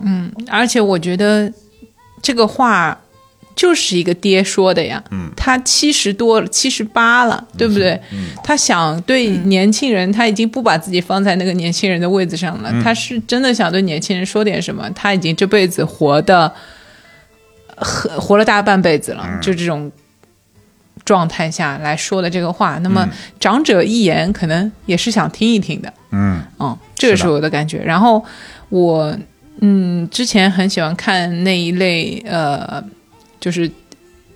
[0.00, 1.52] 嗯，而且我觉得
[2.22, 2.98] 这个话
[3.54, 8.00] 就是一个爹说的呀，嗯，他七十多了，七十八了，对不对？
[8.12, 14.90] 嗯，他想对年轻人，他已经不把自己放在那个年轻人的位置上了，他是真的想对年轻人说点什么。
[14.90, 16.52] 他已经这辈子活的，
[17.76, 19.90] 活活了大半辈子了，就这种
[21.04, 23.08] 状态下来说的这个话，那么
[23.40, 26.42] 长者一言，可能也是想听一听的，嗯。
[26.58, 27.78] 嗯，这个是我的感觉。
[27.78, 28.22] 然后
[28.68, 29.16] 我
[29.60, 32.82] 嗯，之前很喜欢看那一类呃。
[33.38, 33.70] 就是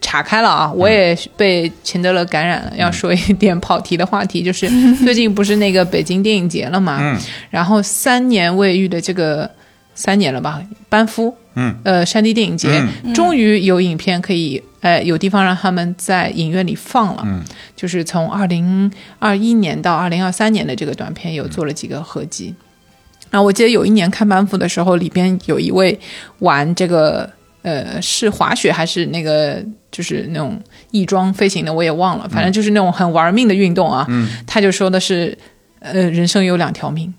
[0.00, 0.70] 岔开了啊！
[0.70, 2.72] 我也被钱德勒感染了。
[2.76, 6.98] 要说一点跑题的话题，就是最近不是那个北京电影节了嘛？
[7.00, 7.18] 嗯。
[7.48, 9.50] 然后三年未遇的这个
[9.94, 10.62] 三年了吧？
[10.88, 12.80] 班夫，嗯，呃，山地电影节
[13.12, 17.22] 终于有影片可以，呃，有地方让他们在影院里放了。
[17.26, 17.42] 嗯。
[17.74, 22.54] 就是从二零二一年到二零二三年的这个短片有做了几个合集。
[23.30, 25.98] 然后我记得有一年看班夫的时候，里边有一位
[26.40, 27.30] 玩这个。
[27.62, 30.58] 呃，是滑雪还是那个，就是那种
[30.92, 32.26] 翼装飞行的，我也忘了。
[32.26, 34.06] 反正就是那种很玩命的运动啊。
[34.08, 35.36] 嗯，他就说的是，
[35.80, 37.12] 呃，人生有两条命，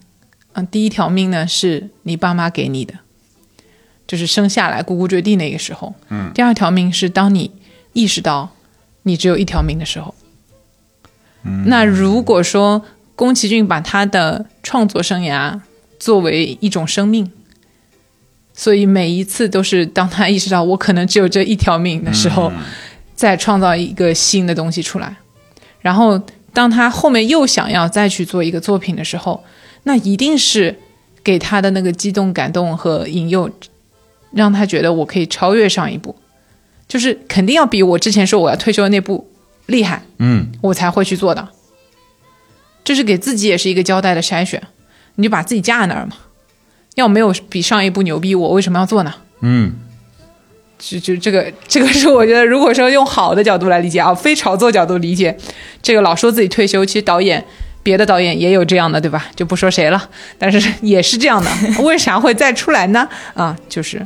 [0.53, 2.95] 嗯，第一条命呢是你爸妈给你的，
[4.07, 5.93] 就是生下来呱呱坠地那个时候。
[6.09, 7.51] 嗯，第二条命是当你
[7.93, 8.49] 意识到
[9.03, 10.15] 你只有一条命的时候。
[11.43, 12.83] 嗯，那如果说
[13.15, 15.59] 宫崎骏把他的创作生涯
[16.01, 17.31] 作为一种生命。
[18.53, 22.51] 所以每一次都是当他意识到我可能只有这一条命的时候，
[23.15, 25.15] 再创造一个新的东西出来。
[25.79, 26.21] 然后
[26.53, 29.43] 当他后面又想要再去做一个作品的时候，
[29.83, 30.77] 那一定是
[31.23, 33.49] 给他的那个激动、感动和引诱，
[34.31, 36.15] 让他觉得我可以超越上一步，
[36.87, 39.31] 就是肯定要比我之前说我要退休的那部
[39.67, 40.03] 厉害。
[40.17, 41.47] 嗯，我才会去做的。
[42.83, 44.61] 这是给自己也是一个交代的筛选，
[45.21, 46.13] 你就把自己架在那儿嘛。
[46.95, 49.13] 要没有比上一部牛逼，我为什么要做呢？
[49.39, 49.73] 嗯，
[50.77, 55.37] 就就这个，这个是我觉得，如果说用好的角度来理解啊，非炒作角度理解，
[55.81, 57.43] 这个老说自己退休，其实导演
[57.81, 59.27] 别的导演也有这样的，对吧？
[59.35, 61.49] 就不说谁了，但是 也是这样的，
[61.83, 63.07] 为啥会再出来呢？
[63.33, 64.05] 啊，就是，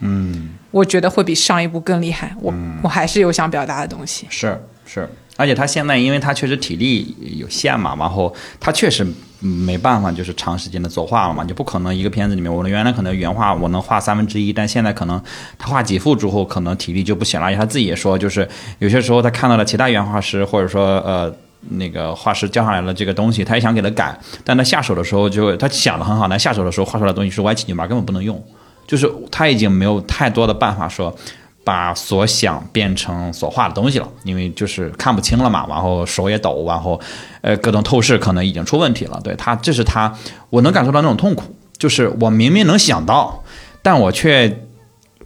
[0.00, 2.52] 嗯，我觉得会比上一部更厉害，我
[2.82, 9.06] 我还是有想表达的东西，是是，而且他现在因为他确实体力有限嘛，然后他确实。
[9.40, 15.22] 没办法，就是长时间的作画了嘛，就不可能一个片子里面，我原来可能原画我能画三分之一，但现在可能
[15.56, 17.46] 他画几幅之后，可能体力就不行了。
[17.46, 18.48] 而且他自己也说，就是
[18.80, 21.32] 有些时候他看到了其他原画师或者说呃
[21.68, 28.44] 那个画师交上来了这个东西，他也想给他改，但他下手的时候就他想的很好，但下手的时候画出来的东西是歪七扭八，根本不能用，
[28.88, 31.16] 就是他已经没有太多的办法说。
[31.68, 36.98] 把所想变成所画的东西了，因为就是看不清了嘛，然后手也抖，然后，
[37.42, 39.20] 呃，各种透视可能已经出问题了。
[39.22, 40.10] 对他，这是他，
[40.48, 43.44] 我能感受到那种痛苦，就是我明明能想到，
[43.82, 44.64] 但我却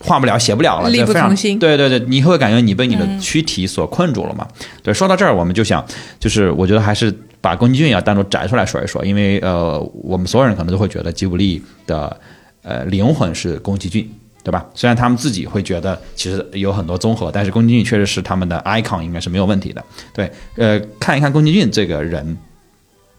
[0.01, 1.61] 画不了、写不了了，力不从心。
[1.61, 4.45] 对对对，你会感觉你被你的躯体所困住了嘛？
[4.82, 5.86] 对，说到这儿，我们就想，
[6.18, 12.16] 就是我觉得还是把宫崎骏要单独摘出来说一说，因为呃，我们所有人可能都会觉得吉卜力的
[12.64, 14.12] 呃灵魂是宫崎骏。
[14.45, 14.66] 对吧？
[14.74, 19.84] 虽然他们自己会觉得其实有很多综合，但是宫崎骏确实是他们的 icon，应该是没有问题的。
[20.12, 22.36] 对，呃，看一看宫崎骏这个人，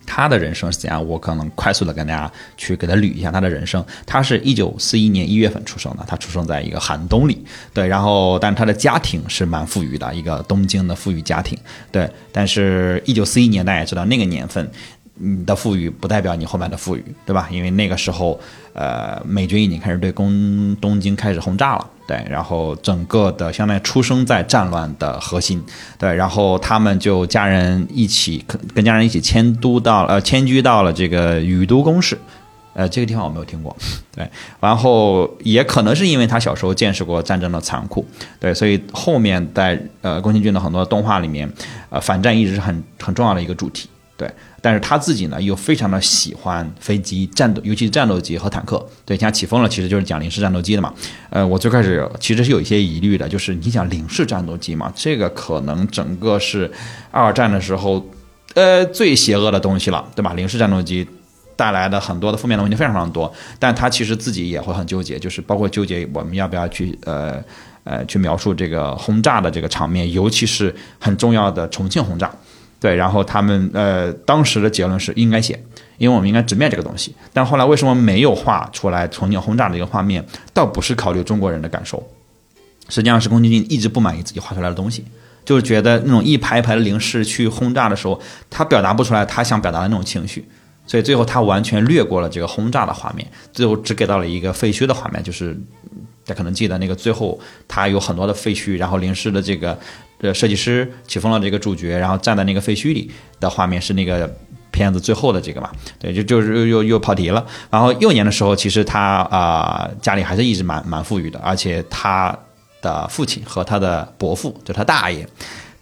[0.05, 1.07] 他的人生是怎样？
[1.07, 3.83] 我可能快速的跟大家去给他捋一下他的人生。
[4.05, 7.41] 他是一九四一年一月份出生的，他出生在一个寒冬里。
[7.73, 11.57] 对，然后，但他的家庭是蛮富裕的，一个东京的富裕家庭。
[11.89, 14.69] 对，但是一九四一年大家也知道那个年份。
[15.15, 17.47] 你的富裕不代表你后面的富裕，对吧？
[17.51, 18.37] 因为那个时候，
[18.73, 25.63] 呃，美军已经开始对东东京开始轰炸了，对，然后整个的相当于出生在战乱的核心，
[25.99, 32.17] 对，然后他们就家人一起跟跟家人一起迁都到呃迁居到了这个宇都宫市，
[32.73, 33.75] 呃，这个地方我没有听过，
[34.15, 34.27] 对，
[34.59, 38.03] 然后也可能是因为他小时候见识过战争的残酷，
[38.39, 41.47] 对，所以后面在呃宫崎骏的很多动画里面，
[41.91, 43.87] 呃，反战一直是很很重要的一个主题，
[44.17, 44.29] 对。
[44.61, 48.81] 但是他自己呢，又非常的喜欢飞机、战斗，尤其是战斗机和坦克。
[49.05, 50.93] 对，像起风了，其实就是讲零式战斗机的嘛。
[51.29, 56.71] 呃，我最开始其实是有一些疑虑的，就是你想零式战斗机嘛，这个可能整个是
[57.11, 58.05] 二战的时候，
[58.53, 60.33] 呃，最邪恶的东西了，对吧？
[60.33, 61.05] 零式战斗机
[61.57, 63.29] 带来的很多的负面的问题非常非常多。
[63.59, 67.43] 但他其实自己也会很纠结，就是包括纠结我们要不要去呃
[67.83, 72.33] 呃去描述这个轰炸的这个场面，尤其是很重要的重庆轰炸。
[72.83, 75.57] 对，然后他们呃当时的结论是应该写，
[75.97, 77.15] 因为我们应该直面这个东西。
[77.31, 80.21] 但后来为什么没有画出来重庆轰炸的一个画面？
[80.53, 82.05] 倒不是考虑中国人的感受，
[82.89, 85.05] 实际上是宫崎骏一直不满意自己画出来的东西，
[85.45, 88.19] 就是觉得那种一排一排的零式去轰炸的时候，
[88.49, 90.45] 他表达不出来他想表达的那种情绪，
[90.85, 95.53] 所以最后他完全略过了这个轰炸的画面，最后只给到了一个废墟的画面，就是
[96.25, 99.79] 大家可能记得那个最后他有很多的废墟，然后临时的这个
[100.23, 104.33] 呃设计师起风了这个主角，然后站在那个废墟里的画面是那个
[104.71, 105.69] 片子最后的这个嘛？
[105.99, 107.45] 对，就就是又又又跑题了。
[107.69, 112.35] 然后幼年的时候，其实他啊、家里还是一直蛮蛮富裕的，而且他
[112.81, 115.27] 的父亲和他的伯父，就他大爷，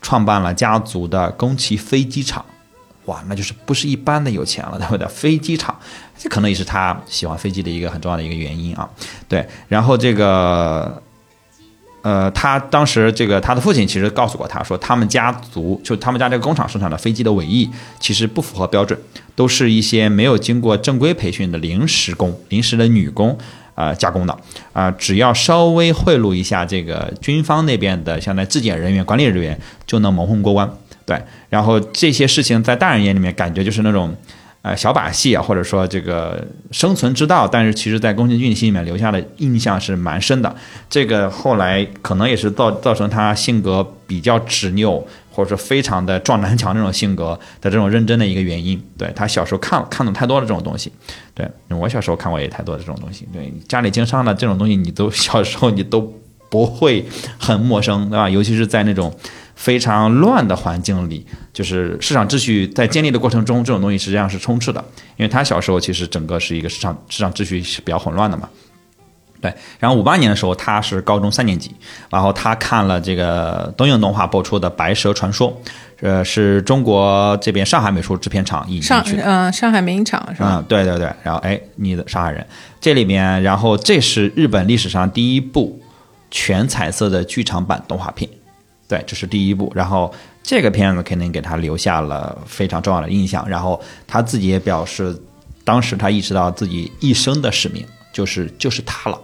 [0.01, 2.43] 创办了家族的宫崎飞机场。
[3.05, 5.07] 哇，那就是不是一般的有钱了，对不对？
[5.07, 5.75] 飞机场，
[6.15, 8.87] 这可能也是他喜欢飞机的一个很重要的一个原因啊。
[9.27, 11.01] 对，然后这个，
[12.01, 18.99] 呃，他当时这个他的父亲其实告诉过他说，他们家族就他们家这个工厂生产的飞机的尾翼其实不符合标准，
[19.35, 23.37] 都是一些没有经过正规培训的临时工、临时的女工。
[23.73, 24.37] 呃，加工的
[24.73, 30.69] 啊、只要稍微贿赂一下这个军方那边的，相当于质检人员、管理人员，就能蒙混过关。
[31.05, 34.13] 对，然后这些事情在大人眼里面感觉就是那种，
[34.63, 40.55] 呃，小把戏啊，或者说这个生存之道，但是其实在宫崎骏心里面留下的印象是蛮深的。
[40.87, 48.79] 这个后来可能也是造造成他性格比较执拗，或者说非常的撞南墙这种性格的这种认真的一个原因。
[48.95, 50.91] 对他小时候看看懂太多的这种东西，
[51.33, 53.27] 对我小时候看过也太多的这种东西。
[53.33, 56.13] 对家里经商的这种东西，你都 小时候你都
[56.51, 57.03] 不会
[57.39, 58.29] 很陌生，对吧？
[58.29, 59.11] 尤其是在那种
[59.61, 64.83] 非常乱的环境里，就是市场秩序在建立的过程中，这种东西实际上是充斥的。
[65.17, 68.49] 因为他小时候其实整个是一个市场市场秩序是比较混乱的嘛。
[69.39, 71.71] 对，然后五八年的时候，他是高中三年级，
[72.09, 75.51] 然后他看了这个东映动画播出的《白蛇传说》，
[76.01, 79.23] 呃，是中国这边上海美术制片厂引进上去的。
[79.23, 80.57] 嗯、上海美影厂是吧？
[80.57, 82.45] 嗯，对对对，然后哎，你的上海人，
[82.79, 85.79] 这里面，然后这是日本历史上第一部
[86.31, 88.29] 全彩色的剧场版动画片，
[88.91, 89.71] 对，这是第一部。
[89.73, 90.13] 然后
[90.43, 93.47] 这个片子肯定给他留下了非常重要的印象。
[93.47, 95.17] 然后他自己也表示，
[95.63, 99.17] 当时他意识到自己一生的使命就是就是他了。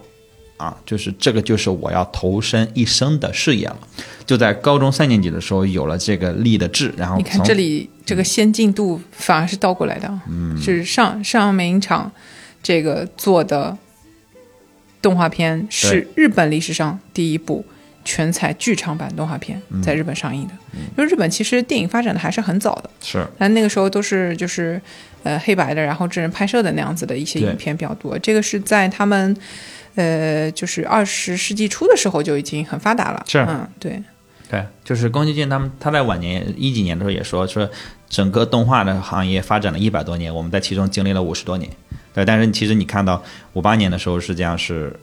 [0.56, 3.78] 啊，就是这个，就是我要投身一生的事业了。
[4.26, 12.10] 就在高中三年级的时候，有了这个立的志，然后你看这里这个先进度反而是倒过来的，嗯，是上上美影厂
[12.60, 13.76] 这个做的
[15.00, 17.64] 动画片是日本历史上第一部
[18.08, 20.54] 全彩剧场版动画片嗯在日本上映的。
[20.96, 24.80] 因为日本其实电影发展的还是很早的，是但那个时候都是就是
[25.24, 28.18] 呃黑白的，然后真人拍摄的那样子的一些影片比较多。
[28.20, 29.36] 这个是在他们
[29.96, 34.02] 呃就是二十世纪初的时候就已经很发达了，是嗯对。
[34.50, 37.68] 对，就是宫崎骏他们他在晚年一几年的时候也说说，
[38.08, 41.70] 整个动画的行业发展了一百多年，我们在其中经历了五十多年。
[42.14, 44.98] 对，但是其实你看到五八年的时候，实际上是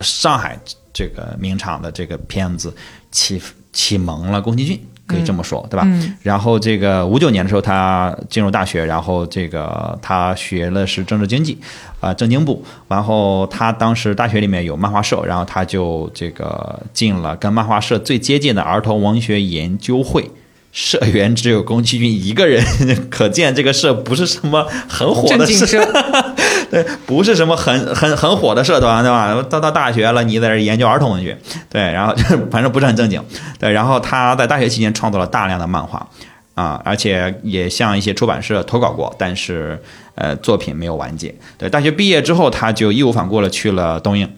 [0.00, 0.58] 上海
[0.92, 2.74] 这个名厂的这个片子
[3.10, 3.40] 启
[3.72, 5.84] 启蒙了宫崎骏，可以这么说，对吧？
[5.86, 11.58] 嗯然后这个五九年的时候，他进入大学，然后这个他学的是政治经济，
[12.00, 12.64] 啊、政经部。
[12.88, 20.30] 然后他当时大学里面有漫画社，然后他就这个进了跟漫画社最接近的儿童文学研究会。
[20.72, 22.60] 社员只有宫崎骏一个人，
[23.08, 25.84] 可见这个社不是什么很火的社，正经社，
[26.33, 26.33] 对，
[27.06, 29.42] 不是什么很很很火的社团，对吧？
[29.48, 31.36] 到到大学了，你在这研究儿童文学，
[31.68, 32.14] 对，然后
[32.50, 33.22] 反正不是很正经，
[33.58, 33.70] 对。
[33.70, 36.06] 然后他在大学期间创作了大量的漫画，
[36.54, 39.80] 啊，而且也向一些出版社投稿过，但是
[40.14, 41.34] 呃作品没有完结。
[41.58, 44.30] 对，大学毕业之后，他就义无反顾了去了东映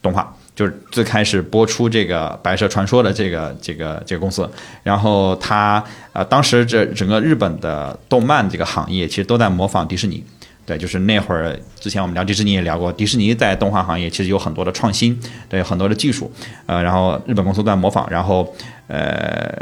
[0.00, 0.34] 动画。
[0.54, 4.46] 就是最开始播出这个《白蛇传说》的这个这个这个公司，
[4.82, 5.82] 然后他
[6.12, 10.22] 呃当时这整个日本的动漫这个行业其实都在模仿迪士尼，
[10.64, 16.30] 对，就是那会儿之前我们聊迪士尼也聊过，迪士尼在动画行业其实有很多的创新，对，很多的技术，
[16.66, 18.54] 呃，然后日本公司都在模仿，然后
[18.86, 19.52] 呃，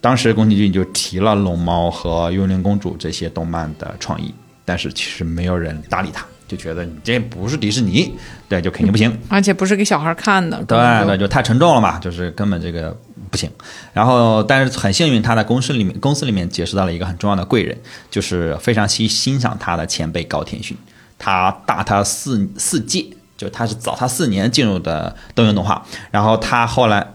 [0.00, 4.34] 当时宫崎骏就提了龙猫和幽灵公主这些动漫的创意，
[4.64, 8.12] 但是其实没有人搭理他，就觉得你这不是迪士尼，
[8.48, 9.16] 对，就肯定不行。
[9.28, 12.94] 而且不是给小孩看的，对对，就太沉重了嘛，就是根本这个
[13.32, 13.50] 不行。
[13.92, 17.76] 然后，但是很幸运，他在公司里面公司里面结识到了一个很重要的贵人，
[18.08, 20.76] 就是非常欣欣赏他的前辈高田勋，
[21.18, 23.06] 他大他四四届，
[23.36, 27.14] 就是他是早他四年进入的东映动画，然后他后来。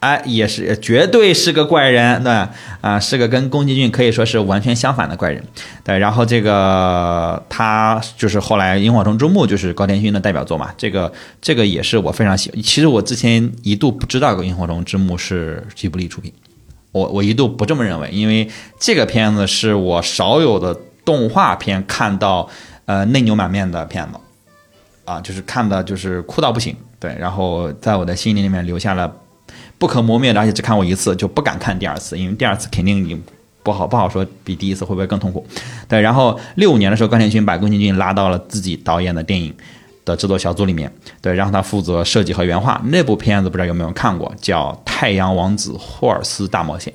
[0.00, 2.32] 哎，也是绝对是个怪人，对
[2.80, 5.44] 啊、是个跟宫崎骏可以说是完全相反的怪人，
[5.84, 5.98] 对。
[5.98, 12.62] 然后这个他就是后来《萤火虫之墓》就是高田勋的代表作嘛，这个这个也是我非常喜欢。
[12.62, 16.32] 其实我之前一度不知道《萤火虫之墓》是吉卜力出品，
[16.92, 18.48] 我我一度不这么认为，因为
[18.78, 20.74] 这个片子是我少有的
[21.04, 22.48] 动画片看到
[22.86, 24.18] 呃内牛满面的片子，
[25.04, 29.14] 啊，就是看的就是哭到不行，对，然后在我的心里里面留下了
[29.80, 33.20] 不可磨灭的，而且只看过一次就不敢看第二次，因为第二次肯定你
[33.64, 35.44] 不好不好说比第一次会不会更痛苦，
[35.88, 39.52] 对，然后六五年的时候，高田勋把宫崎骏拉到了自己导演的电影。
[40.02, 42.80] 的制作小组里面，对，然后他负责设计和原画。
[42.86, 46.90] 那部片子不知道有没有看过，叫《太阳王子霍尔斯大冒险》。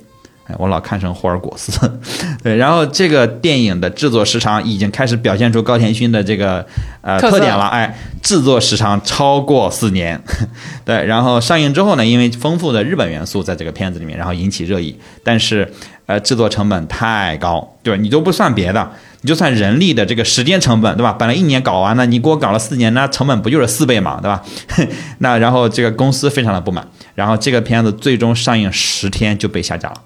[0.48, 1.72] 哎，我老看成霍尔果斯，
[2.42, 2.54] 对。
[2.56, 6.64] 然后这个电影的制作时长已经开始表现出高田勋的这个
[7.00, 10.20] 呃特特点了，哎，制作时长超过四年，
[10.86, 11.04] 对。
[11.04, 15.68] 然后上映之后呢，因为丰富的日本元素在这个片子里面，然后引起热议，但是
[16.06, 18.00] 呃制作成本太高，对吧？
[18.00, 18.88] 你都不算别的，
[19.22, 21.12] 你就算人力的这个时间成本，对吧？
[21.12, 24.40] 本来一年搞完了，你给我搞了四年，那成本不就是四倍嘛，对吧？
[25.18, 26.86] 那然后这个公司非常的不满，
[27.16, 29.96] 然后这个片子最终上映十天就被下架了。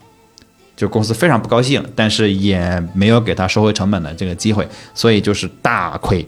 [0.80, 6.26] 就公司非常不高兴，但是也没有给他收回成本的这个机会，所以就是大亏。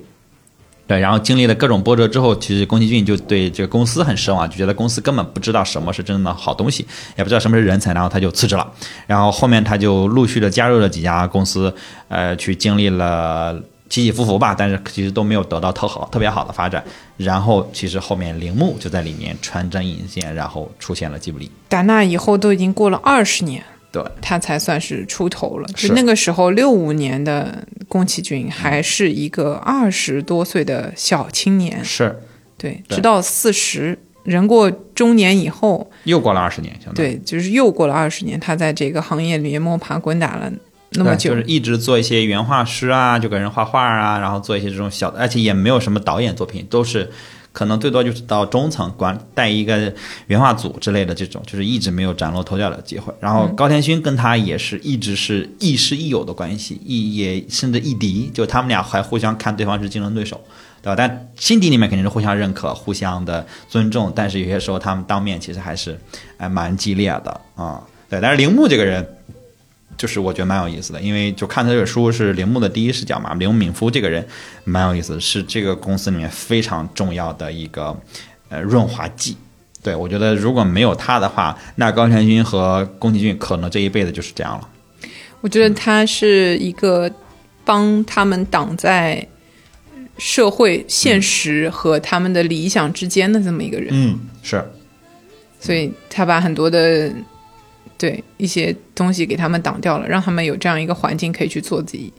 [0.86, 6.86] 对，然后经历了各种波折之后，其实宫崎骏就对这个公司很失望，就觉得公司根本不知道什么是真正的好东西，
[7.16, 8.70] 也不知道什么是人才，然后他就辞职了。
[9.06, 11.74] 然后后面他就陆续的加入了几家公司，
[12.08, 16.84] 呃，去经历了起起伏伏吧，但是其实都没有得到特好特别好的发展。
[17.16, 21.50] 然后其实后面铃木就在里面穿针引线，然后出现了吉卜力。
[21.70, 25.68] 打那以后都已经过了二十年，对，他才算是出头了。
[25.74, 32.18] 就是那个时候，六五年的宫崎骏还是一个二十多岁的小青年，是。
[32.56, 40.48] 对，直到四十人过中年以后，又过了二十年，相当对，就是又过了二十年，他在这个行业里面摸爬滚打了
[40.92, 47.10] 那么久，就是一直做一些原画师啊，就给人画画啊，然后做一些这种小的，而且也没有什么导演作品，都是
[47.52, 49.92] 可能最多就是到中层管带一个
[50.26, 53.12] 原画组之类的这种，就是一直没有崭露头角的机会。
[53.20, 60.40] 然后高田勋跟他也是一直是亦师亦友的关系，亦也甚至亦敌，就他们俩还互相看对方是竞争对手。
[60.84, 60.96] 对吧？
[60.96, 65.96] 但心底里面肯定是互相认可、互相的尊重，但是有些时候他们当面其实还是
[66.38, 67.80] 哎蛮激烈的啊、
[68.10, 69.06] 对，但是铃木这个人，
[69.96, 74.26] 就是我觉得蛮有意思的，因为就看他这本书是铃木的第一视角嘛，铃木敏夫这个人
[74.64, 77.96] 蛮有意思的，是这个公司里面非常重要的一个
[78.48, 79.36] 呃润滑剂。
[79.82, 84.68] 对我觉得如果没有他的话，那高田勋和宫崎骏可能这一辈子就是这样了。
[85.40, 87.10] 我觉得他是一个
[87.64, 89.26] 帮他们挡在
[90.18, 94.64] 社会现实和他们的理想之间的这么一个人，嗯，是
[95.58, 97.12] 所以他把很多的
[98.02, 102.12] 对一些东西给他们挡掉了，让他们有这样一个环境可以去做自己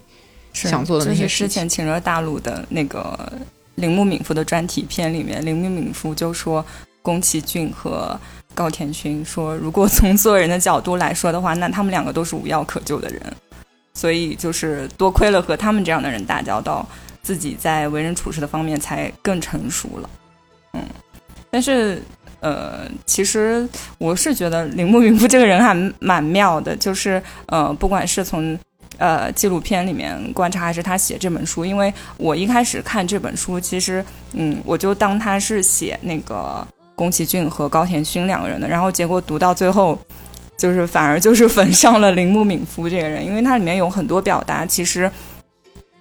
[0.54, 3.34] 是想做的那就些事情是之前请了大陆的那个
[3.76, 6.66] 铃木敏夫的专题片里面，铃木敏夫就说
[7.02, 8.18] 宫崎骏和
[8.56, 13.22] 高田勋说，如果从做人的角度来说的话，那他们两个都是无药可救的人，
[13.94, 16.88] 所以就是多亏了和他们这样的人打交道，
[17.22, 20.10] 自己在为人处事的方面才更成熟了。
[20.76, 20.82] 嗯，
[21.52, 22.02] 但是。
[22.44, 23.66] 呃，其实
[23.98, 28.60] 我是觉得铃木敏夫这个人还蛮妙的，就是呃，不管是从
[28.98, 39.98] 呃纪录片里面观察，还是他写这本书，因为我一开始看这本书，其实嗯，我就当他是写那个宫崎骏和高田勋两个人的，然后结果读到最后，
[40.58, 45.10] 就是反而就是粉上了铃木敏夫这个人，因为它里面有很多表达，其实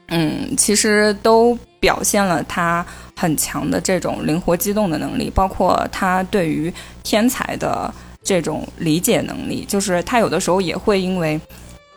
[0.09, 2.85] 嗯，其实都表现了他
[3.17, 7.93] 很强的这种灵活机动的能力，包括他对于天才的
[8.23, 11.41] 这种理解能力，就是他有的时候也会因为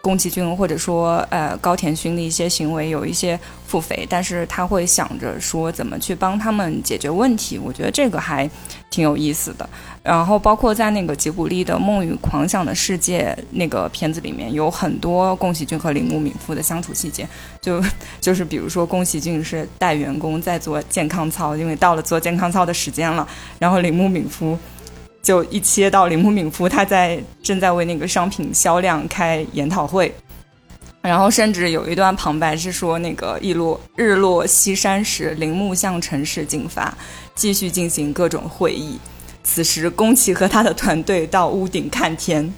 [0.06, 8.48] 宫崎骏或者说呃高田勋的一些行为有一些腹诽，但是他会想着说怎么去帮他们解决问题，我觉得这个还
[8.92, 9.68] 挺有意思的。
[10.04, 17.28] 然后包括在那个吉卜力的《梦与狂想的世界》那个片子里面，有很多宫崎骏和铃木敏夫的相处细节，
[17.60, 17.84] 就
[18.22, 23.28] 就是比如说宫崎骏是带员工在做健康操，因为到了做健康操的时间了，
[23.58, 24.56] 然后铃木敏夫。
[25.26, 30.14] 就一切到铃木敏夫，他在正在为那个商品销量开研讨会，
[31.02, 36.96] 然后甚至有一段旁白是说，那个日落日落西山时，铃木向城市进发，
[37.34, 39.00] 继续进行各种会议。
[39.44, 42.54] 此时，宫崎和他的团队到屋顶看天，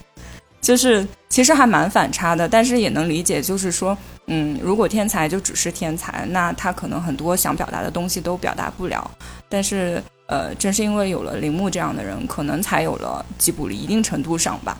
[0.60, 9.10] 就是其实还蛮反差的，但是也能理解，就是说，嗯，如果天才就只是天才，那他可能很多想表达的东西都表达不了。
[9.48, 14.78] 但是，呃，正是因为有了铃木这样的人，可能才有了吉卜力一定程度上吧。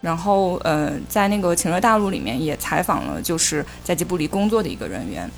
[0.00, 5.30] 然后，呃，在那个《情热大陆》里面也采访了，就是在吉卜力工作的一个人员，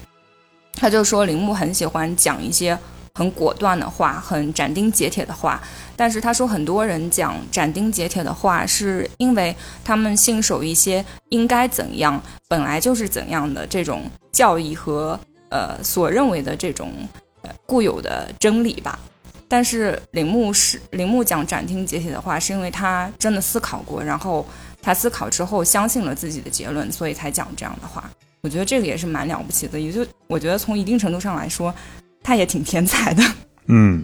[0.75, 2.79] 他就说铃木很喜欢讲一些
[3.15, 5.61] 很果断的话，很斩钉截铁的话。
[5.97, 9.55] 但是他说，很多人讲斩钉截铁的话，是因为
[9.85, 15.19] 他们信守一些应该怎样、本来就是怎样的这种教义和
[15.51, 16.93] 呃所认为的这种
[17.67, 18.99] 固有的真理吧。
[19.53, 24.47] 但是铃木是铃木讲斩钉截铁的话，是因为他真的思考过，然后
[24.81, 28.11] 他思考之后相信了自己的结论，所以才讲这样的话。
[28.41, 31.73] 我觉得这个也是蛮了不起的，也就我觉得从一定程度上来说，
[32.23, 33.23] 他也挺天才的。
[33.67, 34.03] 嗯，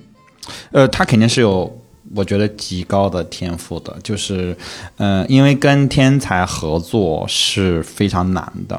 [0.70, 1.80] 呃，他肯定是有，
[2.14, 4.54] 我觉得极高的天赋的，就是，
[4.98, 8.78] 嗯、因为跟天才合作是非常难的，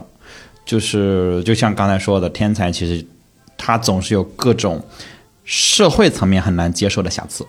[0.67, 3.03] 就是就像刚才说的，天才其实
[3.57, 4.79] 他总是有各种
[5.49, 7.43] 社会层面很难接受的瑕疵。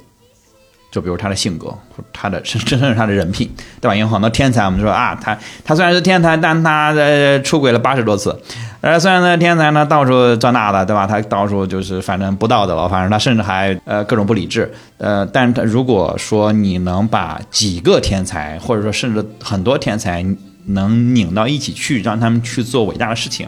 [0.91, 1.73] 就比如他的性格，
[2.13, 3.49] 他的甚甚至是他的人品，
[3.81, 3.95] 对吧？
[3.95, 8.37] 因为很多天才，我们说啊，他他虽然是天才，但他呃出轨了八十多次，
[8.81, 11.07] 呃，虽然呢天才呢到处这那的，对吧？
[11.07, 20.27] 他到处就是反正不道德了，反正他甚至还呃各种不理智，呃，但是他如果说你能把几个天才，或者说甚至很多天才
[20.67, 23.47] 能拧到一起去，让他们去做伟大的事情，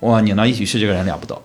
[0.00, 1.38] 哇，拧到一起去，这个人了不得。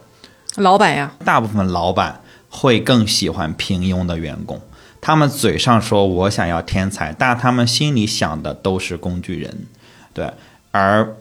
[0.56, 2.22] 老板呀，大部分老板
[2.56, 4.62] 会更喜欢平庸的员工。
[5.02, 9.66] 他们嘴上说我想要天才，但他们心里想的都是工具人，
[10.14, 10.32] 对。
[10.72, 11.16] 而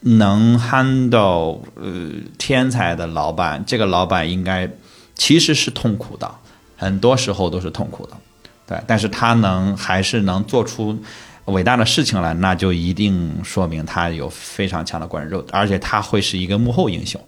[0.00, 4.70] 能 handle 呃天才的老板，这个老板应该
[5.16, 6.32] 其实是痛苦的，
[6.76, 8.16] 很多时候都是痛苦的，
[8.66, 8.80] 对。
[8.86, 10.96] 但是他能还是能做出
[11.46, 17.20] 伟大的事情来，那就一定说明他有非常强的个人肉，而且他会是一个幕后英雄，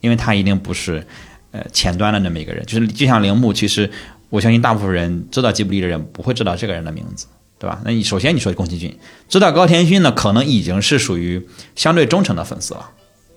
[0.00, 1.06] 因为他一定不是
[1.54, 3.88] 呃前端的那么一个人，就是就像铃木，其实
[4.28, 7.26] 我相信大部分人知道吉卜力的人不会知道这个人的名字，
[7.60, 7.80] 对吧？
[7.84, 8.98] 那你首先你说宫崎骏，
[9.28, 11.40] 知道高田勋呢，可能已经是属于
[11.76, 12.90] 相对忠诚的粉丝了，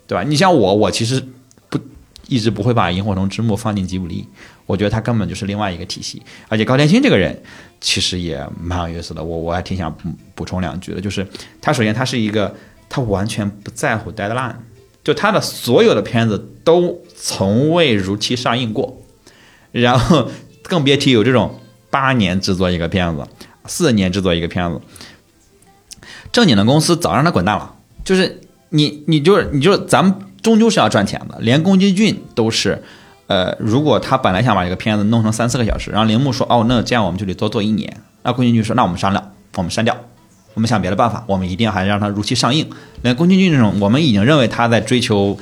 [0.07, 0.23] 对吧？
[0.23, 1.23] 你像我，我其实
[1.69, 1.79] 不
[2.27, 4.27] 一直不会把萤火虫之墓放进吉卜力，
[4.65, 7.39] 我觉得他根本就是另外一个体系，而且高田勋这个人
[7.79, 11.27] 其实也蛮有意思的，我我还挺想补补充两句的，就是
[11.61, 12.55] 他首先他是一个
[12.89, 14.55] 他完全不在乎 deadline。
[15.03, 16.93] 就他的所有的片子都
[17.27, 19.01] 从未如期上映过，
[19.73, 20.29] 然后
[20.63, 21.59] 更别提有这种
[21.89, 23.27] 八年制作一个片子，
[23.65, 24.79] 四年制作一个片子，
[26.31, 27.75] 正经的公司早让他滚蛋了。
[28.05, 32.81] 就是你，你就是你就是咱们终究是要赚钱的，连宫崎骏都是，
[33.27, 39.97] 呃，如果他本来想把这个片子弄成三四个小时，然后铃木说哦，那这样我们就得多做一年，那宫崎骏说那我们商量，我们删掉。
[40.53, 42.67] 我们想别的办法，我们一定还让他如期上映。
[43.01, 45.37] 连宫崎骏这种我们已经认为他在追求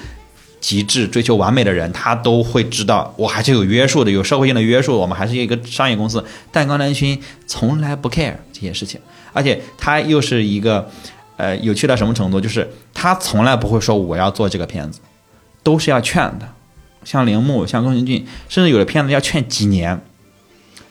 [0.66, 4.98] 极致、追求完美的人，他都会知道我还是有约束的，有社会性的约束。
[5.00, 9.00] 我们还是一个商业公司，但高南勋从来不 care 这些事情，
[9.32, 10.90] 而且他又是一个
[11.38, 15.00] 呃有趣到什么程度，就是他从来不会说我要做这个片子，
[15.62, 16.50] 都是要劝的。
[17.04, 20.02] 像铃木、像宫崎骏，甚至有的片子要劝几年。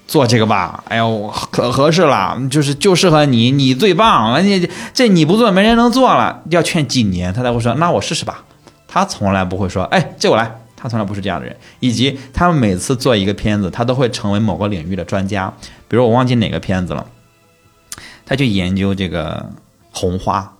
[0.06, 8.44] 做这个吧，哎呦，可合适了，就是就适合你，你最棒，而且这你不做没人能做了，要劝几年他才会说，那我试试吧。
[8.94, 11.56] 他从来不会说，哎，这我来，他从来不是这样的人。
[11.80, 15.52] 以及他每次做一个片子，他都会成为某个领域的专家，
[15.88, 17.04] 比如我忘记哪个片子了，
[18.24, 19.50] 他去研究这个
[19.90, 20.58] 红花，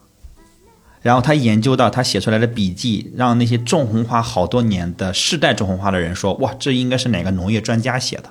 [1.01, 8.25] 然后他研究到他写出来的笔记，让那些种红花好多年的世代种红花的人说，哇，这应该是哪个农业专家写的。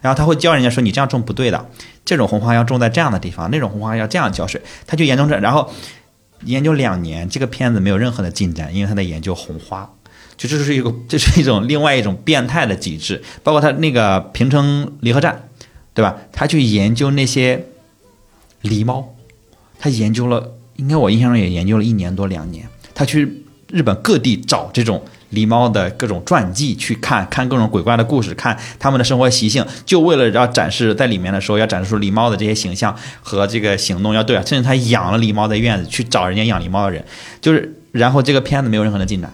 [0.00, 1.66] 然后他会教人家说：“你这样种不对的，
[2.02, 5.70] 这种红花要种在这样的地方，那种红花要这样浇水。”他就研究这，然后
[6.44, 9.94] 研究两年，这个片子没有任何的进展，因为他在研究红花。
[10.36, 13.22] 就这是一个， 这是一种另外一种变态的机制。
[13.42, 15.48] 包括他那个平城离合站，
[15.94, 16.16] 对吧？
[16.32, 17.66] 他去研究那些
[18.62, 19.14] 狸猫，
[19.78, 22.68] 他研究了，应该我印象中也研究了一年多两年。
[22.94, 25.02] 他去日本各地找这种。
[25.34, 37.04] 狸猫的各种传记去看看各种鬼怪的故事，看他们的生活习性，就为了要展示在里面的时候要展示出狸猫的这些形象和这个行动要对啊，甚至他养了狸猫在院子去找人家养狸猫的人，
[37.40, 39.30] 就是然后这个片子没有任何的进展。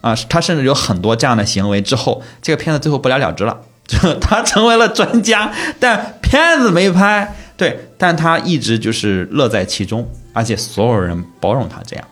[0.00, 3.56] 啊，他甚至有很多这样的行为之后，这个片子最后不了了之了，
[3.86, 12.04] 就他成为了专家，但片子没拍，对，但他一直就是乐在其中，而且所有人包容他这样。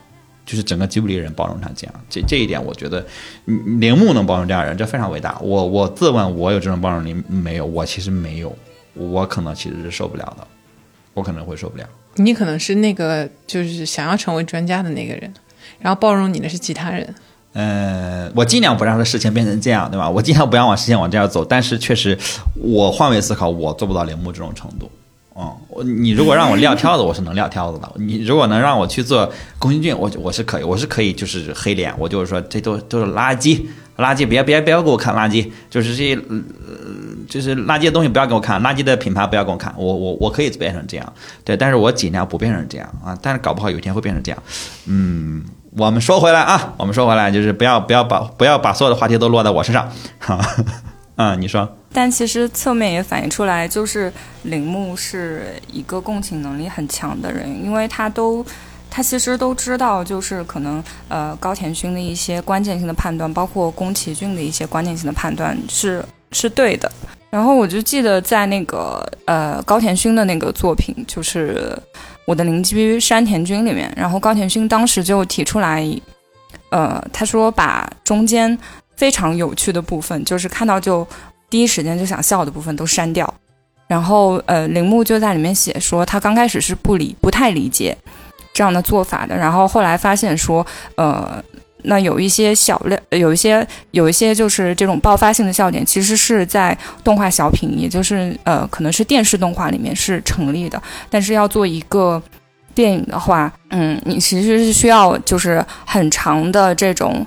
[0.51, 3.05] 就是整个吉卜力人包容他这样，这这一点我觉得，
[3.45, 5.39] 铃木能包容这样人，这非常伟大。
[5.39, 7.65] 我我自问我有这种包容力没有？
[7.65, 8.53] 我其实没有，
[8.93, 10.45] 我可能其实是受不了的，
[11.13, 11.85] 我可能会受不了。
[12.15, 15.33] 你可能是那个就是想要成为专家的那个人，
[15.79, 17.15] 然后包容你的是其他人。
[17.53, 20.09] 呃，我尽量不让这事情变成这样，对吧？
[20.09, 21.45] 我尽量不要往事情往这样走。
[21.45, 22.17] 但是确实，
[22.55, 24.91] 我换位思考，我做不到铃木这种程度。
[25.33, 27.89] 哦，我你如果让我撂挑子，我是能撂挑子的。
[27.95, 33.65] 你如果能让我去做宫崎骏，我我是可以，我是可以，就是黑脸，我就是说这都都是垃圾，
[33.97, 36.21] 垃圾，别别别给我看垃圾，就是这些，
[37.29, 41.13] 就是垃圾的东西不要给我看，垃圾的品牌不要给我看，我我我可以变成这样，
[41.45, 44.43] 对，但是我尽量不变成这样啊，但是搞不好有一天会变成这样。
[44.85, 45.45] 嗯，
[45.77, 49.89] 我们说回来啊，我们说回来，就是不要不要把不要把所有的话题都落在我身上，
[50.19, 50.37] 哈，
[51.15, 51.77] 嗯，你说。
[51.93, 54.11] 但其实侧面也反映出来，就是
[54.43, 58.45] 铃木是一个共情能力很强的人，因为他都
[58.89, 66.91] 他其实都知道，就是可能呃高田勋的一些关键性的判断，包括宫崎骏的一些关键性的判断是是对的。
[67.29, 71.77] 然后我就记得在那个呃高田勋的那个作品，就是
[72.25, 75.85] 我的邻居山田君里面，然后高田勋当时就提出来，
[76.71, 78.57] 呃他说把中间
[78.97, 81.07] 非常有趣的部分，就是看到就
[81.51, 83.31] 第一时间就想笑的部分都删掉。
[83.87, 87.95] 然后呃铃木就在里面写说，他刚开始是不理不太理解。
[88.53, 90.63] 这样的做法的，然后后来发现说，
[90.95, 91.41] 呃，
[91.83, 100.79] 那有一些小料，有一些有一些就是这种爆发性的笑点，其实是在动画小品，也就是呃，可能是电视动画里面是成立的，
[101.09, 102.21] 但是要做一个
[102.75, 107.25] 电影的话，嗯，你其实是需要就是很长的这种。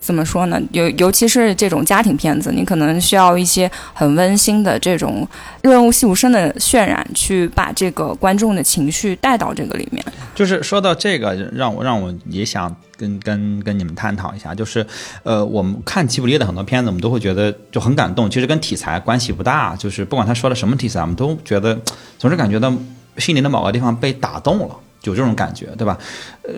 [0.00, 0.60] 怎么说呢？
[0.72, 5.26] 尤尤其是这种家庭片子，你可能需要一些很温馨的这种
[5.62, 10.02] 润物细无声的渲染，去把这个观众的情绪带到这个里面。
[10.34, 14.86] 就是说到这个，让我让我也想跟跟跟你们探讨一下，就是
[15.24, 21.78] 呃，我们看吉卜力的很多片子，我们都会觉得就很感动，其实跟题材关系不大，就是不管他说的什么题材，我们都觉得
[22.18, 22.72] 总是感觉到
[23.18, 25.98] 心灵的某个地方被打动了，有这种感觉，对吧？
[26.44, 26.52] 呃，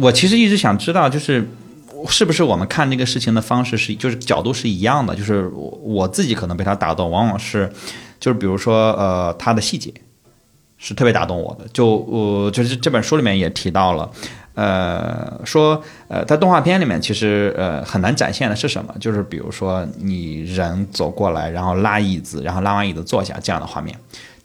[0.00, 1.46] 我其实一直想知道，就是。
[2.08, 5.14] 是不是我们看那个事情的方式是就是角度是一样的？
[5.14, 5.46] 就是
[5.82, 7.70] 我自己可能被他打动，往往是，
[8.18, 9.92] 就是比如说呃，他的细节
[10.78, 11.66] 是特别打动我的。
[11.72, 14.10] 就我就是这本书里面也提到了，
[14.54, 18.94] 呃，说呃，在动画片里面其实呃很难展现的是什么？
[19.00, 23.98] 就是比如说你人走过来，然后拉椅子，然后拉完椅子坐下这样的画面。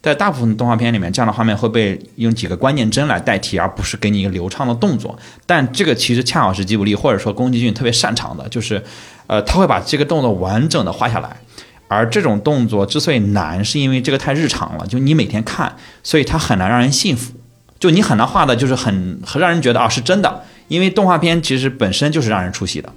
[0.05, 5.17] 在大部分动画片里面，这样的画面会被用几个关键帧来代替，而不是给你一个流畅的动作。
[5.47, 8.83] 但这个其实恰好是吉卜力或者说宫崎骏特别擅长的，就是，
[9.25, 11.35] 呃，他会把这个动作完整的画下来。
[11.87, 17.33] 而这种动作之所以难，是因为这个太日常了，就你每天看，所以它很难让人信服。
[17.79, 22.93] 就你很难画的，就是很很让人觉得啊是真的，因为动画片其实本身就是让人出戏的。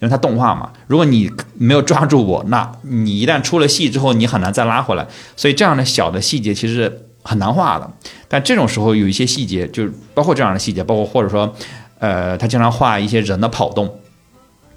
[0.00, 5.06] 因为它动画嘛，如果你没有抓住我，那你一旦出了戏之后，你很难再拉回来。
[5.36, 7.90] 所以这样的小的细节其实很难画的。
[8.26, 11.54] 但这种时候有一些细节，就是包括这样的细节，包括或者说，
[11.98, 13.98] 呃，他经常画一些人的跑动。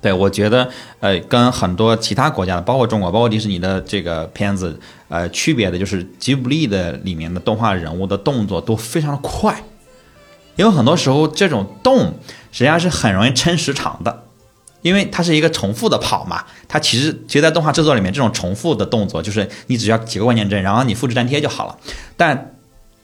[0.01, 0.69] 对我觉得，
[0.99, 4.77] 呃，跟很多其他国家的，包括中国，包括迪士尼的这个片子，
[5.07, 9.63] 呃，区别的就是吉卜力的里面的动画人物的动作都非常的快，
[10.57, 12.15] 因为很多时候这种动
[12.51, 14.22] 实际上是很容易撑时长的。
[14.83, 21.75] 因为它是一个重复的跑嘛，它其实其实，在动画制作里面，这种重复的动作就是你只要几个关键帧，然后你复制粘贴就好了。
[22.15, 22.53] 但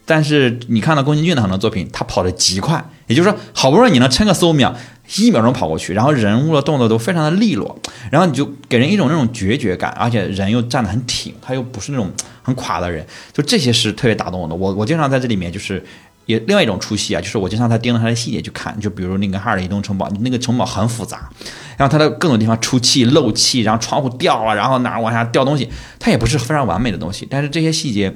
[0.05, 4.75] 但是你看到宫崎骏的很多作品，他跑得极快，也就是说，好不容易你能撑个四五秒，
[5.17, 7.79] 一秒钟跑过去，然后人物的动作都非常的利落，
[8.11, 12.11] 然后你就给人一种那种决绝感，而且人又站得很挺，他又不是那种
[12.43, 14.53] 很垮的人，就这些是特别打动我的。
[14.53, 15.83] 我我经常在这里面就是。
[16.29, 21.27] 也另外一种出戏啊，就是我经常他盯着他的细节去看，就比如那个哈尔移动城堡，那个城堡很复杂，
[21.75, 28.13] 然后它的各种地方出气漏气，然后窗户掉了，然后哪儿往下掉东西，它也不是非常完美的东西，但是这些细节，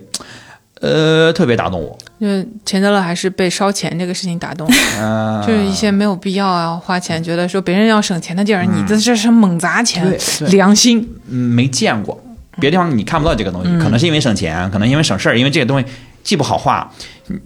[0.79, 1.97] 呃，特别打动我。
[2.21, 2.27] 就
[2.63, 10.05] 钱德勒还是被烧钱这个事情打动了， 就是一些没有必要啊花钱，觉得说别人要省钱的地儿，你这这是猛砸钱，
[10.51, 12.23] 良心嗯没见过，
[12.59, 15.85] 别的地方你看不到这个东西，可能是因为省钱，可能因为省事儿，因为这个东西。
[16.23, 16.89] 既不好画，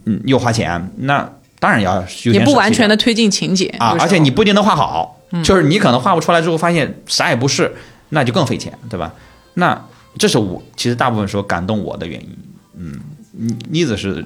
[0.06, 1.28] 嗯，又花钱，那
[1.60, 7.76] 当然要也不完全的推进情节啊，而且你不一定能画好，就是你可能画不出来之后发现啥也不是，
[8.10, 9.12] 那就更费钱，对吧？
[9.56, 9.84] 那
[10.20, 12.38] 这是我其实大部分时候感动我的原因，
[12.78, 14.24] 嗯，妮子是，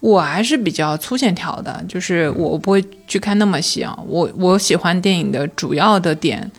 [0.00, 6.50] 我还是比较粗线条的，就是我不会去看那么细啊，我我喜欢电影的主要的点，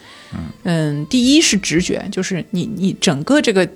[0.64, 3.68] 嗯，第一是直觉，就是你你整个这个。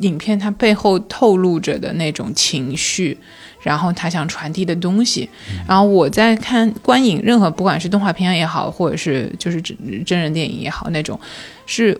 [0.00, 3.16] 影片它背后透露着的那种情绪，
[3.62, 5.28] 然后他想传递的东西，
[5.68, 11.20] 然后我在看观影任何不管是动画片也好，或者是就是真真人电影也好，那种
[11.66, 11.98] 是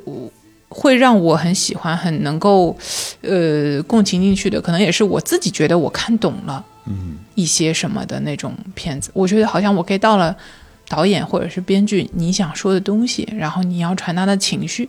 [0.71, 2.75] 会让我很喜欢、很能够
[3.21, 9.11] 呃共情进去的，可能也是我自己觉得我看懂了嗯一些什么的那种片子。
[9.13, 10.35] 我觉得好像我 get 到了
[10.89, 14.89] 导演或者是编剧你想说的东西，然后你要传达的情绪，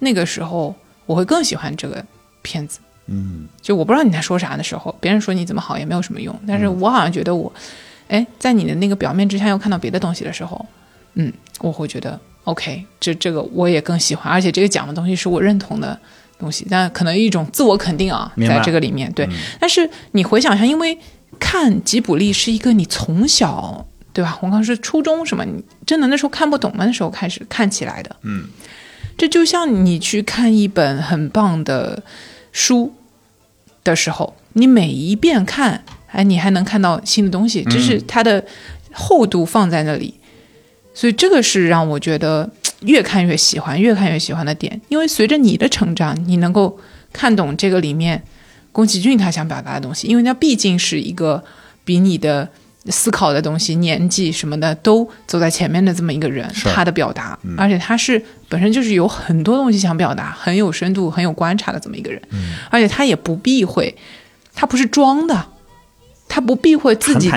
[0.00, 0.74] 那个时候
[1.06, 2.04] 我会更喜欢这个。
[2.42, 7.52] 骗子，嗯，就我不知道你在说啥的时候，别人说你怎么好也没有什么用，但是我好像觉得我，
[8.08, 10.64] 哎，在你的那个表面之下又看到别的东西的时候，
[11.14, 15.98] 嗯，我会觉得 OK，这这个我也更喜欢，而且这个讲的东西是我认同的
[16.38, 19.28] 东西，但可能一种自我肯定啊，在这个里面，对。
[19.60, 20.98] 但是你回想一下，因为
[21.38, 24.38] 看吉卜力是一个你从小对吧？
[24.42, 28.44] 我刚是初中什么，你真的那时候看不懂的时候开始看起来的，嗯，
[29.16, 32.02] 这就像你去看一本很棒的。
[32.52, 32.94] 书
[33.82, 38.44] 的时候，你每一遍看，哎，你还能看到新的东西，这是它的
[38.92, 40.14] 厚度放在那里，
[40.94, 42.48] 所以这个是让我觉得
[42.82, 44.80] 越看越喜欢，越看越喜欢的点。
[44.88, 46.78] 因为随着你的成长，你能够
[47.12, 48.22] 看懂这个里面
[48.70, 51.42] 宫崎骏他想表达的东西，因为他毕竟是一个
[51.84, 52.48] 比你的
[52.86, 62.20] 思考的东西、年纪什么的都走在前面的这么一个人，他的表达，而且他是本身就是有很多东西想表达，很有深度、很有观察的这么一个人，
[62.70, 63.94] 而且他也不避讳，
[64.54, 65.46] 他不是装的，
[66.28, 67.30] 他不避讳自己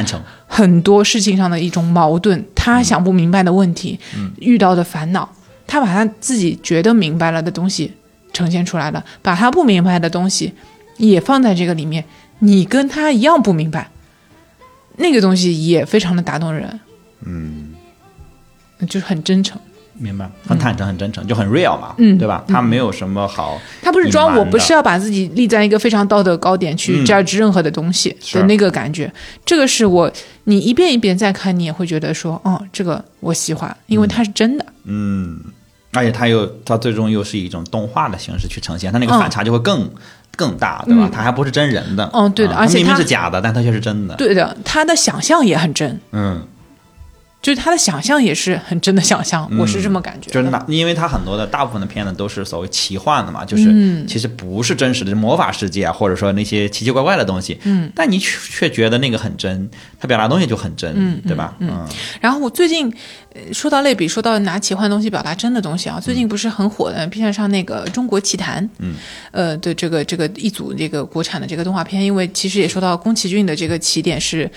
[0.48, 4.00] 很多事情上的一种矛盾，他想不明白的问题，
[4.40, 5.30] 遇到的烦恼，
[5.68, 7.94] 他把他自己觉得明白了的东西
[8.34, 10.54] 呈现出来了，把他不明白的东西
[10.98, 12.04] 也放在这个里面，
[12.40, 13.90] 你跟他一样不明白，
[14.98, 16.80] 那个东西也非常的打动人，
[17.26, 17.74] 嗯，
[18.88, 19.60] 就是很真诚。
[19.98, 20.30] 明白？
[20.46, 22.44] 很坦诚，很真诚，就很 real 嘛，嗯对吧？
[22.50, 27.06] 他没有什么好，他不是装，我不是要把自己立在一个非常道德高点去嗯。
[27.06, 29.10] judge 任何的东西的那个感觉，
[29.46, 30.12] 这个是我
[30.44, 34.66] 你一遍一遍再看，你也会觉得说，哦，这个我喜欢，因为它是真的。
[34.84, 35.40] 嗯，
[35.94, 39.20] 而且他又他最终又是以一种动画的形式去呈现，他那个嗯。
[39.22, 39.90] 反差就会更、
[40.36, 41.10] 更大，对吧？
[41.12, 46.41] 他还不是真人的，嗯对的而且明明是假的，但他却是真的，对的，他的想象也很真，嗯，
[47.46, 50.66] 就是他的想象也是很真的想象，我是这么感觉就是的。
[50.68, 54.08] 那因为他很多的大部分的片子都是所谓奇幻的嘛，就是、嗯。
[54.08, 59.70] 其实不是真实的魔法世界啊，或者说那些奇奇怪怪的东西，嗯，但你却却觉得那个很真，
[60.00, 61.54] 他表达的东西就很真，嗯对吧？
[61.60, 61.88] 嗯
[62.20, 62.92] 然后我最近
[63.36, 68.96] 呃说到类比，说到拿奇幻东西表达真的东西啊，最近不是很火的 B 站上那个《中国奇谭》，嗯，
[69.32, 74.50] 呃的这个这个一组这个国产的这个动画片，因为其实也说到宫崎骏的这个起点是，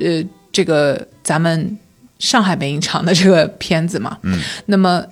[0.00, 0.22] 呃，
[0.52, 1.78] 这个咱们
[2.18, 5.04] 上海北影厂的这个片子嘛，嗯，那么。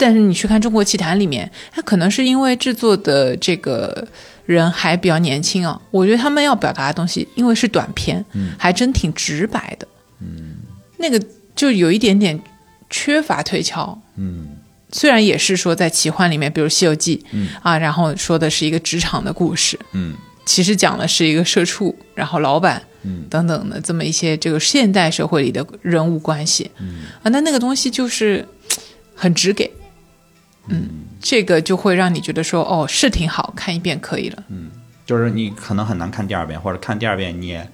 [0.00, 4.06] 但是你去看《中国奇谭》里面，它可能是因为制作的这个
[4.46, 8.52] 人还比较年轻啊，我觉得他们要表达的东西，因为是短片，嗯。
[8.56, 9.88] 还真挺直白的，
[10.20, 10.58] 嗯，
[10.98, 11.20] 那个
[11.56, 12.40] 就有一点点
[12.88, 14.50] 缺乏推敲，嗯。
[14.92, 17.48] 虽然也是说在奇幻里面，比如《西游记》，嗯。
[17.60, 20.14] 啊，然后说的是一个职场的故事，嗯。
[20.46, 23.24] 其实讲的是一个社畜，然后老板，嗯。
[23.30, 27.02] 等等的这么一些这个现代社会里的人物关系，嗯。
[27.22, 28.46] 啊，那那个东西就是
[29.14, 29.70] 很直给，
[30.68, 30.88] 嗯，
[31.20, 34.70] 这个就会让你觉得说，哦，是挺好看一遍可以了，嗯
[35.06, 37.68] 就是你可能很难看第二遍，或者看第二遍你也。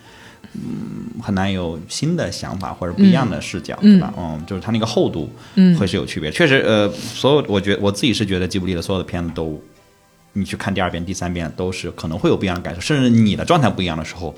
[0.57, 4.15] 嗯，很难有新的想法或者不一样的视角，嗯对吧？
[4.17, 6.31] 嗯，就是它那个厚度，嗯会是有区别。
[6.31, 9.61] 确实，呃，所有我觉我自己是觉得吉卜力的所有的片子都，
[10.35, 14.33] 你去看第二遍、第三遍都是可能会有不一样的感受，甚至你的状态不一样的时候，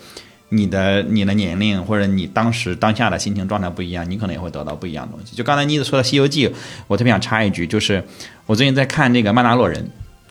[0.48, 5.34] 你的你的年龄或者你当时当下的心情状态不一样，你可能也会得到不一样的东西。
[5.36, 6.48] 就刚才妮子说的《西游记》，
[6.86, 8.04] 我特别想插一句，就是
[8.46, 9.82] 我最近在看那个《曼达洛人》。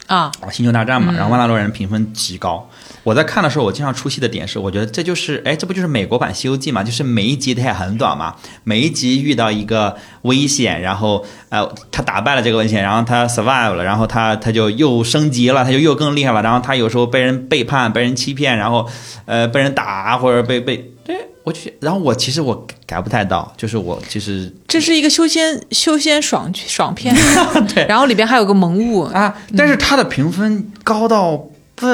[0.08, 2.70] 啊，星球大战嘛，然后《万达洛人》评分极高。
[3.04, 6.84] 我在看的时候，我经常出戏的点是，我觉得这就是，哎，这不就是美国版《西游记》嘛？
[6.84, 16.42] 就是每一集它也很短嘛，每一集遇到一个危险，然后呃，他打败了这个危险，然后他 survive 了，然后他他就又升级了，他就又更厉害了。
[16.42, 18.88] 然后他有时候被人背叛、被人欺骗，然后
[19.26, 21.30] 呃被人打或者被被对。
[21.46, 27.16] 我去，然后我其实我改不太到，就是我其实这是一个修仙修仙爽爽片，
[27.74, 31.38] 对然后里边还有个萌物，啊，但是它的评分高到
[31.76, 31.86] 不，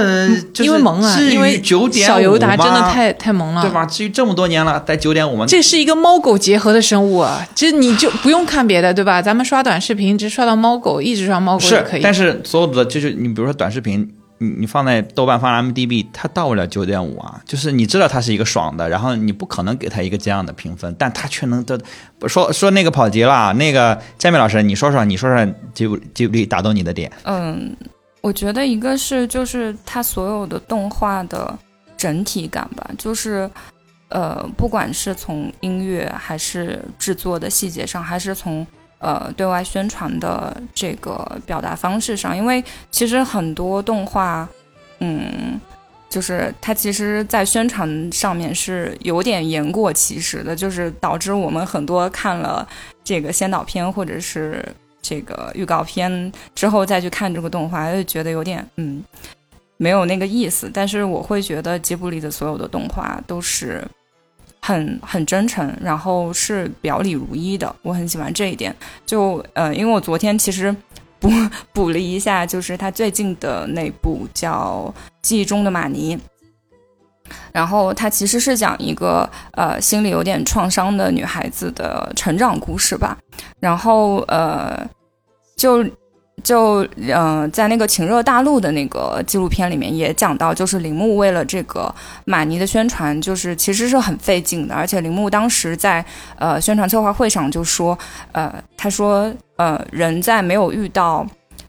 [0.53, 3.69] 就是因为萌啊，因为九点小尤达真的太太萌了，对？
[3.71, 3.85] 吧？
[3.85, 5.45] 至于这么多年了，在九点五吗？
[5.45, 9.21] 这是一个猫狗结合的生物啊，其实你就不用看别的，对吧？
[9.21, 14.07] 咱们刷短视频，只刷到猫狗，一直刷猫狗也是可以。，但是所有的就是你，比如说短视频，
[14.41, 17.39] 你你放在豆瓣、放 m d b 它到不了九点五啊。
[17.45, 21.79] 就是你知道它是一个爽的，然后你不可能给它一个这样的评分，但它却能得
[22.27, 23.53] 说说那个跑题了。
[23.53, 27.11] 那个佳美老师，你说说，你说说吉卜吉卜力打动你的点？
[27.23, 27.75] 嗯，
[28.21, 31.57] 我觉得一个是就是它所有的动画的
[31.95, 33.49] 整体感吧，就是
[34.09, 38.65] 呃，不管是从音乐还是制作的细节上，还是从
[39.01, 44.47] 呃对外宣传的这个表达方式上，因为其实很多动画，
[44.99, 45.59] 嗯。
[46.11, 52.67] 就是它其实，在宣传上面是有点言过其实的，就是导致我们很多看了
[53.01, 54.61] 这个先导片或者是
[55.01, 59.01] 这个预告片之后再去看这个动画，就觉得有点嗯
[59.77, 60.69] 没有那个意思。
[60.73, 63.81] 但是我会觉得吉卜力的所有的动画都是
[64.61, 68.75] 很很真诚，然后是表里如一的，我很喜欢这一点。
[69.05, 70.75] 就呃，因为我昨天其实
[71.19, 71.29] 补
[71.73, 76.15] 补了一下，就是他最近的那部叫《记忆中的玛尼》。
[77.53, 83.17] 然后它其实是讲一个呃心里有点创伤的女孩子的成长故事吧。
[83.57, 84.85] 然后呃，
[85.55, 85.81] 就
[86.43, 91.93] 就呃，在那个《情热大陆》的那个纪录片里面也讲到，就是铃木为了这个
[92.25, 94.73] 马尼的宣传，就是其实是很费劲的。
[94.73, 96.03] 而且铃木当时在
[96.39, 97.97] 呃宣传策划会上就说，
[98.31, 101.23] 呃，他说，呃，人在没有遇到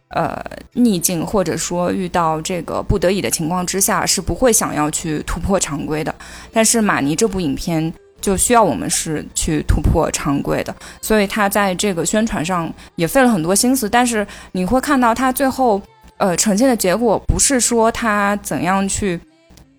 [0.08, 6.14] 呃逆境或者说遇到这个不得已的情况之下，是不会想要去突破常规的。
[6.50, 7.92] 但是马尼这部影片。
[8.22, 13.88] 就需要我们是去突破常规的，所以他在这个宣传上也费了很多心思。
[13.88, 15.82] 但是你会看到他最后，
[16.16, 19.20] 呃，呈现的结果不是说他怎样去，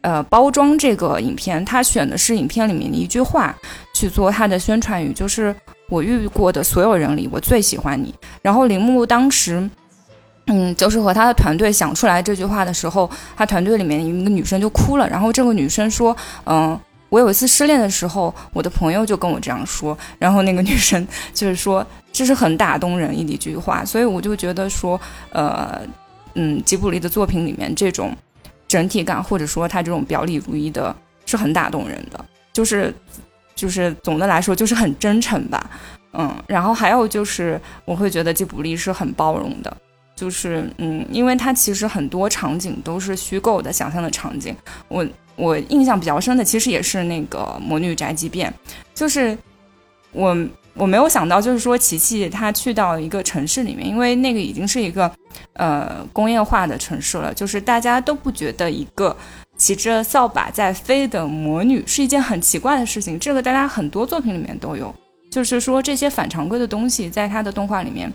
[0.01, 3.55] 呃，包装这个影片，他选的是影片里面的一句话
[3.95, 5.55] 去做他的宣传语，就是
[5.89, 8.13] 我遇过的所有人里，我最喜欢你。
[8.41, 9.69] 然后铃木当时，
[10.47, 16.15] 嗯，就是和他的团队想出来这句话的时候，他团队里面一个女生就哭了，然后这个女生说，
[16.45, 16.77] 嗯。
[17.13, 24.99] 我有一次失恋的时候，我的朋友就跟我这样说，然后那个女生就是说，这是很打动人的一句话，所以我就觉得说，
[25.29, 25.79] 呃，
[26.33, 28.17] 嗯，吉卜力的作品里面这种
[28.67, 30.95] 整体感，或者说他这种表里如一的，
[31.27, 32.91] 是很打动人的，就是
[33.53, 35.69] 就是总的来说就是很真诚吧，
[36.13, 39.77] 嗯，然后还有就是我会觉得吉卜力是很包容的，
[40.15, 44.55] 就是嗯，因为它其实很多场景都是虚构的、想象的场景，
[44.87, 45.05] 我。
[45.35, 48.51] 我印象比较深的，其实也是那个《魔女宅急便》，
[48.93, 49.35] 就是
[50.11, 50.37] 我
[50.75, 55.11] 我没有想到，就是说琪琪她去到一个城市里面，因为那个已经是一个
[55.53, 59.17] 呃工业化的城市了，就是大家都不觉得一个
[59.57, 63.19] 骑着扫把在飞的魔女是一件很奇怪的事情。
[63.19, 64.93] 这个大家很多作品里面都有，
[65.31, 68.13] 就是说这些反常规的东西，在他的动画里面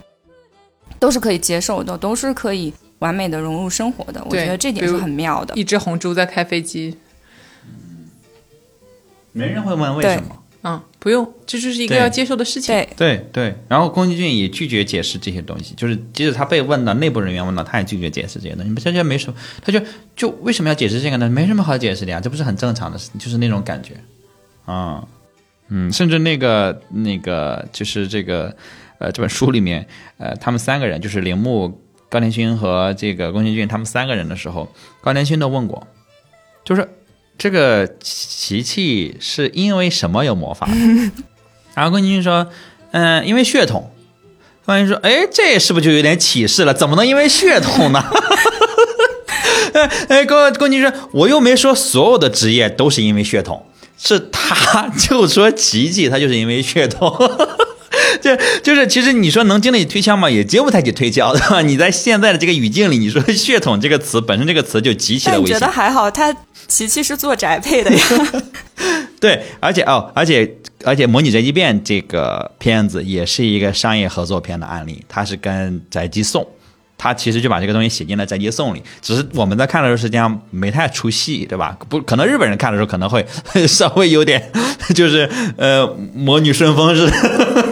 [0.98, 4.22] 都是可以接受的，都是可以完美的融入生活的。
[4.24, 5.54] 我觉得这点是很妙的。
[5.54, 6.96] 一只红猪在开飞机。
[9.32, 12.74] 没人会问为什么，嗯，不用，这就是一个要接受的事情。
[12.74, 18.74] 对对对，然后宫崎骏也拒绝解释这些东西，就是即使他被问到内部人员问到，他也拒绝解释这些东西。
[18.74, 19.80] 他觉得没什么，他就
[20.16, 21.28] 就为什么要解释这个呢？
[21.28, 23.94] 没什么好解释的呀，这不是很正常的事，就是那种感觉
[24.64, 25.06] 啊，
[25.68, 28.56] 嗯，甚至那个那个就是这个
[28.98, 29.86] 呃这本书里面
[30.18, 34.68] 呃他们三个人就是铃木高田勋和这个宫崎骏他们三个人的时候，
[35.00, 35.86] 高田勋都问过，
[36.64, 36.88] 就是。
[37.40, 40.68] 这个琪琪是因为什么有魔法？
[41.72, 42.48] 然后宫崎骏说
[42.90, 43.92] ：“嗯，因为血统。”
[44.66, 46.74] 高田说：“哎，这是不是就有点歧视了？
[46.74, 48.02] 怎么能因为血统呢？”
[49.72, 49.88] 哎
[50.18, 53.64] 哎，宫宫崎骏说：“我又没说所有的职业都是因为血统，
[53.96, 57.16] 是他 就说奇迹他就是因为血统。”
[58.20, 60.30] 就就是，其实你说能经得起推敲吗？
[60.30, 61.62] 也经不太起推敲，对吧？
[61.62, 65.54] 你在现在的这个语境里，你说“血统”这个词本身这个词就极其的危险。
[65.54, 66.34] 我觉得还好，他
[66.66, 68.06] 琪琪是做宅配的呀。
[69.20, 70.48] 对，而且哦，而且
[70.84, 76.46] 而且，《模拟宅急便》这个片子也是一个商业合作片的案例，它是跟宅急送，
[76.96, 78.82] 他其实就把这个东西写进了宅急送里。
[79.02, 81.76] 只是我们在看的时候，实际上没太出戏，对吧？
[81.88, 83.26] 不，可能日本人看的时候可能会
[83.66, 84.52] 稍微有点，
[84.94, 87.67] 就是呃，魔女顺风似的。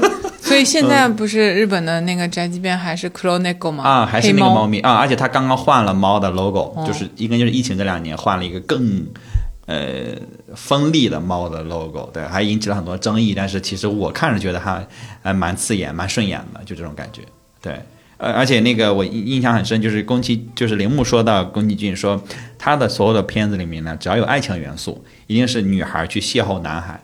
[0.56, 3.84] 所以现在不是日本的那个宅急便还是 c l o n e g o 吗？
[3.84, 4.94] 啊，还是那个猫咪啊！
[4.94, 9.06] 而且它刚刚换了猫的 logo，就是应该就是疫情这两年换了一个更
[9.66, 10.16] 呃
[10.54, 13.34] 锋利的猫的 logo，对，还引起了很多争议。
[13.34, 14.86] 但是其实我看着觉得还
[15.22, 17.20] 还蛮刺眼、蛮顺眼的，就这种感觉。
[17.60, 17.78] 对，
[18.16, 22.18] 呃，而且那个我印印象很深，就是宫崎，就是铃木说到宫崎骏说
[22.58, 26.98] 他的所有的片子里面呢，只要有爱情元素，一定是女孩去邂逅男孩，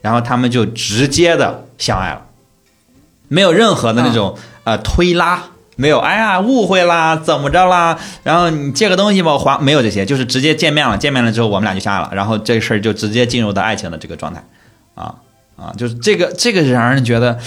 [0.00, 2.24] 然后他们就直接的相爱了。
[3.28, 5.42] 没有任何的那种呃推拉，
[5.76, 7.98] 没有哎呀误会啦，怎么着啦？
[8.22, 14.44] 然后你借个东西吧，还没有这些，就是直接见面了，见面了之后我们俩就相爱了，然后这事儿就直接进入到爱情的这个状态，
[14.94, 15.14] 啊
[15.56, 17.38] 啊，就是这个这个让人觉得，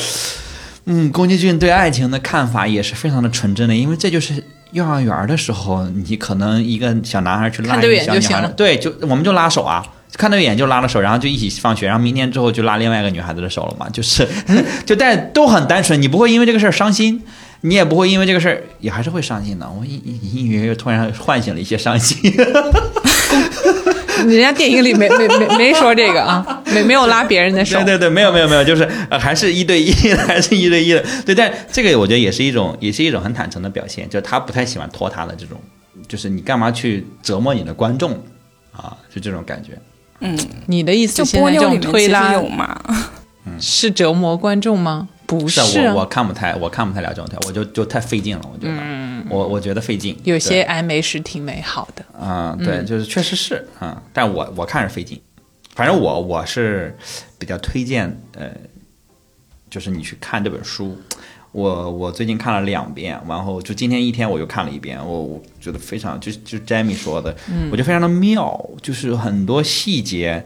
[0.85, 9.85] 嗯，宫崎骏对爱情的看法也是非常的纯真的，因为这就是幼儿园的时候，你可能一个小男孩去拉一个小女孩，对，就我们就拉手啊。
[10.17, 14.27] 看到一眼就拉了手，然后就一起放学，然后明天之后就拉另外一个女孩子的手了嘛，就是，
[14.85, 17.21] 就但都很单纯，你不会因为这个事儿伤心，
[17.61, 19.69] 你也不会因为这个事儿也还是会伤心的。
[19.69, 20.01] 我隐
[20.33, 22.33] 隐约约突然唤醒了一些伤心。
[24.25, 27.77] 人家电影里没没没没说这个啊，没没有拉别人的手。
[27.77, 31.03] 对对对，没有没有没有，就是还是一对一的，还是一对一的。
[31.23, 35.61] 对，但这个我觉得也是一种，也是一种很坦诚的表现，就是他不太喜欢拖沓的这种，
[36.07, 38.13] 就是你干嘛去折磨你的观众
[38.71, 38.97] 啊？
[39.13, 39.77] 就这种感觉。
[40.19, 40.37] 嗯，
[40.67, 42.79] 你的意思现在这种推拉有吗？
[43.59, 45.07] 是折磨观众吗？
[45.25, 50.17] 不是，我我看不太，我看不太了这种条，我就就太费劲了，我觉得，我我觉得费劲。
[50.23, 55.21] 有些暧昧是挺美好的，嗯，对，就是确实是，嗯，但我我看着费劲。
[55.75, 56.97] 反正我我是
[57.37, 58.49] 比较推荐，呃，
[59.69, 60.97] 就是你去看这本书，
[61.51, 67.35] 我我最近看了两遍，然后就今天一天我又看了一遍，我我觉得非常就就 Jamie 说的，
[67.71, 70.45] 我觉得非常的妙，就是很多细节。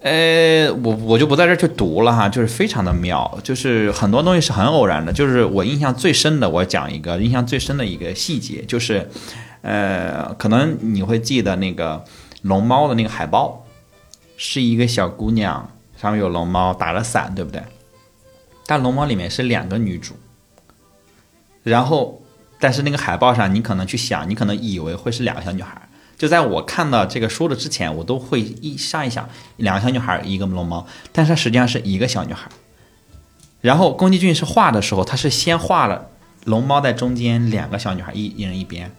[0.00, 5.12] 呃，我我就不在这儿去读了哈，就是非常的妙，就是很多东西是很偶然的。
[5.12, 9.08] 就是我印象最深的，我讲一个印象最深的一个细节，就是，
[9.60, 12.04] 呃，可能你会记得那个
[12.42, 13.64] 龙猫的那个海报，
[14.36, 17.62] 是一个小姑娘，上面有龙猫打着伞，对不对？
[18.66, 20.14] 但龙猫里面是两个女主，
[21.62, 22.22] 然后，
[22.58, 25.88] 但是那个海报上，你可能去想，你可能以为会是两个小女孩。
[26.16, 32.48] 就在我看到这个书的之前，我都会一上一想，两个小女孩，一个龙猫，但是它实际上是一个小女孩。
[33.60, 36.10] 然后宫崎骏是画的时候，他是先画了
[36.44, 38.92] 龙猫在中间，两个小女孩一一人一边，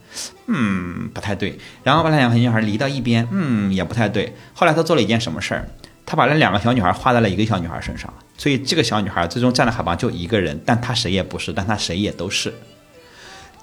[0.48, 1.58] 嗯，不太对。
[1.84, 4.36] 然后把那两个小女孩离到一边，嗯，也不太对。
[4.54, 5.70] 后来他做了一件什么事儿？
[6.06, 12.54] 他把那两个小女孩画在了一个小女孩身上，所以这个小女孩最终站在海旁就一个人，但她谁也不是，但她谁也都是。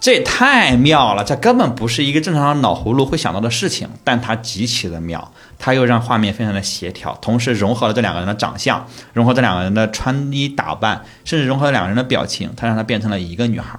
[0.00, 13.78] 这也太妙了，这根本不是一个正常的脑葫芦会想到的事情，但它极其的妙，它又让画面非常的协调，同时融合了这两个人的长相，融合这两个人的穿衣打扮，甚至融合了两个人的表情，它让它变成了一个女孩。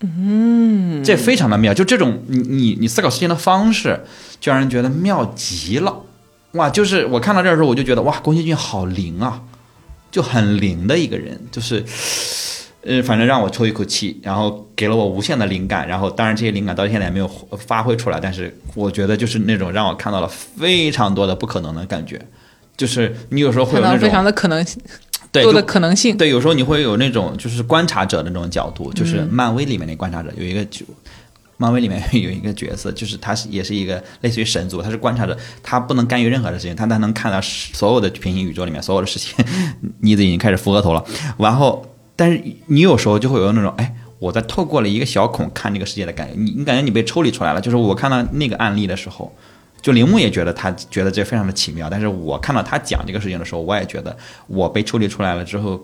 [0.00, 4.04] 嗯，这非常的妙，就这种你你你思考事情的方式，
[4.38, 6.02] 就让人觉得妙极了。
[6.56, 9.40] 哇，就是我看到这儿的时候，我就觉得哇，宫崎骏好灵啊，
[10.10, 11.84] 就很灵的一个人，就是。
[12.88, 17.26] 呃，反正让我抽一口气，然后给了我无限的灵感，然后当然这些灵感到现在也没有
[17.58, 22.24] 发挥出来，但是我觉得就是那种让我看到了非常多的不可能的感觉，
[22.76, 24.64] 就是你有时候会有那种非常的可能
[25.32, 30.86] 对多的可能性，对，有时候你会有那种就是观察者的那种角度，就是漫威里面的观察者有一个就。
[31.56, 39.34] 漫威里面有一个角色，就是他是也是一个类似于神族，他是观察者，他不能干预任何的事情，他他能看到所有的平行宇宙里面所有的事情。
[40.00, 41.04] 妮子已经开始扶额头了，
[41.38, 41.86] 然后。
[42.18, 47.60] 但是你有时候就会有那种，哎，我在透过了一个小孔看这个世界的感觉，你你感觉你被抽离出来了。
[47.60, 49.30] 就是我看到那个案例的时候，
[49.82, 51.90] 就铃木也觉得他觉得这非常的奇妙。
[51.90, 54.16] 但是我看到他讲这个事情的时候，我也觉得
[54.46, 55.78] 我被抽离出来了之后，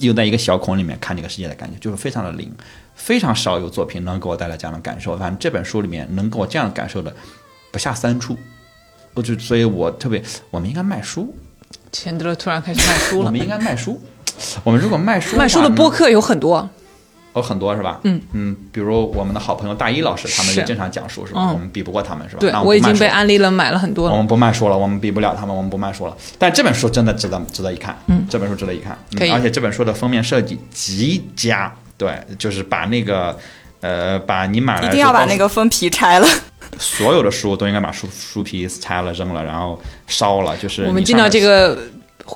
[0.00, 2.52] 又在一个小孔里面看这个世界的感觉，就是非常的灵。
[2.94, 5.16] 非常少有作品能给我带来这样的感受。
[5.18, 7.14] 反正这本书里面能给我这样感受的
[7.70, 8.36] 不下三处。
[9.12, 11.34] 我就所以，我特别，我们应该卖书。
[11.92, 13.26] 钱德勒突然开始卖书了。
[13.26, 14.00] 我们应该卖书。
[14.64, 16.68] 我们如果卖书，卖书的播客有很多，
[17.36, 18.00] 有很多是吧？
[18.04, 21.52] 嗯嗯，比如我们的好朋友大一老师，他们就经常讲书，是吧？
[21.52, 22.40] 我们比不过他们，是吧？
[22.40, 24.10] 对，我已经被安利了，买了很多。
[24.10, 26.16] 我们不卖书了，我们比不了他们，我们不卖书了。
[26.38, 29.30] 但这本书真的值得值得一看，嗯，这本书值得一看，可以。
[29.30, 33.38] 而且这本书的封面设计极佳，对，就是把那个
[33.80, 36.26] 呃，把你买了一定要把那个封皮拆了，
[36.78, 41.78] 所有的书都应该把书书皮拆了扔了，然后烧了，就是我们进到这个。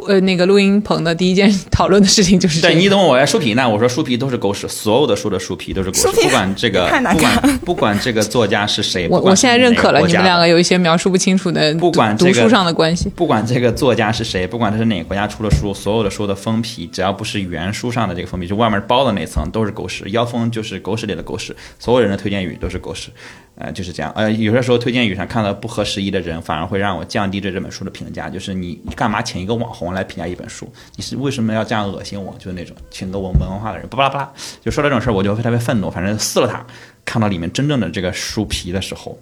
[0.07, 3.69] 呃，那个录音棚的第一件 讨论的事情就是对，你等我，书皮呢？
[3.69, 23.11] 我说书皮都是狗屎，所有的书的书皮都是狗屎，不管这个， 不管不管这个作家是谁，我我现在认可了你们两个有一些描述不清楚的，不管读书上的关系，不管这个作家是谁，不管他是哪个国家出的书，所有的书的封皮，只要不是原书上的这个封皮，就外面包的那层都是狗屎，腰封就是狗屎里的狗屎，所有人的推荐语都是狗屎。
[23.57, 24.11] 呃，就是这样。
[24.17, 28.31] 呃，有些时候推荐语上看到不合时宜的人，反而会让我降低对这本书的评价。
[28.31, 30.71] 就是你干嘛请一个网红来评价一本书？
[30.97, 32.35] 你是为什么要这样恶心我？
[32.39, 35.91] 就是那种请个我们文化的人，巴拉巴拉，就说这种事儿，我就会特别愤怒。
[35.91, 36.65] 反正撕了它，
[37.05, 39.19] 看到里面真正的这个书皮的时候，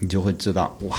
[0.00, 0.98] 你就会知道，哇，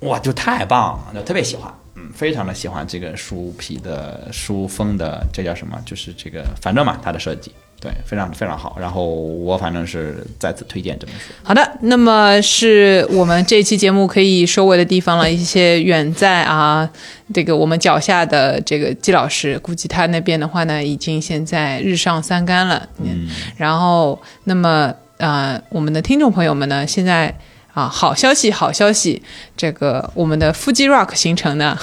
[0.00, 5.80] 哇，就太棒了，就特别喜欢，嗯，非常的喜欢这个书皮的书封的，这叫什么？
[5.86, 7.54] 就是这个，反正嘛，它的设计。
[7.80, 8.76] 对，非常非常好。
[8.80, 11.32] 然后我反正是再次推荐这本书。
[11.44, 15.30] 好的，那么是我们这期节目可以收尾的地方了。
[15.30, 16.90] 一些远在啊，
[17.32, 22.88] 这个我们脚下的这个季老师，估计他那边的话呢，已经现在日上三竿了。
[23.00, 23.28] 嗯。
[23.56, 27.32] 然后，那么呃，我们的听众朋友们呢，现在
[27.74, 29.22] 啊，好消息，好消息，
[29.56, 31.78] 这个我们的腹肌 rock 行程呢。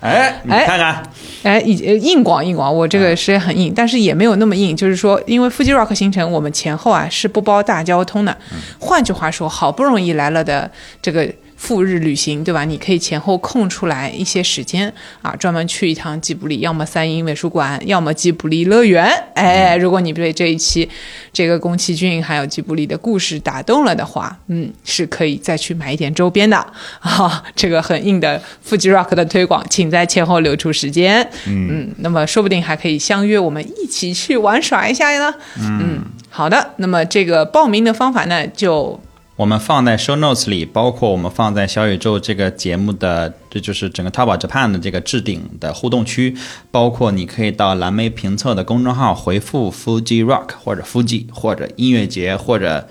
[0.00, 1.02] 哎，你看看，
[1.42, 4.76] 哎，硬硬广硬广，我这个是很硬，但是也没有那么硬。
[4.76, 8.36] 就是说，因为腹肌 rock 行程，我们前后啊是不包大交通的。
[8.78, 10.70] 换句话说，好不容易来了的
[11.02, 11.28] 这个。
[11.58, 12.64] 赴日旅行，对吧？
[12.64, 14.90] 你可以前后空出来一些时间
[15.20, 19.04] 啊，专门去一趟吉卜力，要么三鹰美术馆，要么吉卜力乐园。
[19.34, 20.88] 哎，如果你被这一期
[21.32, 26.56] 这个宫崎骏还有吉卜力的故事打动了的话，嗯，是可以再去买一点周边的
[27.00, 27.42] 啊。
[27.56, 31.28] 这个很硬的富吉 rock 的推广，请在前后留出时间。
[31.48, 35.34] 嗯，那么说不定还可以相约我们一起去玩耍一下呢。
[35.58, 38.98] 嗯，好的，那么这个报名的方法呢，就。
[39.38, 46.36] 我们放在 show notes 里，包括我们放在小宇宙这个节目的，这就是整个淘宝 Japan 的这个置顶的互动区，
[46.72, 52.88] 包括你可以到蓝莓评测的公众号回复 Fuji Rock 或者 Fuji 或者音乐节或者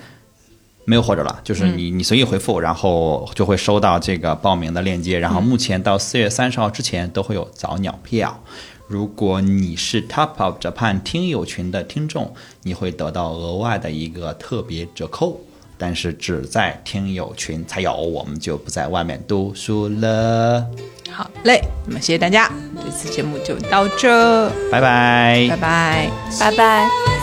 [0.85, 5.19] 没有或者了，就是你你随意回复，然后就会收到这个报名的链接。
[5.19, 8.41] 然后目前到四月三十号之前都会有早鸟票。
[8.87, 12.33] 如果你是 Top of Japan 听友群的听众，
[12.63, 15.41] 你会得到额外的一个特别折扣，
[15.77, 20.65] 但是只在听友群才有，我们就不在外面读书了。
[21.11, 22.51] 好嘞，那么谢谢大家，
[22.83, 26.11] 这次节目就到这，拜拜拜拜。
[26.39, 27.16] 拜拜。